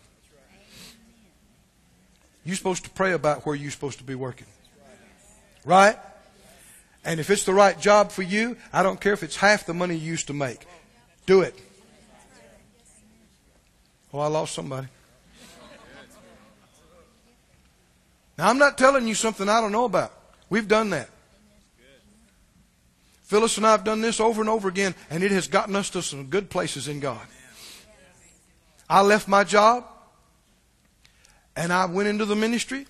You're 2.45 2.55
supposed 2.55 2.85
to 2.85 2.89
pray 2.89 3.13
about 3.13 3.45
where 3.45 3.55
you're 3.55 3.71
supposed 3.71 3.97
to 3.97 4.03
be 4.03 4.15
working. 4.15 4.47
Right? 5.65 5.97
And 7.03 7.19
if 7.19 7.29
it's 7.29 7.43
the 7.43 7.53
right 7.53 7.79
job 7.79 8.11
for 8.11 8.21
you, 8.21 8.57
I 8.71 8.83
don't 8.83 8.99
care 8.99 9.13
if 9.13 9.23
it's 9.23 9.35
half 9.35 9.65
the 9.65 9.73
money 9.73 9.95
you 9.95 10.11
used 10.11 10.27
to 10.27 10.33
make. 10.33 10.65
Do 11.25 11.41
it. 11.41 11.59
Oh, 14.13 14.19
I 14.19 14.27
lost 14.27 14.53
somebody. 14.53 14.87
Now, 18.37 18.49
I'm 18.49 18.57
not 18.57 18.77
telling 18.77 19.07
you 19.07 19.15
something 19.15 19.49
I 19.49 19.59
don't 19.59 19.71
know 19.71 19.85
about. 19.85 20.13
We've 20.49 20.67
done 20.67 20.91
that. 20.91 21.09
Phyllis 23.23 23.57
and 23.57 23.67
I 23.67 23.71
have 23.71 23.83
done 23.83 23.99
this 23.99 24.21
over 24.21 24.39
and 24.39 24.49
over 24.49 24.69
again, 24.69 24.95
and 25.09 25.21
it 25.21 25.31
has 25.31 25.47
gotten 25.47 25.75
us 25.75 25.89
to 25.89 26.01
some 26.01 26.27
good 26.27 26.49
places 26.49 26.87
in 26.87 27.01
God. 27.01 27.25
I 28.89 29.01
left 29.01 29.27
my 29.27 29.43
job 29.43 29.85
and 31.55 31.73
I 31.73 31.85
went 31.85 32.07
into 32.07 32.25
the 32.25 32.35
ministry 32.35 32.85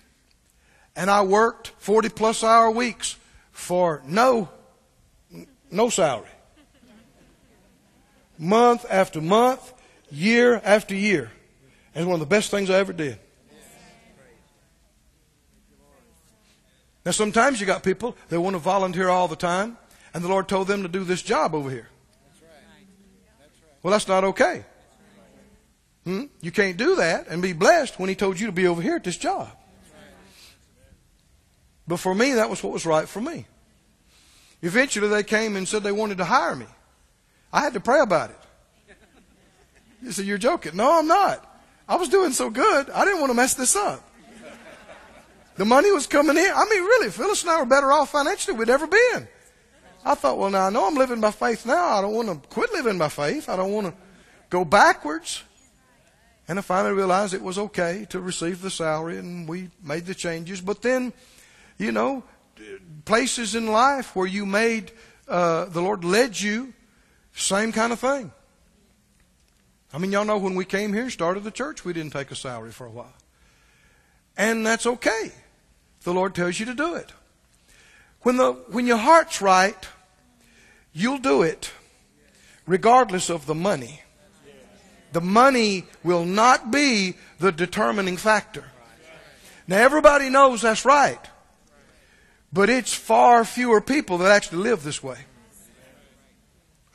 and 0.95 1.09
I 1.09 1.21
worked 1.21 1.69
40 1.79 2.09
plus 2.09 2.43
hour 2.43 2.69
weeks 2.69 3.15
for 3.51 4.01
no, 4.05 4.49
no 5.71 5.89
salary. 5.89 6.27
Month 8.37 8.85
after 8.89 9.19
month, 9.19 9.73
year 10.11 10.61
after 10.63 10.93
year. 10.93 11.31
It's 11.95 12.05
one 12.05 12.13
of 12.13 12.19
the 12.19 12.27
best 12.27 12.51
things 12.51 12.69
I 12.69 12.75
ever 12.75 12.93
did. 12.93 13.17
Now, 17.03 17.11
sometimes 17.11 17.59
you 17.59 17.65
got 17.65 17.83
people 17.83 18.17
that 18.27 18.39
want 18.39 18.55
to 18.55 18.59
volunteer 18.59 19.07
all 19.07 19.29
the 19.29 19.37
time, 19.37 19.77
and 20.13 20.21
the 20.21 20.27
Lord 20.27 20.49
told 20.49 20.67
them 20.67 20.83
to 20.83 20.89
do 20.89 21.05
this 21.05 21.21
job 21.21 21.55
over 21.55 21.69
here. 21.69 21.87
Well, 23.81 23.93
that's 23.93 24.09
not 24.09 24.25
okay. 24.25 24.65
Hmm? 26.07 26.27
You 26.39 26.51
can't 26.51 26.77
do 26.77 26.95
that 26.95 27.27
and 27.27 27.41
be 27.41 27.51
blessed 27.51 27.99
when 27.99 28.07
He 28.07 28.15
told 28.15 28.39
you 28.39 28.45
to 28.45 28.53
be 28.53 28.65
over 28.65 28.81
here 28.81 28.95
at 28.95 29.03
this 29.03 29.17
job. 29.17 29.49
But 31.85 31.97
for 31.97 32.15
me, 32.15 32.35
that 32.35 32.49
was 32.49 32.63
what 32.63 32.71
was 32.71 32.85
right 32.85 33.09
for 33.09 33.19
me. 33.19 33.45
Eventually, 34.61 35.09
they 35.09 35.23
came 35.23 35.57
and 35.57 35.67
said 35.67 35.83
they 35.83 35.91
wanted 35.91 36.19
to 36.19 36.23
hire 36.23 36.55
me. 36.55 36.65
I 37.51 37.59
had 37.59 37.73
to 37.73 37.81
pray 37.81 37.99
about 37.99 38.29
it. 38.29 38.39
You 40.01 40.13
said, 40.13 40.23
You're 40.23 40.37
joking. 40.37 40.77
No, 40.77 40.97
I'm 40.97 41.07
not. 41.07 41.43
I 41.89 41.97
was 41.97 42.07
doing 42.07 42.31
so 42.31 42.49
good, 42.49 42.89
I 42.89 43.03
didn't 43.03 43.19
want 43.19 43.31
to 43.31 43.35
mess 43.35 43.55
this 43.55 43.75
up. 43.75 44.01
The 45.57 45.65
money 45.65 45.91
was 45.91 46.07
coming 46.07 46.37
in. 46.37 46.51
I 46.55 46.65
mean, 46.69 46.83
really, 46.83 47.09
Phyllis 47.09 47.41
and 47.41 47.51
I 47.51 47.59
were 47.59 47.65
better 47.65 47.91
off 47.91 48.11
financially 48.11 48.53
than 48.53 48.59
we'd 48.59 48.69
ever 48.69 48.87
been. 48.87 49.27
I 50.05 50.15
thought, 50.15 50.37
well, 50.37 50.51
now 50.51 50.67
I 50.67 50.69
know 50.69 50.87
I'm 50.87 50.95
living 50.95 51.19
by 51.19 51.31
faith 51.31 51.65
now. 51.65 51.97
I 51.97 52.01
don't 52.01 52.13
want 52.13 52.29
to 52.29 52.47
quit 52.47 52.71
living 52.71 52.97
by 52.97 53.09
faith. 53.09 53.49
I 53.49 53.57
don't 53.57 53.73
want 53.73 53.87
to 53.87 53.93
go 54.49 54.63
backwards. 54.63 55.43
And 56.47 56.57
I 56.57 56.61
finally 56.61 56.93
realized 56.93 57.33
it 57.33 57.41
was 57.41 57.57
okay 57.57 58.05
to 58.09 58.21
receive 58.21 58.61
the 58.61 58.69
salary, 58.71 59.17
and 59.17 59.47
we 59.47 59.69
made 59.83 60.05
the 60.05 60.15
changes. 60.15 60.61
But 60.61 60.81
then, 60.81 61.11
you 61.77 61.91
know, 61.91 62.23
places 63.05 63.53
in 63.53 63.67
life 63.67 64.15
where 64.15 64.27
you 64.27 64.45
made, 64.45 64.91
uh, 65.27 65.65
the 65.65 65.81
Lord 65.81 66.03
led 66.03 66.39
you, 66.39 66.73
same 67.33 67.71
kind 67.71 67.91
of 67.91 67.99
thing. 67.99 68.31
I 69.93 69.97
mean, 69.97 70.11
y'all 70.11 70.25
know 70.25 70.37
when 70.37 70.55
we 70.55 70.65
came 70.65 70.93
here 70.93 71.03
and 71.03 71.11
started 71.11 71.43
the 71.43 71.51
church, 71.51 71.85
we 71.85 71.93
didn't 71.93 72.13
take 72.13 72.31
a 72.31 72.35
salary 72.35 72.71
for 72.71 72.85
a 72.85 72.91
while. 72.91 73.13
And 74.37 74.65
that's 74.65 74.85
okay. 74.85 75.31
The 76.03 76.13
Lord 76.13 76.35
tells 76.35 76.59
you 76.59 76.65
to 76.67 76.73
do 76.73 76.95
it. 76.95 77.11
When, 78.21 78.37
the, 78.37 78.53
when 78.69 78.87
your 78.87 78.97
heart's 78.97 79.41
right, 79.41 79.87
you'll 80.93 81.17
do 81.17 81.41
it 81.41 81.71
regardless 82.65 83.29
of 83.29 83.45
the 83.45 83.55
money. 83.55 84.01
The 85.11 85.21
money 85.21 85.85
will 86.03 86.25
not 86.25 86.71
be 86.71 87.15
the 87.39 87.51
determining 87.51 88.17
factor. 88.17 88.65
Now, 89.67 89.77
everybody 89.77 90.29
knows 90.29 90.61
that's 90.61 90.85
right, 90.85 91.19
but 92.53 92.69
it's 92.69 92.93
far 92.93 93.43
fewer 93.43 93.81
people 93.81 94.19
that 94.19 94.31
actually 94.31 94.59
live 94.59 94.83
this 94.83 95.03
way. 95.03 95.17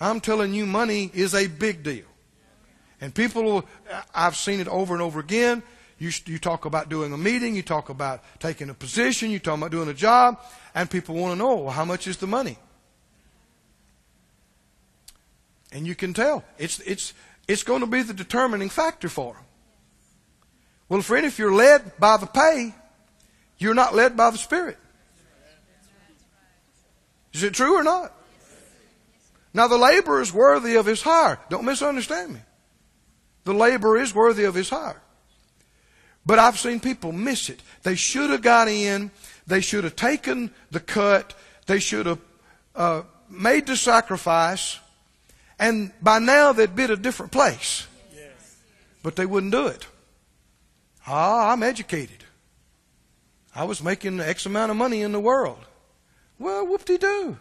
I'm 0.00 0.20
telling 0.20 0.52
you, 0.52 0.66
money 0.66 1.10
is 1.14 1.34
a 1.34 1.46
big 1.46 1.82
deal. 1.82 2.06
And 3.00 3.14
people, 3.14 3.64
I've 4.14 4.36
seen 4.36 4.60
it 4.60 4.68
over 4.68 4.94
and 4.94 5.02
over 5.02 5.20
again. 5.20 5.62
You, 5.98 6.10
you 6.26 6.38
talk 6.38 6.64
about 6.64 6.88
doing 6.88 7.12
a 7.12 7.18
meeting, 7.18 7.54
you 7.54 7.62
talk 7.62 7.88
about 7.88 8.24
taking 8.40 8.70
a 8.70 8.74
position, 8.74 9.30
you 9.30 9.38
talk 9.38 9.58
about 9.58 9.70
doing 9.70 9.88
a 9.88 9.94
job, 9.94 10.40
and 10.74 10.90
people 10.90 11.14
want 11.14 11.32
to 11.32 11.38
know, 11.38 11.54
well, 11.54 11.70
how 11.70 11.84
much 11.84 12.08
is 12.08 12.16
the 12.16 12.26
money? 12.26 12.58
And 15.70 15.86
you 15.86 15.94
can 15.94 16.12
tell. 16.12 16.44
It's, 16.58 16.80
it's, 16.80 17.14
it's 17.52 17.64
going 17.64 17.80
to 17.80 17.86
be 17.86 18.02
the 18.02 18.14
determining 18.14 18.70
factor 18.70 19.10
for 19.10 19.34
them. 19.34 19.42
Well, 20.88 21.02
friend, 21.02 21.26
if 21.26 21.38
you're 21.38 21.54
led 21.54 21.98
by 21.98 22.16
the 22.16 22.26
pay, 22.26 22.74
you're 23.58 23.74
not 23.74 23.94
led 23.94 24.16
by 24.16 24.30
the 24.30 24.38
Spirit. 24.38 24.78
Is 27.32 27.42
it 27.42 27.54
true 27.54 27.78
or 27.78 27.82
not? 27.82 28.12
Now, 29.54 29.68
the 29.68 29.76
laborer 29.76 30.22
is 30.22 30.32
worthy 30.32 30.76
of 30.76 30.86
his 30.86 31.02
hire. 31.02 31.38
Don't 31.50 31.64
misunderstand 31.64 32.32
me. 32.34 32.40
The 33.44 33.52
laborer 33.52 33.98
is 33.98 34.14
worthy 34.14 34.44
of 34.44 34.54
his 34.54 34.70
hire. 34.70 35.00
But 36.24 36.38
I've 36.38 36.58
seen 36.58 36.80
people 36.80 37.12
miss 37.12 37.50
it. 37.50 37.60
They 37.82 37.96
should 37.96 38.30
have 38.30 38.42
got 38.42 38.68
in. 38.68 39.10
They 39.46 39.60
should 39.60 39.84
have 39.84 39.96
taken 39.96 40.52
the 40.70 40.80
cut. 40.80 41.34
They 41.66 41.80
should 41.80 42.06
have 42.06 42.20
uh, 42.74 43.02
made 43.28 43.66
the 43.66 43.76
sacrifice. 43.76 44.78
And 45.58 45.92
by 46.02 46.18
now 46.18 46.52
they'd 46.52 46.74
be 46.74 46.86
been 46.86 46.90
a 46.90 46.96
different 46.96 47.32
place. 47.32 47.86
But 49.02 49.16
they 49.16 49.26
wouldn't 49.26 49.52
do 49.52 49.66
it. 49.66 49.86
Ah, 51.06 51.52
I'm 51.52 51.62
educated. 51.62 52.24
I 53.54 53.64
was 53.64 53.82
making 53.82 54.20
X 54.20 54.46
amount 54.46 54.70
of 54.70 54.76
money 54.76 55.02
in 55.02 55.12
the 55.12 55.20
world. 55.20 55.58
Well, 56.38 56.66
whoop 56.66 56.84
de 56.84 56.98
doo. 56.98 57.36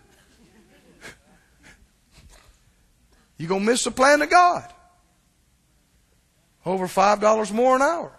You're 3.38 3.50
going 3.50 3.62
to 3.62 3.68
miss 3.68 3.84
the 3.84 3.92
plan 3.92 4.22
of 4.22 4.30
God. 4.30 4.72
Over 6.66 6.88
$5 6.88 7.52
more 7.52 7.76
an 7.76 7.82
hour. 7.82 8.12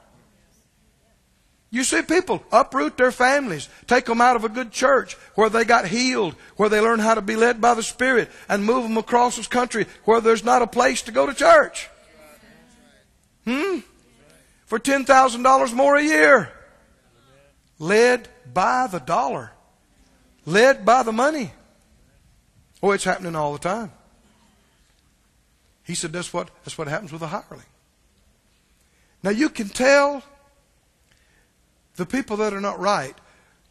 You 1.72 1.84
see 1.84 2.02
people 2.02 2.44
uproot 2.52 2.98
their 2.98 3.10
families, 3.10 3.66
take 3.86 4.04
them 4.04 4.20
out 4.20 4.36
of 4.36 4.44
a 4.44 4.50
good 4.50 4.72
church 4.72 5.14
where 5.36 5.48
they 5.48 5.64
got 5.64 5.88
healed, 5.88 6.34
where 6.56 6.68
they 6.68 6.80
learn 6.80 6.98
how 6.98 7.14
to 7.14 7.22
be 7.22 7.34
led 7.34 7.62
by 7.62 7.72
the 7.72 7.82
Spirit, 7.82 8.30
and 8.46 8.62
move 8.62 8.82
them 8.82 8.98
across 8.98 9.36
this 9.36 9.46
country 9.46 9.86
where 10.04 10.20
there's 10.20 10.44
not 10.44 10.60
a 10.60 10.66
place 10.66 11.00
to 11.02 11.12
go 11.12 11.24
to 11.24 11.32
church. 11.32 11.88
Hmm? 13.46 13.78
For 14.66 14.78
$10,000 14.78 15.72
more 15.72 15.96
a 15.96 16.02
year. 16.02 16.52
Led 17.78 18.28
by 18.52 18.86
the 18.86 19.00
dollar. 19.00 19.50
Led 20.44 20.84
by 20.84 21.02
the 21.02 21.12
money. 21.12 21.52
Oh, 22.82 22.90
it's 22.90 23.04
happening 23.04 23.34
all 23.34 23.54
the 23.54 23.58
time. 23.58 23.92
He 25.84 25.94
said 25.94 26.12
that's 26.12 26.34
what, 26.34 26.50
that's 26.64 26.76
what 26.76 26.86
happens 26.86 27.12
with 27.12 27.22
a 27.22 27.28
hireling. 27.28 27.64
Now 29.22 29.30
you 29.30 29.48
can 29.48 29.70
tell 29.70 30.22
the 31.96 32.06
people 32.06 32.38
that 32.38 32.52
are 32.52 32.60
not 32.60 32.78
right, 32.78 33.14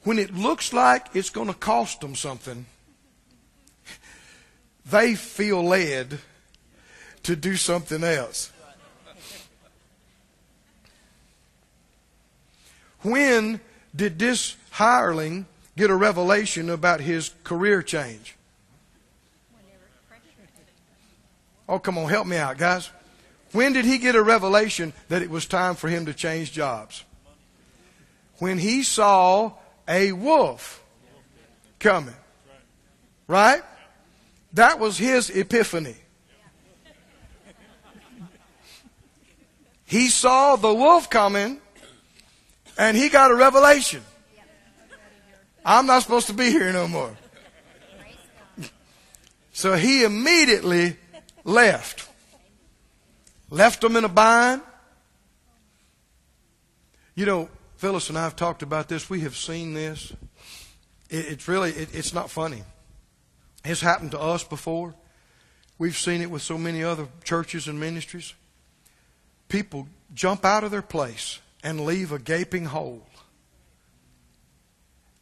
when 0.04 0.20
it 0.20 0.34
looks 0.34 0.74
like 0.74 1.08
it's 1.14 1.30
going 1.30 1.48
to 1.48 1.54
cost 1.54 2.02
them 2.02 2.16
something, 2.16 2.66
they 4.90 5.16
feel 5.16 5.64
led 5.64 6.20
to 7.24 7.36
do 7.36 7.56
something 7.56 8.04
else. 8.04 8.52
When 13.02 13.60
did 13.96 14.20
this 14.20 14.56
hireling 14.72 15.48
get 15.76 15.90
a 15.90 15.96
revelation 15.96 16.70
about 16.70 17.02
his 17.02 17.32
career 17.44 17.82
change? 17.82 18.36
Oh, 21.68 21.80
come 21.80 21.98
on, 21.98 22.10
help 22.10 22.28
me 22.28 22.38
out, 22.38 22.58
guys. 22.58 22.90
When 23.54 23.74
did 23.74 23.86
he 23.86 23.98
get 23.98 24.16
a 24.16 24.22
revelation 24.22 24.94
that 25.10 25.22
it 25.22 25.30
was 25.30 25.46
time 25.46 25.76
for 25.76 25.90
him 25.90 26.06
to 26.06 26.14
change 26.14 26.52
jobs? 26.52 27.04
When 28.42 28.58
he 28.58 28.82
saw 28.82 29.54
a 29.88 30.12
wolf 30.14 30.84
coming. 31.78 32.16
Right? 33.28 33.62
That 34.54 34.80
was 34.80 34.98
his 34.98 35.30
epiphany. 35.30 35.96
He 39.86 40.08
saw 40.08 40.56
the 40.56 40.74
wolf 40.74 41.08
coming 41.08 41.62
and 42.80 42.98
he 42.98 43.10
got 43.10 43.30
a 43.30 43.36
revelation. 43.36 44.02
I'm 45.64 45.86
not 45.86 46.02
supposed 46.02 46.26
to 46.26 46.34
be 46.34 46.50
here 46.50 46.74
no 46.74 46.88
more. 46.88 47.16
So 49.54 49.76
he 49.76 50.04
immediately 50.04 50.98
left. 51.44 52.10
Left 53.52 53.82
them 53.82 53.96
in 53.98 54.04
a 54.04 54.10
bind. 54.10 54.64
You 57.14 57.28
know, 57.28 57.50
Phyllis 57.82 58.10
and 58.10 58.18
I 58.20 58.22
have 58.22 58.36
talked 58.36 58.62
about 58.62 58.90
this. 58.90 59.10
We 59.10 59.22
have 59.22 59.36
seen 59.36 59.74
this. 59.74 60.14
It, 61.10 61.26
it's 61.30 61.48
really, 61.48 61.72
it, 61.72 61.96
it's 61.96 62.14
not 62.14 62.30
funny. 62.30 62.62
It's 63.66 63.82
happened 63.82 64.12
to 64.12 64.20
us 64.20 64.44
before. 64.44 64.94
We've 65.80 65.98
seen 65.98 66.22
it 66.22 66.30
with 66.30 66.44
so 66.44 66.60
many 66.60 66.84
other 66.84 67.08
churches 67.24 67.68
and 67.68 67.80
ministries. 67.80 68.36
People 69.50 69.88
jump 70.14 70.46
out 70.46 70.64
of 70.64 70.70
their 70.70 70.84
place 70.84 71.40
and 71.64 71.84
leave 71.84 72.12
a 72.12 72.20
gaping 72.20 72.66
hole. 72.66 73.02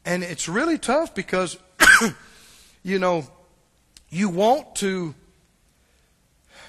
And 0.03 0.21
it's 0.21 0.49
really 0.49 0.77
tough 0.77 1.15
because, 1.15 1.57
you 2.83 2.99
know, 2.99 3.25
you 4.09 4.27
want 4.27 4.75
to, 4.75 5.15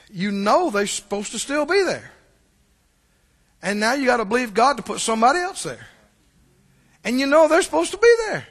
you 0.08 0.30
know 0.30 0.70
they're 0.70 0.86
supposed 0.86 1.32
to 1.32 1.40
still 1.40 1.66
be 1.66 1.82
there. 1.82 2.12
And 3.62 3.80
now 3.80 3.94
you 3.94 4.06
got 4.06 4.18
to 4.18 4.24
believe 4.24 4.54
God 4.54 4.76
to 4.78 4.82
put 4.82 5.00
somebody 5.00 5.38
else 5.38 5.62
there. 5.62 5.86
And 7.04 7.18
you 7.20 7.26
know 7.26 7.48
they're 7.48 7.62
supposed 7.62 7.92
to 7.92 7.98
be 7.98 8.14
there. 8.26 8.46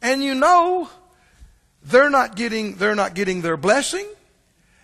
And 0.00 0.22
you 0.22 0.34
know 0.34 0.88
they're 1.84 2.10
not 2.10 2.36
getting 2.36 2.76
they're 2.76 2.94
not 2.94 3.14
getting 3.14 3.42
their 3.42 3.56
blessing. 3.56 4.06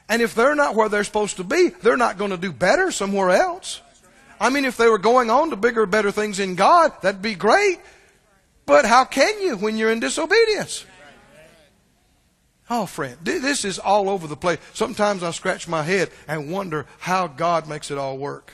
And 0.09 0.23
if 0.23 0.35
they're 0.35 0.55
not 0.55 0.75
where 0.75 0.89
they're 0.89 1.05
supposed 1.05 1.37
to 1.37 1.45
be, 1.45 1.69
they're 1.69 1.99
not 1.99 2.17
going 2.17 2.31
to 2.31 2.39
do 2.39 2.53
better 2.53 2.91
somewhere 2.91 3.31
else. 3.31 3.83
I 4.41 4.51
mean, 4.51 4.65
if 4.65 4.77
they 4.77 4.89
were 4.89 4.99
going 4.99 5.31
on 5.31 5.51
to 5.51 5.57
bigger, 5.57 5.85
better 5.85 6.11
things 6.11 6.39
in 6.39 6.55
God, 6.55 6.93
that'd 7.03 7.21
be 7.21 7.35
great. 7.35 7.79
But 8.65 8.85
how 8.85 9.05
can 9.05 9.41
you 9.43 9.57
when 9.57 9.77
you're 9.77 9.91
in 9.91 10.01
disobedience? 10.01 10.87
Oh, 12.71 12.85
friend, 12.85 13.17
this 13.23 13.65
is 13.65 13.79
all 13.79 14.11
over 14.11 14.27
the 14.27 14.37
place. 14.37 14.59
Sometimes 14.75 15.23
I 15.23 15.31
scratch 15.31 15.67
my 15.69 15.83
head 15.83 16.11
and 16.27 16.53
wonder 16.53 16.87
how 16.99 17.27
God 17.27 17.67
makes 17.67 17.91
it 17.91 17.97
all 17.97 18.19
work. 18.19 18.53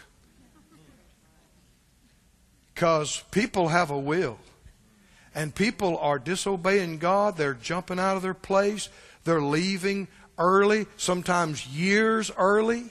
Because 2.74 3.22
people 3.30 3.68
have 3.68 3.90
a 3.90 3.98
will. 3.98 4.38
And 5.34 5.54
people 5.54 5.98
are 5.98 6.18
disobeying 6.18 6.98
God. 6.98 7.36
They're 7.36 7.54
jumping 7.54 7.98
out 7.98 8.16
of 8.16 8.22
their 8.22 8.34
place. 8.34 8.88
They're 9.24 9.40
leaving 9.40 10.08
early, 10.38 10.86
sometimes 10.96 11.66
years 11.66 12.30
early. 12.36 12.86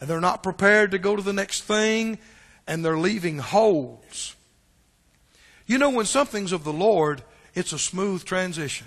And 0.00 0.08
they're 0.08 0.20
not 0.20 0.42
prepared 0.42 0.90
to 0.90 0.98
go 0.98 1.16
to 1.16 1.22
the 1.22 1.32
next 1.32 1.62
thing. 1.62 2.18
And 2.66 2.84
they're 2.84 2.98
leaving 2.98 3.38
holes. 3.38 4.36
You 5.66 5.78
know, 5.78 5.90
when 5.90 6.06
something's 6.06 6.52
of 6.52 6.64
the 6.64 6.72
Lord, 6.72 7.22
it's 7.54 7.72
a 7.72 7.78
smooth 7.78 8.24
transition. 8.24 8.86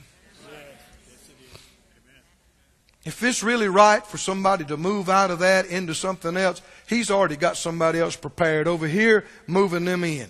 If 3.07 3.23
it's 3.23 3.41
really 3.41 3.69
right 3.69 4.05
for 4.05 4.17
somebody 4.17 4.65
to 4.65 4.75
move 4.75 5.07
out 5.07 5.31
of 5.31 5.39
that 5.39 5.67
into 5.67 5.95
something 5.95 6.35
else, 6.35 6.61
he's 6.87 7.09
already 7.09 7.37
got 7.37 7.55
somebody 7.55 7.99
else 7.99 8.17
prepared 8.17 8.67
over 8.67 8.85
here 8.85 9.23
moving 9.47 9.85
them 9.85 10.03
in. 10.03 10.27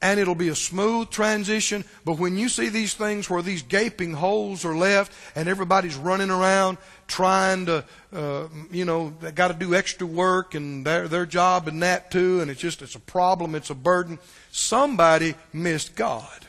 And 0.00 0.20
it'll 0.20 0.36
be 0.36 0.50
a 0.50 0.54
smooth 0.54 1.10
transition. 1.10 1.84
But 2.04 2.20
when 2.20 2.38
you 2.38 2.48
see 2.48 2.68
these 2.68 2.94
things 2.94 3.28
where 3.28 3.42
these 3.42 3.62
gaping 3.62 4.12
holes 4.12 4.64
are 4.64 4.76
left 4.76 5.12
and 5.34 5.48
everybody's 5.48 5.96
running 5.96 6.30
around 6.30 6.78
trying 7.08 7.66
to, 7.66 7.84
uh, 8.12 8.46
you 8.70 8.84
know, 8.84 9.12
they 9.18 9.32
got 9.32 9.48
to 9.48 9.54
do 9.54 9.74
extra 9.74 10.06
work 10.06 10.54
and 10.54 10.86
their, 10.86 11.08
their 11.08 11.26
job 11.26 11.66
and 11.66 11.82
that 11.82 12.12
too, 12.12 12.40
and 12.40 12.48
it's 12.48 12.60
just, 12.60 12.80
it's 12.80 12.94
a 12.94 13.00
problem, 13.00 13.56
it's 13.56 13.70
a 13.70 13.74
burden. 13.74 14.20
Somebody 14.52 15.34
missed 15.52 15.96
God. 15.96 16.46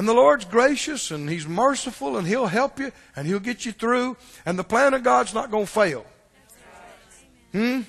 And 0.00 0.08
the 0.08 0.14
Lord's 0.14 0.46
gracious 0.46 1.10
and 1.10 1.28
He's 1.28 1.46
merciful 1.46 2.16
and 2.16 2.26
He'll 2.26 2.46
help 2.46 2.78
you 2.78 2.90
and 3.14 3.26
He'll 3.26 3.38
get 3.38 3.66
you 3.66 3.72
through. 3.72 4.16
And 4.46 4.58
the 4.58 4.64
plan 4.64 4.94
of 4.94 5.02
God's 5.02 5.34
not 5.34 5.50
going 5.50 5.66
to 5.66 5.70
fail. 5.70 6.06
Hmm? 7.52 7.80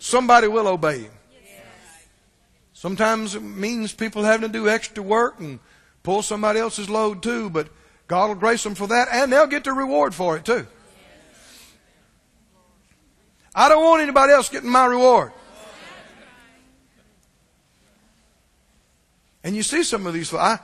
Somebody 0.00 0.48
will 0.48 0.66
obey 0.66 1.02
Him. 1.02 1.12
Sometimes 2.72 3.36
it 3.36 3.44
means 3.44 3.92
people 3.92 4.24
having 4.24 4.48
to 4.48 4.52
do 4.52 4.68
extra 4.68 5.04
work 5.04 5.38
and 5.38 5.60
pull 6.02 6.22
somebody 6.22 6.58
else's 6.58 6.90
load 6.90 7.22
too, 7.22 7.48
but 7.48 7.68
God 8.08 8.26
will 8.26 8.34
grace 8.34 8.64
them 8.64 8.74
for 8.74 8.88
that 8.88 9.06
and 9.12 9.32
they'll 9.32 9.46
get 9.46 9.62
the 9.62 9.72
reward 9.72 10.16
for 10.16 10.36
it 10.36 10.44
too. 10.44 10.66
I 13.54 13.68
don't 13.68 13.84
want 13.84 14.02
anybody 14.02 14.32
else 14.32 14.48
getting 14.48 14.68
my 14.68 14.86
reward. 14.86 15.30
And 19.44 19.54
you 19.54 19.62
see 19.62 19.84
some 19.84 20.08
of 20.08 20.14
these, 20.14 20.34
I, 20.34 20.58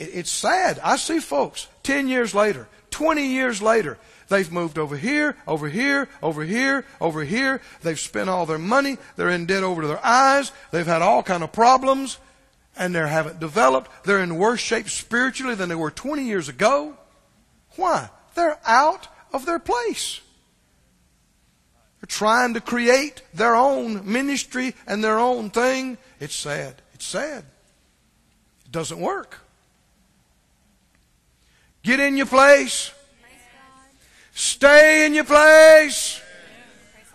it's 0.00 0.30
sad. 0.30 0.80
I 0.82 0.96
see 0.96 1.20
folks 1.20 1.68
10 1.82 2.08
years 2.08 2.34
later, 2.34 2.68
20 2.90 3.26
years 3.26 3.60
later, 3.60 3.98
they've 4.28 4.50
moved 4.50 4.78
over 4.78 4.96
here, 4.96 5.36
over 5.46 5.68
here, 5.68 6.08
over 6.22 6.42
here, 6.42 6.84
over 7.00 7.22
here. 7.24 7.60
They've 7.82 8.00
spent 8.00 8.30
all 8.30 8.46
their 8.46 8.58
money. 8.58 8.98
They're 9.16 9.28
in 9.28 9.46
debt 9.46 9.62
over 9.62 9.82
to 9.82 9.88
their 9.88 10.04
eyes. 10.04 10.52
They've 10.70 10.86
had 10.86 11.02
all 11.02 11.22
kind 11.22 11.42
of 11.42 11.52
problems 11.52 12.18
and 12.76 12.94
they 12.94 13.06
haven't 13.06 13.40
developed. 13.40 13.90
They're 14.04 14.22
in 14.22 14.36
worse 14.36 14.60
shape 14.60 14.88
spiritually 14.88 15.54
than 15.54 15.68
they 15.68 15.74
were 15.74 15.90
20 15.90 16.24
years 16.24 16.48
ago. 16.48 16.96
Why? 17.76 18.08
They're 18.34 18.58
out 18.64 19.08
of 19.32 19.44
their 19.44 19.58
place. 19.58 20.20
They're 22.00 22.06
trying 22.06 22.54
to 22.54 22.60
create 22.60 23.22
their 23.34 23.54
own 23.54 24.10
ministry 24.10 24.74
and 24.86 25.04
their 25.04 25.18
own 25.18 25.50
thing. 25.50 25.98
It's 26.18 26.34
sad. 26.34 26.80
It's 26.94 27.04
sad. 27.06 27.44
It 28.64 28.72
doesn't 28.72 28.98
work. 28.98 29.38
Get 31.82 32.00
in 32.00 32.16
your 32.16 32.26
place. 32.26 32.92
Stay 34.32 35.06
in 35.06 35.14
your 35.14 35.24
place. 35.24 36.20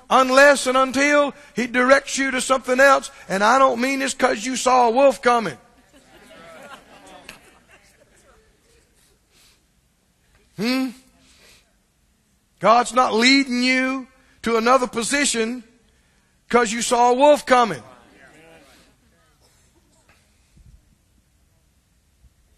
Unless 0.10 0.68
and 0.68 0.78
until 0.78 1.34
He 1.56 1.68
directs 1.68 2.18
you 2.18 2.32
to 2.32 2.42
something 2.42 2.80
else. 2.80 3.12
And 3.28 3.44
I 3.44 3.58
don't 3.58 3.82
mean 3.82 4.00
this 4.00 4.14
because 4.14 4.46
you 4.46 4.56
saw 4.56 4.88
a 4.88 4.92
wolf 4.92 5.22
coming. 5.22 5.58
Hmm? 10.58 10.90
God's 12.60 12.94
not 12.94 13.14
leading 13.14 13.62
you 13.62 14.08
to 14.44 14.58
another 14.58 14.88
position 14.88 15.64
because 16.48 16.72
you 16.72 16.82
saw 16.82 17.12
a 17.12 17.14
wolf 17.14 17.46
coming. 17.46 17.84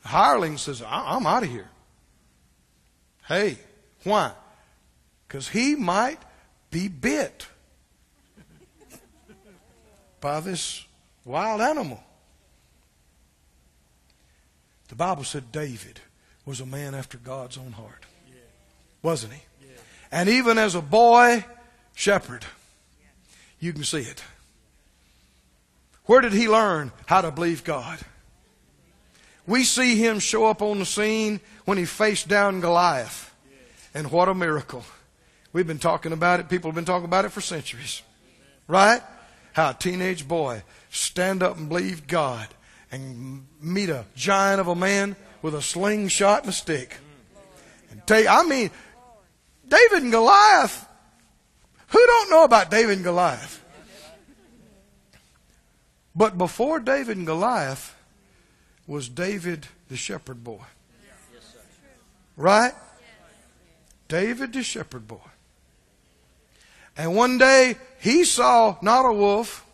The 0.03 0.07
hireling 0.09 0.57
says, 0.57 0.83
I'm 0.85 1.25
out 1.25 1.43
of 1.43 1.49
here. 1.49 1.69
Hey, 3.27 3.57
why? 4.03 4.31
Because 5.27 5.49
he 5.49 5.75
might 5.75 6.19
be 6.71 6.87
bit 6.87 7.47
by 10.21 10.39
this 10.39 10.85
wild 11.25 11.61
animal. 11.61 12.01
The 14.87 14.95
Bible 14.95 15.25
said 15.25 15.51
David 15.51 15.99
was 16.45 16.61
a 16.61 16.65
man 16.65 16.95
after 16.95 17.17
God's 17.17 17.57
own 17.57 17.73
heart. 17.73 18.05
Wasn't 19.01 19.33
he? 19.33 19.41
And 20.09 20.29
even 20.29 20.57
as 20.57 20.73
a 20.75 20.81
boy 20.81 21.43
shepherd, 21.93 22.45
you 23.59 23.73
can 23.73 23.83
see 23.83 23.99
it. 23.99 24.23
Where 26.05 26.21
did 26.21 26.31
he 26.31 26.47
learn 26.47 26.93
how 27.05 27.19
to 27.19 27.31
believe 27.31 27.65
God? 27.65 27.99
We 29.47 29.63
see 29.63 29.95
him 29.95 30.19
show 30.19 30.45
up 30.45 30.61
on 30.61 30.79
the 30.79 30.85
scene 30.85 31.39
when 31.65 31.77
he 31.77 31.85
faced 31.85 32.27
down 32.27 32.59
Goliath. 32.59 33.33
And 33.93 34.11
what 34.11 34.27
a 34.27 34.35
miracle. 34.35 34.83
We've 35.53 35.65
been 35.65 35.79
talking 35.79 36.11
about 36.11 36.41
it. 36.41 36.49
People 36.49 36.69
have 36.69 36.75
been 36.75 36.85
talking 36.85 37.05
about 37.05 37.25
it 37.25 37.31
for 37.31 37.41
centuries. 37.41 38.01
Right? 38.67 39.01
How 39.53 39.71
a 39.71 39.73
teenage 39.73 40.27
boy 40.27 40.63
stand 40.89 41.41
up 41.41 41.57
and 41.57 41.69
believe 41.69 42.07
God 42.07 42.47
and 42.91 43.47
meet 43.61 43.89
a 43.89 44.05
giant 44.15 44.59
of 44.59 44.67
a 44.67 44.75
man 44.75 45.15
with 45.41 45.55
a 45.55 45.61
slingshot 45.61 46.41
and 46.41 46.49
a 46.49 46.53
stick. 46.53 46.97
And 47.89 48.05
take, 48.05 48.27
I 48.27 48.43
mean, 48.43 48.69
David 49.67 50.03
and 50.03 50.11
Goliath. 50.11 50.87
Who 51.87 52.05
don't 52.05 52.29
know 52.29 52.43
about 52.43 52.69
David 52.69 52.97
and 52.97 53.03
Goliath? 53.03 53.63
But 56.13 56.37
before 56.37 56.79
David 56.81 57.15
and 57.15 57.25
Goliath 57.25 57.96
was 58.87 59.09
David 59.09 59.67
the 59.89 59.97
shepherd 59.97 60.43
boy. 60.43 60.63
Right? 62.37 62.73
David 64.07 64.53
the 64.53 64.63
shepherd 64.63 65.07
boy. 65.07 65.17
And 66.95 67.15
one 67.15 67.37
day 67.37 67.75
he 67.99 68.23
saw 68.23 68.77
not 68.81 69.05
a 69.05 69.13
wolf, 69.13 69.65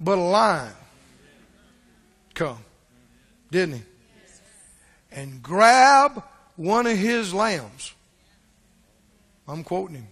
but 0.00 0.18
a 0.18 0.22
lion 0.22 0.72
come. 2.32 2.58
Didn't 3.50 3.76
he? 3.76 3.82
And 5.12 5.42
grab 5.42 6.24
one 6.56 6.86
of 6.86 6.96
his 6.96 7.32
lambs. 7.32 7.94
I'm 9.46 9.62
quoting 9.62 9.96
him. 9.96 10.08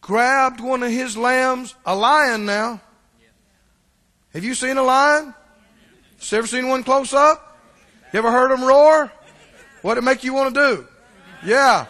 Grabbed 0.00 0.60
one 0.60 0.82
of 0.82 0.90
his 0.90 1.16
lambs, 1.16 1.74
a 1.86 1.96
lion 1.96 2.44
now. 2.44 2.80
Have 4.32 4.44
you 4.44 4.54
seen 4.54 4.76
a 4.76 4.82
lion? 4.82 5.34
You 6.32 6.38
ever 6.38 6.46
seen 6.46 6.68
one 6.68 6.84
close 6.84 7.12
up? 7.12 7.58
You 8.12 8.18
ever 8.18 8.30
heard 8.30 8.50
them 8.50 8.64
roar? 8.64 9.12
What'd 9.82 10.02
it 10.02 10.06
make 10.06 10.24
you 10.24 10.32
want 10.32 10.54
to 10.54 10.60
do? 10.76 10.88
Yeah. 11.44 11.86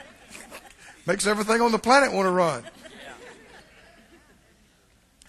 Makes 1.06 1.26
everything 1.26 1.60
on 1.60 1.72
the 1.72 1.78
planet 1.78 2.12
want 2.12 2.26
to 2.26 2.30
run. 2.30 2.64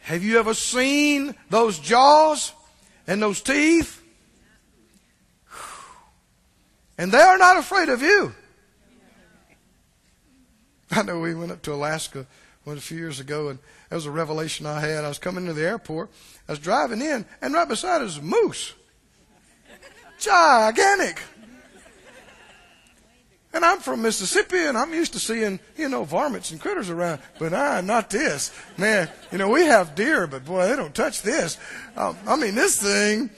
Have 0.01 0.23
you 0.23 0.39
ever 0.39 0.53
seen 0.53 1.35
those 1.49 1.79
jaws 1.79 2.51
and 3.07 3.21
those 3.21 3.41
teeth? 3.41 4.01
And 6.97 7.11
they 7.11 7.21
are 7.21 7.37
not 7.39 7.57
afraid 7.57 7.89
of 7.89 8.03
you. 8.03 8.31
I 10.91 11.01
know 11.01 11.19
we 11.19 11.33
went 11.33 11.51
up 11.51 11.61
to 11.63 11.73
Alaska 11.73 12.27
a 12.67 12.75
few 12.75 12.97
years 12.97 13.19
ago, 13.19 13.49
and 13.49 13.59
that 13.91 13.95
was 13.95 14.05
a 14.05 14.11
revelation 14.11 14.65
I 14.65 14.79
had. 14.79 15.03
I 15.03 15.09
was 15.09 15.19
coming 15.19 15.45
to 15.47 15.53
the 15.53 15.67
airport. 15.67 16.11
I 16.47 16.53
was 16.53 16.59
driving 16.59 17.01
in, 17.01 17.25
and 17.41 17.53
right 17.53 17.67
beside 17.67 18.01
us 18.01 18.21
moose. 18.21 18.73
Gigantic. 20.17 21.21
And 23.51 23.65
I'm 23.65 23.79
from 23.79 24.01
Mississippi 24.01 24.59
and 24.59 24.77
I'm 24.77 24.93
used 24.93 25.11
to 25.11 25.19
seeing, 25.19 25.59
you 25.75 25.89
know, 25.89 26.05
varmints 26.05 26.51
and 26.51 26.61
critters 26.61 26.89
around, 26.89 27.19
but 27.37 27.53
I, 27.53 27.81
not 27.81 28.09
this. 28.09 28.57
Man, 28.77 29.09
you 29.29 29.37
know, 29.37 29.49
we 29.49 29.65
have 29.65 29.93
deer, 29.93 30.25
but 30.25 30.45
boy, 30.45 30.69
they 30.69 30.77
don't 30.77 30.95
touch 30.95 31.21
this. 31.21 31.57
Um, 31.97 32.17
I 32.25 32.37
mean, 32.37 32.55
this 32.55 32.81
thing, 32.81 33.29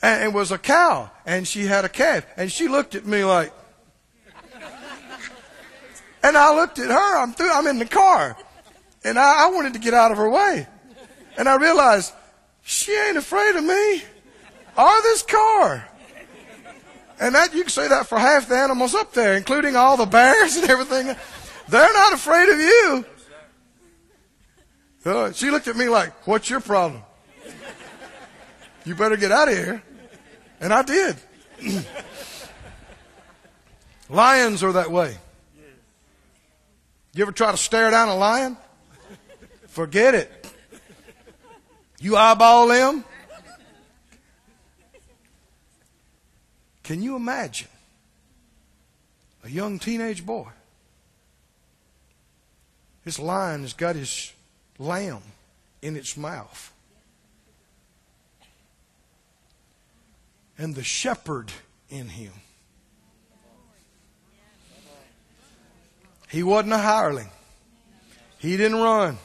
and 0.00 0.24
it 0.24 0.32
was 0.32 0.50
a 0.50 0.56
cow 0.56 1.10
and 1.26 1.46
she 1.46 1.66
had 1.66 1.84
a 1.84 1.90
calf 1.90 2.24
and 2.38 2.50
she 2.50 2.68
looked 2.68 2.94
at 2.94 3.04
me 3.04 3.22
like, 3.22 3.52
and 6.22 6.38
I 6.38 6.56
looked 6.56 6.78
at 6.78 6.88
her, 6.88 7.18
I'm 7.18 7.34
through, 7.34 7.52
I'm 7.52 7.66
in 7.66 7.78
the 7.78 7.84
car 7.84 8.34
and 9.04 9.18
I, 9.18 9.46
I 9.46 9.50
wanted 9.50 9.74
to 9.74 9.78
get 9.78 9.94
out 9.94 10.10
of 10.10 10.16
her 10.16 10.28
way. 10.28 10.66
And 11.36 11.48
I 11.48 11.56
realized 11.56 12.12
she 12.62 12.92
ain't 12.92 13.16
afraid 13.16 13.54
of 13.54 13.64
me 13.64 14.02
or 14.76 15.02
this 15.02 15.22
car. 15.22 15.88
And 17.20 17.34
that 17.34 17.54
you 17.54 17.62
can 17.62 17.70
say 17.70 17.88
that 17.88 18.06
for 18.06 18.18
half 18.18 18.48
the 18.48 18.56
animals 18.56 18.94
up 18.94 19.12
there, 19.12 19.34
including 19.34 19.76
all 19.76 19.96
the 19.96 20.06
bears 20.06 20.56
and 20.56 20.68
everything. 20.68 21.14
They're 21.68 21.92
not 21.92 22.12
afraid 22.12 22.48
of 22.48 22.58
you. 22.58 23.04
Uh, 25.04 25.32
she 25.32 25.50
looked 25.50 25.68
at 25.68 25.76
me 25.76 25.88
like, 25.88 26.26
"What's 26.26 26.48
your 26.50 26.60
problem? 26.60 27.02
You 28.84 28.94
better 28.94 29.16
get 29.16 29.30
out 29.30 29.48
of 29.48 29.54
here." 29.54 29.82
And 30.60 30.72
I 30.72 30.82
did. 30.82 31.16
Lions 34.08 34.62
are 34.62 34.72
that 34.72 34.90
way. 34.90 35.16
You 37.14 37.22
ever 37.22 37.32
try 37.32 37.50
to 37.52 37.56
stare 37.56 37.90
down 37.90 38.08
a 38.08 38.16
lion? 38.16 38.56
Forget 39.74 40.14
it. 40.14 40.30
You 41.98 42.16
eyeball 42.16 42.68
them. 42.68 43.04
Can 46.84 47.02
you 47.02 47.16
imagine 47.16 47.66
a 49.42 49.50
young 49.50 49.80
teenage 49.80 50.24
boy? 50.24 50.46
His 53.04 53.18
lion 53.18 53.62
has 53.62 53.72
got 53.72 53.96
his 53.96 54.32
lamb 54.78 55.22
in 55.82 55.96
its 55.96 56.16
mouth. 56.16 56.72
And 60.56 60.76
the 60.76 60.84
shepherd 60.84 61.50
in 61.90 62.10
him. 62.10 62.32
He 66.28 66.44
wasn't 66.44 66.74
a 66.74 66.78
hireling. 66.78 67.30
He 68.38 68.56
didn't 68.56 68.78
run 68.78 69.18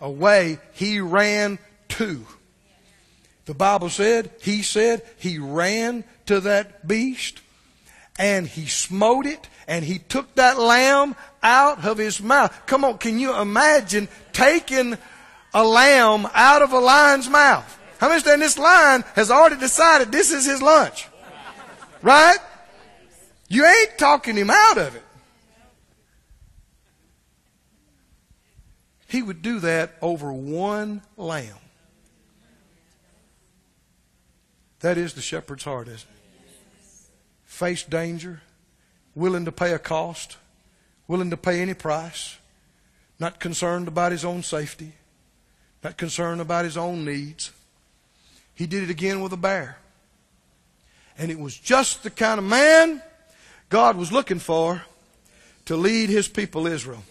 away. 0.00 0.58
He 0.72 1.00
ran 1.00 1.58
to. 1.90 2.26
The 3.46 3.54
Bible 3.54 3.90
said, 3.90 4.30
he 4.42 4.62
said, 4.62 5.02
he 5.18 5.38
ran 5.38 6.04
to 6.26 6.40
that 6.40 6.86
beast 6.86 7.40
and 8.18 8.46
he 8.46 8.66
smote 8.66 9.26
it 9.26 9.48
and 9.68 9.84
he 9.84 9.98
took 9.98 10.34
that 10.34 10.58
lamb 10.58 11.14
out 11.42 11.84
of 11.84 11.98
his 11.98 12.20
mouth. 12.20 12.52
Come 12.66 12.84
on, 12.84 12.98
can 12.98 13.18
you 13.18 13.36
imagine 13.36 14.08
taking 14.32 14.98
a 15.54 15.64
lamb 15.64 16.28
out 16.34 16.62
of 16.62 16.72
a 16.72 16.78
lion's 16.78 17.28
mouth? 17.28 17.72
How 17.98 18.08
many 18.08 18.16
understand 18.16 18.42
this 18.42 18.58
lion 18.58 19.04
has 19.14 19.30
already 19.30 19.58
decided 19.58 20.12
this 20.12 20.32
is 20.32 20.44
his 20.44 20.60
lunch? 20.60 21.08
Right? 22.02 22.38
You 23.48 23.64
ain't 23.64 23.96
talking 23.96 24.36
him 24.36 24.50
out 24.50 24.78
of 24.78 24.94
it. 24.96 25.02
He 29.08 29.22
would 29.22 29.42
do 29.42 29.60
that 29.60 29.94
over 30.02 30.32
one 30.32 31.02
lamb. 31.16 31.54
That 34.80 34.98
is 34.98 35.14
the 35.14 35.22
shepherd's 35.22 35.64
heart, 35.64 35.88
isn't 35.88 36.00
it? 36.00 36.16
Face 37.44 37.82
danger, 37.82 38.42
willing 39.14 39.44
to 39.44 39.52
pay 39.52 39.72
a 39.72 39.78
cost, 39.78 40.36
willing 41.08 41.30
to 41.30 41.36
pay 41.36 41.60
any 41.60 41.74
price, 41.74 42.36
not 43.18 43.40
concerned 43.40 43.88
about 43.88 44.12
his 44.12 44.24
own 44.24 44.42
safety, 44.42 44.92
not 45.82 45.96
concerned 45.96 46.40
about 46.40 46.64
his 46.64 46.76
own 46.76 47.04
needs. 47.04 47.52
He 48.54 48.66
did 48.66 48.82
it 48.82 48.90
again 48.90 49.20
with 49.20 49.32
a 49.32 49.36
bear. 49.36 49.78
And 51.16 51.30
it 51.30 51.38
was 51.38 51.56
just 51.56 52.02
the 52.02 52.10
kind 52.10 52.38
of 52.38 52.44
man 52.44 53.00
God 53.68 53.96
was 53.96 54.12
looking 54.12 54.38
for 54.38 54.82
to 55.64 55.76
lead 55.76 56.08
his 56.10 56.28
people 56.28 56.66
Israel. 56.66 57.02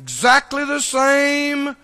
Exactly 0.00 0.64
the 0.64 0.80
same 0.80 1.76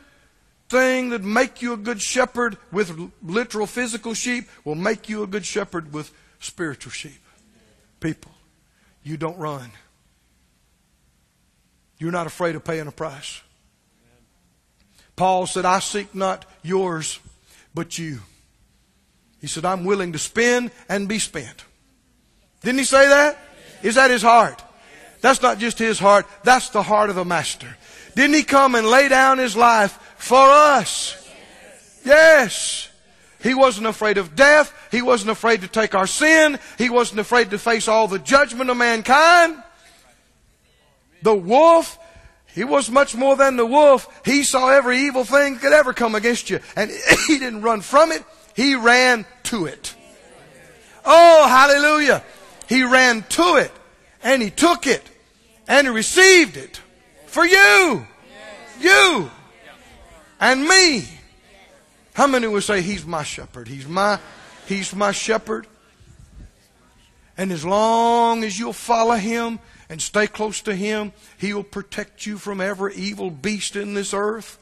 thing 0.70 1.10
that 1.10 1.22
make 1.22 1.60
you 1.60 1.74
a 1.74 1.76
good 1.76 2.00
shepherd 2.00 2.56
with 2.72 3.12
literal 3.22 3.66
physical 3.66 4.14
sheep 4.14 4.48
will 4.64 4.74
make 4.74 5.10
you 5.10 5.22
a 5.22 5.26
good 5.26 5.44
shepherd 5.44 5.92
with 5.92 6.10
spiritual 6.40 6.92
sheep. 6.92 7.20
People, 8.00 8.32
you 9.02 9.18
don't 9.18 9.36
run. 9.36 9.70
You're 11.98 12.10
not 12.10 12.26
afraid 12.26 12.56
of 12.56 12.64
paying 12.64 12.86
a 12.86 12.92
price. 12.92 13.42
Paul 15.14 15.46
said, 15.46 15.66
I 15.66 15.80
seek 15.80 16.14
not 16.14 16.46
yours, 16.62 17.18
but 17.74 17.98
you. 17.98 18.20
He 19.42 19.46
said, 19.46 19.66
I'm 19.66 19.84
willing 19.84 20.12
to 20.12 20.18
spend 20.18 20.70
and 20.88 21.06
be 21.06 21.18
spent. 21.18 21.64
Didn't 22.62 22.78
he 22.78 22.84
say 22.84 23.08
that? 23.08 23.38
Is 23.82 23.96
that 23.96 24.10
his 24.10 24.22
heart? 24.22 24.62
That's 25.20 25.42
not 25.42 25.58
just 25.58 25.78
his 25.78 25.98
heart, 25.98 26.26
that's 26.44 26.70
the 26.70 26.82
heart 26.82 27.10
of 27.10 27.16
the 27.16 27.24
master. 27.24 27.76
Didn't 28.16 28.34
he 28.34 28.44
come 28.44 28.74
and 28.74 28.86
lay 28.86 29.08
down 29.08 29.36
his 29.36 29.54
life 29.54 29.92
for 30.16 30.40
us? 30.40 31.22
Yes. 32.02 32.88
He 33.42 33.52
wasn't 33.52 33.86
afraid 33.86 34.16
of 34.16 34.34
death. 34.34 34.72
He 34.90 35.02
wasn't 35.02 35.32
afraid 35.32 35.60
to 35.60 35.68
take 35.68 35.94
our 35.94 36.06
sin. 36.06 36.58
He 36.78 36.88
wasn't 36.88 37.20
afraid 37.20 37.50
to 37.50 37.58
face 37.58 37.88
all 37.88 38.08
the 38.08 38.18
judgment 38.18 38.70
of 38.70 38.78
mankind. 38.78 39.62
The 41.20 41.34
wolf, 41.34 41.98
he 42.54 42.64
was 42.64 42.90
much 42.90 43.14
more 43.14 43.36
than 43.36 43.56
the 43.56 43.66
wolf. 43.66 44.08
He 44.24 44.44
saw 44.44 44.70
every 44.70 45.02
evil 45.02 45.24
thing 45.24 45.52
that 45.52 45.60
could 45.60 45.74
ever 45.74 45.92
come 45.92 46.14
against 46.14 46.48
you. 46.48 46.60
And 46.74 46.90
he 47.26 47.38
didn't 47.38 47.60
run 47.60 47.82
from 47.82 48.12
it. 48.12 48.24
He 48.54 48.76
ran 48.76 49.26
to 49.44 49.66
it. 49.66 49.94
Oh, 51.04 51.46
hallelujah. 51.46 52.24
He 52.66 52.82
ran 52.82 53.24
to 53.28 53.56
it. 53.56 53.72
And 54.22 54.40
he 54.40 54.48
took 54.48 54.86
it. 54.86 55.02
And 55.68 55.86
he 55.86 55.92
received 55.92 56.56
it. 56.56 56.80
For 57.36 57.44
you. 57.44 58.06
You. 58.80 59.30
And 60.40 60.66
me. 60.66 61.06
How 62.14 62.26
many 62.26 62.46
would 62.46 62.62
say 62.62 62.80
he's 62.80 63.04
my 63.04 63.24
shepherd? 63.24 63.68
He's 63.68 63.86
my, 63.86 64.18
he's 64.64 64.94
my 64.94 65.12
shepherd. 65.12 65.66
And 67.36 67.52
as 67.52 67.62
long 67.62 68.42
as 68.42 68.58
you'll 68.58 68.72
follow 68.72 69.16
him 69.16 69.58
and 69.90 70.00
stay 70.00 70.26
close 70.26 70.62
to 70.62 70.74
him, 70.74 71.12
he'll 71.36 71.62
protect 71.62 72.24
you 72.24 72.38
from 72.38 72.62
every 72.62 72.94
evil 72.94 73.30
beast 73.30 73.76
in 73.76 73.92
this 73.92 74.14
earth. 74.14 74.56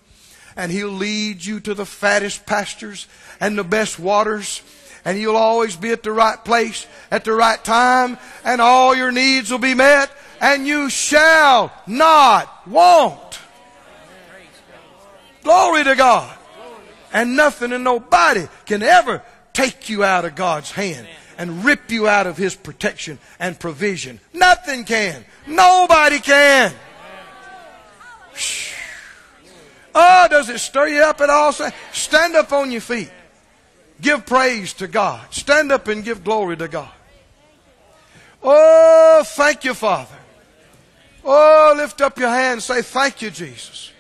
And 0.56 0.72
he'll 0.72 0.88
lead 0.88 1.44
you 1.44 1.60
to 1.60 1.74
the 1.74 1.86
fattest 1.86 2.44
pastures 2.44 3.06
and 3.38 3.56
the 3.56 3.62
best 3.62 4.00
waters. 4.00 4.62
And 5.04 5.16
you'll 5.16 5.36
always 5.36 5.76
be 5.76 5.92
at 5.92 6.02
the 6.02 6.10
right 6.10 6.44
place 6.44 6.88
at 7.12 7.22
the 7.22 7.34
right 7.34 7.62
time. 7.62 8.18
And 8.44 8.60
all 8.60 8.96
your 8.96 9.12
needs 9.12 9.52
will 9.52 9.60
be 9.60 9.74
met. 9.74 10.10
And 10.40 10.66
you 10.66 10.90
shall 10.90 11.72
not 11.86 12.50
want. 12.66 13.40
Glory 15.42 15.84
to 15.84 15.94
God. 15.94 16.36
And 17.12 17.36
nothing 17.36 17.72
and 17.72 17.84
nobody 17.84 18.46
can 18.66 18.82
ever 18.82 19.22
take 19.52 19.88
you 19.88 20.02
out 20.02 20.24
of 20.24 20.34
God's 20.34 20.70
hand 20.72 21.06
and 21.38 21.64
rip 21.64 21.90
you 21.90 22.08
out 22.08 22.26
of 22.26 22.36
His 22.36 22.54
protection 22.54 23.18
and 23.38 23.58
provision. 23.58 24.20
Nothing 24.32 24.84
can. 24.84 25.24
Nobody 25.46 26.18
can. 26.18 26.72
Oh, 29.94 30.26
does 30.28 30.48
it 30.48 30.58
stir 30.58 30.88
you 30.88 31.02
up 31.02 31.20
at 31.20 31.30
all? 31.30 31.52
Stand 31.92 32.34
up 32.34 32.52
on 32.52 32.72
your 32.72 32.80
feet. 32.80 33.10
Give 34.00 34.26
praise 34.26 34.72
to 34.74 34.88
God. 34.88 35.32
Stand 35.32 35.70
up 35.70 35.86
and 35.86 36.04
give 36.04 36.24
glory 36.24 36.56
to 36.56 36.66
God. 36.66 36.90
Oh, 38.42 39.22
thank 39.24 39.64
you, 39.64 39.72
Father. 39.72 40.16
Oh, 41.24 41.74
lift 41.76 42.00
up 42.00 42.18
your 42.18 42.28
hand 42.28 42.62
say, 42.62 42.82
Thank 42.82 43.22
you, 43.22 43.30
Jesus. 43.30 43.90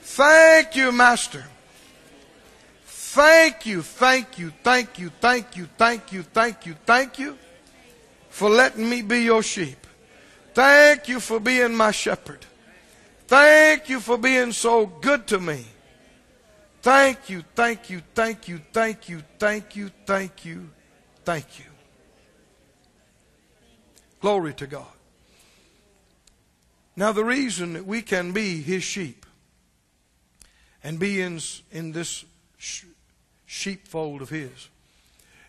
Thank 0.00 0.76
you, 0.76 0.92
Master. 0.92 1.44
Thank 3.16 3.64
you, 3.64 3.82
thank 3.82 4.38
you, 4.38 4.52
thank 4.62 4.98
you, 4.98 5.10
thank 5.20 5.56
you, 5.56 5.66
thank 5.78 6.12
you, 6.12 6.22
thank 6.22 6.66
you, 6.66 6.74
thank 6.84 7.18
you 7.18 7.38
for 8.28 8.50
letting 8.50 8.88
me 8.88 9.00
be 9.00 9.22
your 9.22 9.42
sheep. 9.42 9.86
Thank 10.52 11.08
you 11.08 11.20
for 11.20 11.40
being 11.40 11.74
my 11.74 11.92
shepherd. 11.92 12.44
Thank 13.26 13.88
you 13.88 14.00
for 14.00 14.18
being 14.18 14.52
so 14.52 14.86
good 14.86 15.26
to 15.28 15.40
me. 15.40 15.64
Thank 16.82 17.30
you, 17.30 17.42
thank 17.54 17.90
you, 17.90 18.02
thank 18.14 18.48
you, 18.48 18.60
thank 18.72 19.08
you, 19.08 19.22
thank 19.38 19.76
you, 19.76 19.90
thank 20.06 20.44
you, 20.44 20.70
thank 21.24 21.58
you. 21.58 21.64
Glory 24.20 24.54
to 24.54 24.66
God. 24.66 24.95
Now, 26.96 27.12
the 27.12 27.24
reason 27.24 27.74
that 27.74 27.86
we 27.86 28.00
can 28.00 28.32
be 28.32 28.62
His 28.62 28.82
sheep 28.82 29.26
and 30.82 30.98
be 30.98 31.20
in, 31.20 31.40
in 31.70 31.92
this 31.92 32.24
sheepfold 33.44 34.22
of 34.22 34.30
His 34.30 34.68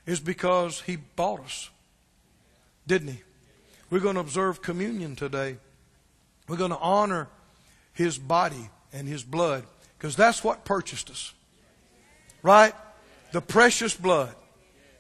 is 0.05 0.19
because 0.19 0.81
He 0.81 0.97
bought 0.97 1.39
us. 1.39 1.69
Didn't 2.85 3.09
He? 3.09 3.21
We're 3.89 4.01
going 4.01 4.15
to 4.15 4.21
observe 4.21 4.61
communion 4.61 5.15
today. 5.15 5.55
We're 6.49 6.57
going 6.57 6.71
to 6.71 6.79
honor 6.79 7.29
His 7.93 8.17
body 8.17 8.69
and 8.91 9.07
His 9.07 9.23
blood 9.23 9.63
because 9.97 10.17
that's 10.17 10.43
what 10.43 10.65
purchased 10.65 11.09
us. 11.09 11.33
Right? 12.43 12.73
The 13.31 13.41
precious 13.41 13.95
blood 13.95 14.35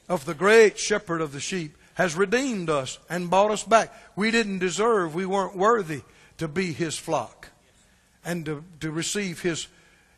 of 0.07 0.23
the 0.23 0.33
great 0.33 0.79
shepherd 0.79 1.19
of 1.19 1.33
the 1.33 1.41
sheep 1.41 1.77
has 1.95 2.15
redeemed 2.15 2.69
us 2.69 2.99
and 3.09 3.29
bought 3.29 3.51
us 3.51 3.65
back. 3.65 3.93
We 4.15 4.31
didn't 4.31 4.59
deserve, 4.59 5.13
we 5.13 5.25
weren't 5.25 5.57
worthy 5.57 6.03
to 6.37 6.47
be 6.47 6.73
His 6.73 6.97
flock 6.97 7.49
and 8.23 8.45
to, 8.45 8.63
to 8.81 8.91
receive 8.91 9.41
His 9.41 9.67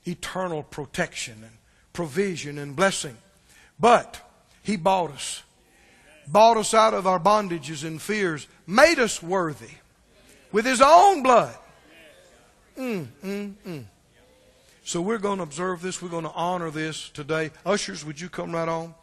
eternal 0.06 0.64
protection 0.64 1.36
and 1.42 1.52
provision 1.94 2.58
and 2.58 2.76
blessing. 2.76 3.18
But 3.80 4.22
He 4.64 4.76
bought 4.76 5.12
us, 5.12 5.44
bought 6.28 6.58
us 6.58 6.74
out 6.74 6.94
of 6.94 7.08
our 7.08 7.20
bondages 7.20 7.84
and 7.86 8.02
fears, 8.02 8.48
made 8.68 9.00
us 9.00 9.22
worthy 9.22 9.76
with 10.52 10.66
His 10.66 10.82
own 10.82 11.24
blood. 11.24 11.56
Mm, 12.78 13.08
mm, 13.24 13.54
mm. 13.68 13.84
So 14.84 15.02
we're 15.02 15.20
going 15.20 15.38
to 15.38 15.44
observe 15.44 15.82
this. 15.82 16.02
We're 16.02 16.10
going 16.10 16.24
to 16.24 16.32
honor 16.32 16.72
this 16.72 17.10
today. 17.10 17.52
Ushers, 17.66 18.04
would 18.06 18.20
you 18.20 18.28
come 18.28 18.54
right 18.54 18.68
on? 18.68 18.96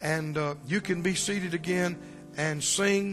And 0.00 0.38
uh, 0.38 0.54
you 0.66 0.80
can 0.80 1.02
be 1.02 1.14
seated 1.14 1.52
again 1.52 1.98
and 2.38 2.64
sing. 2.64 3.08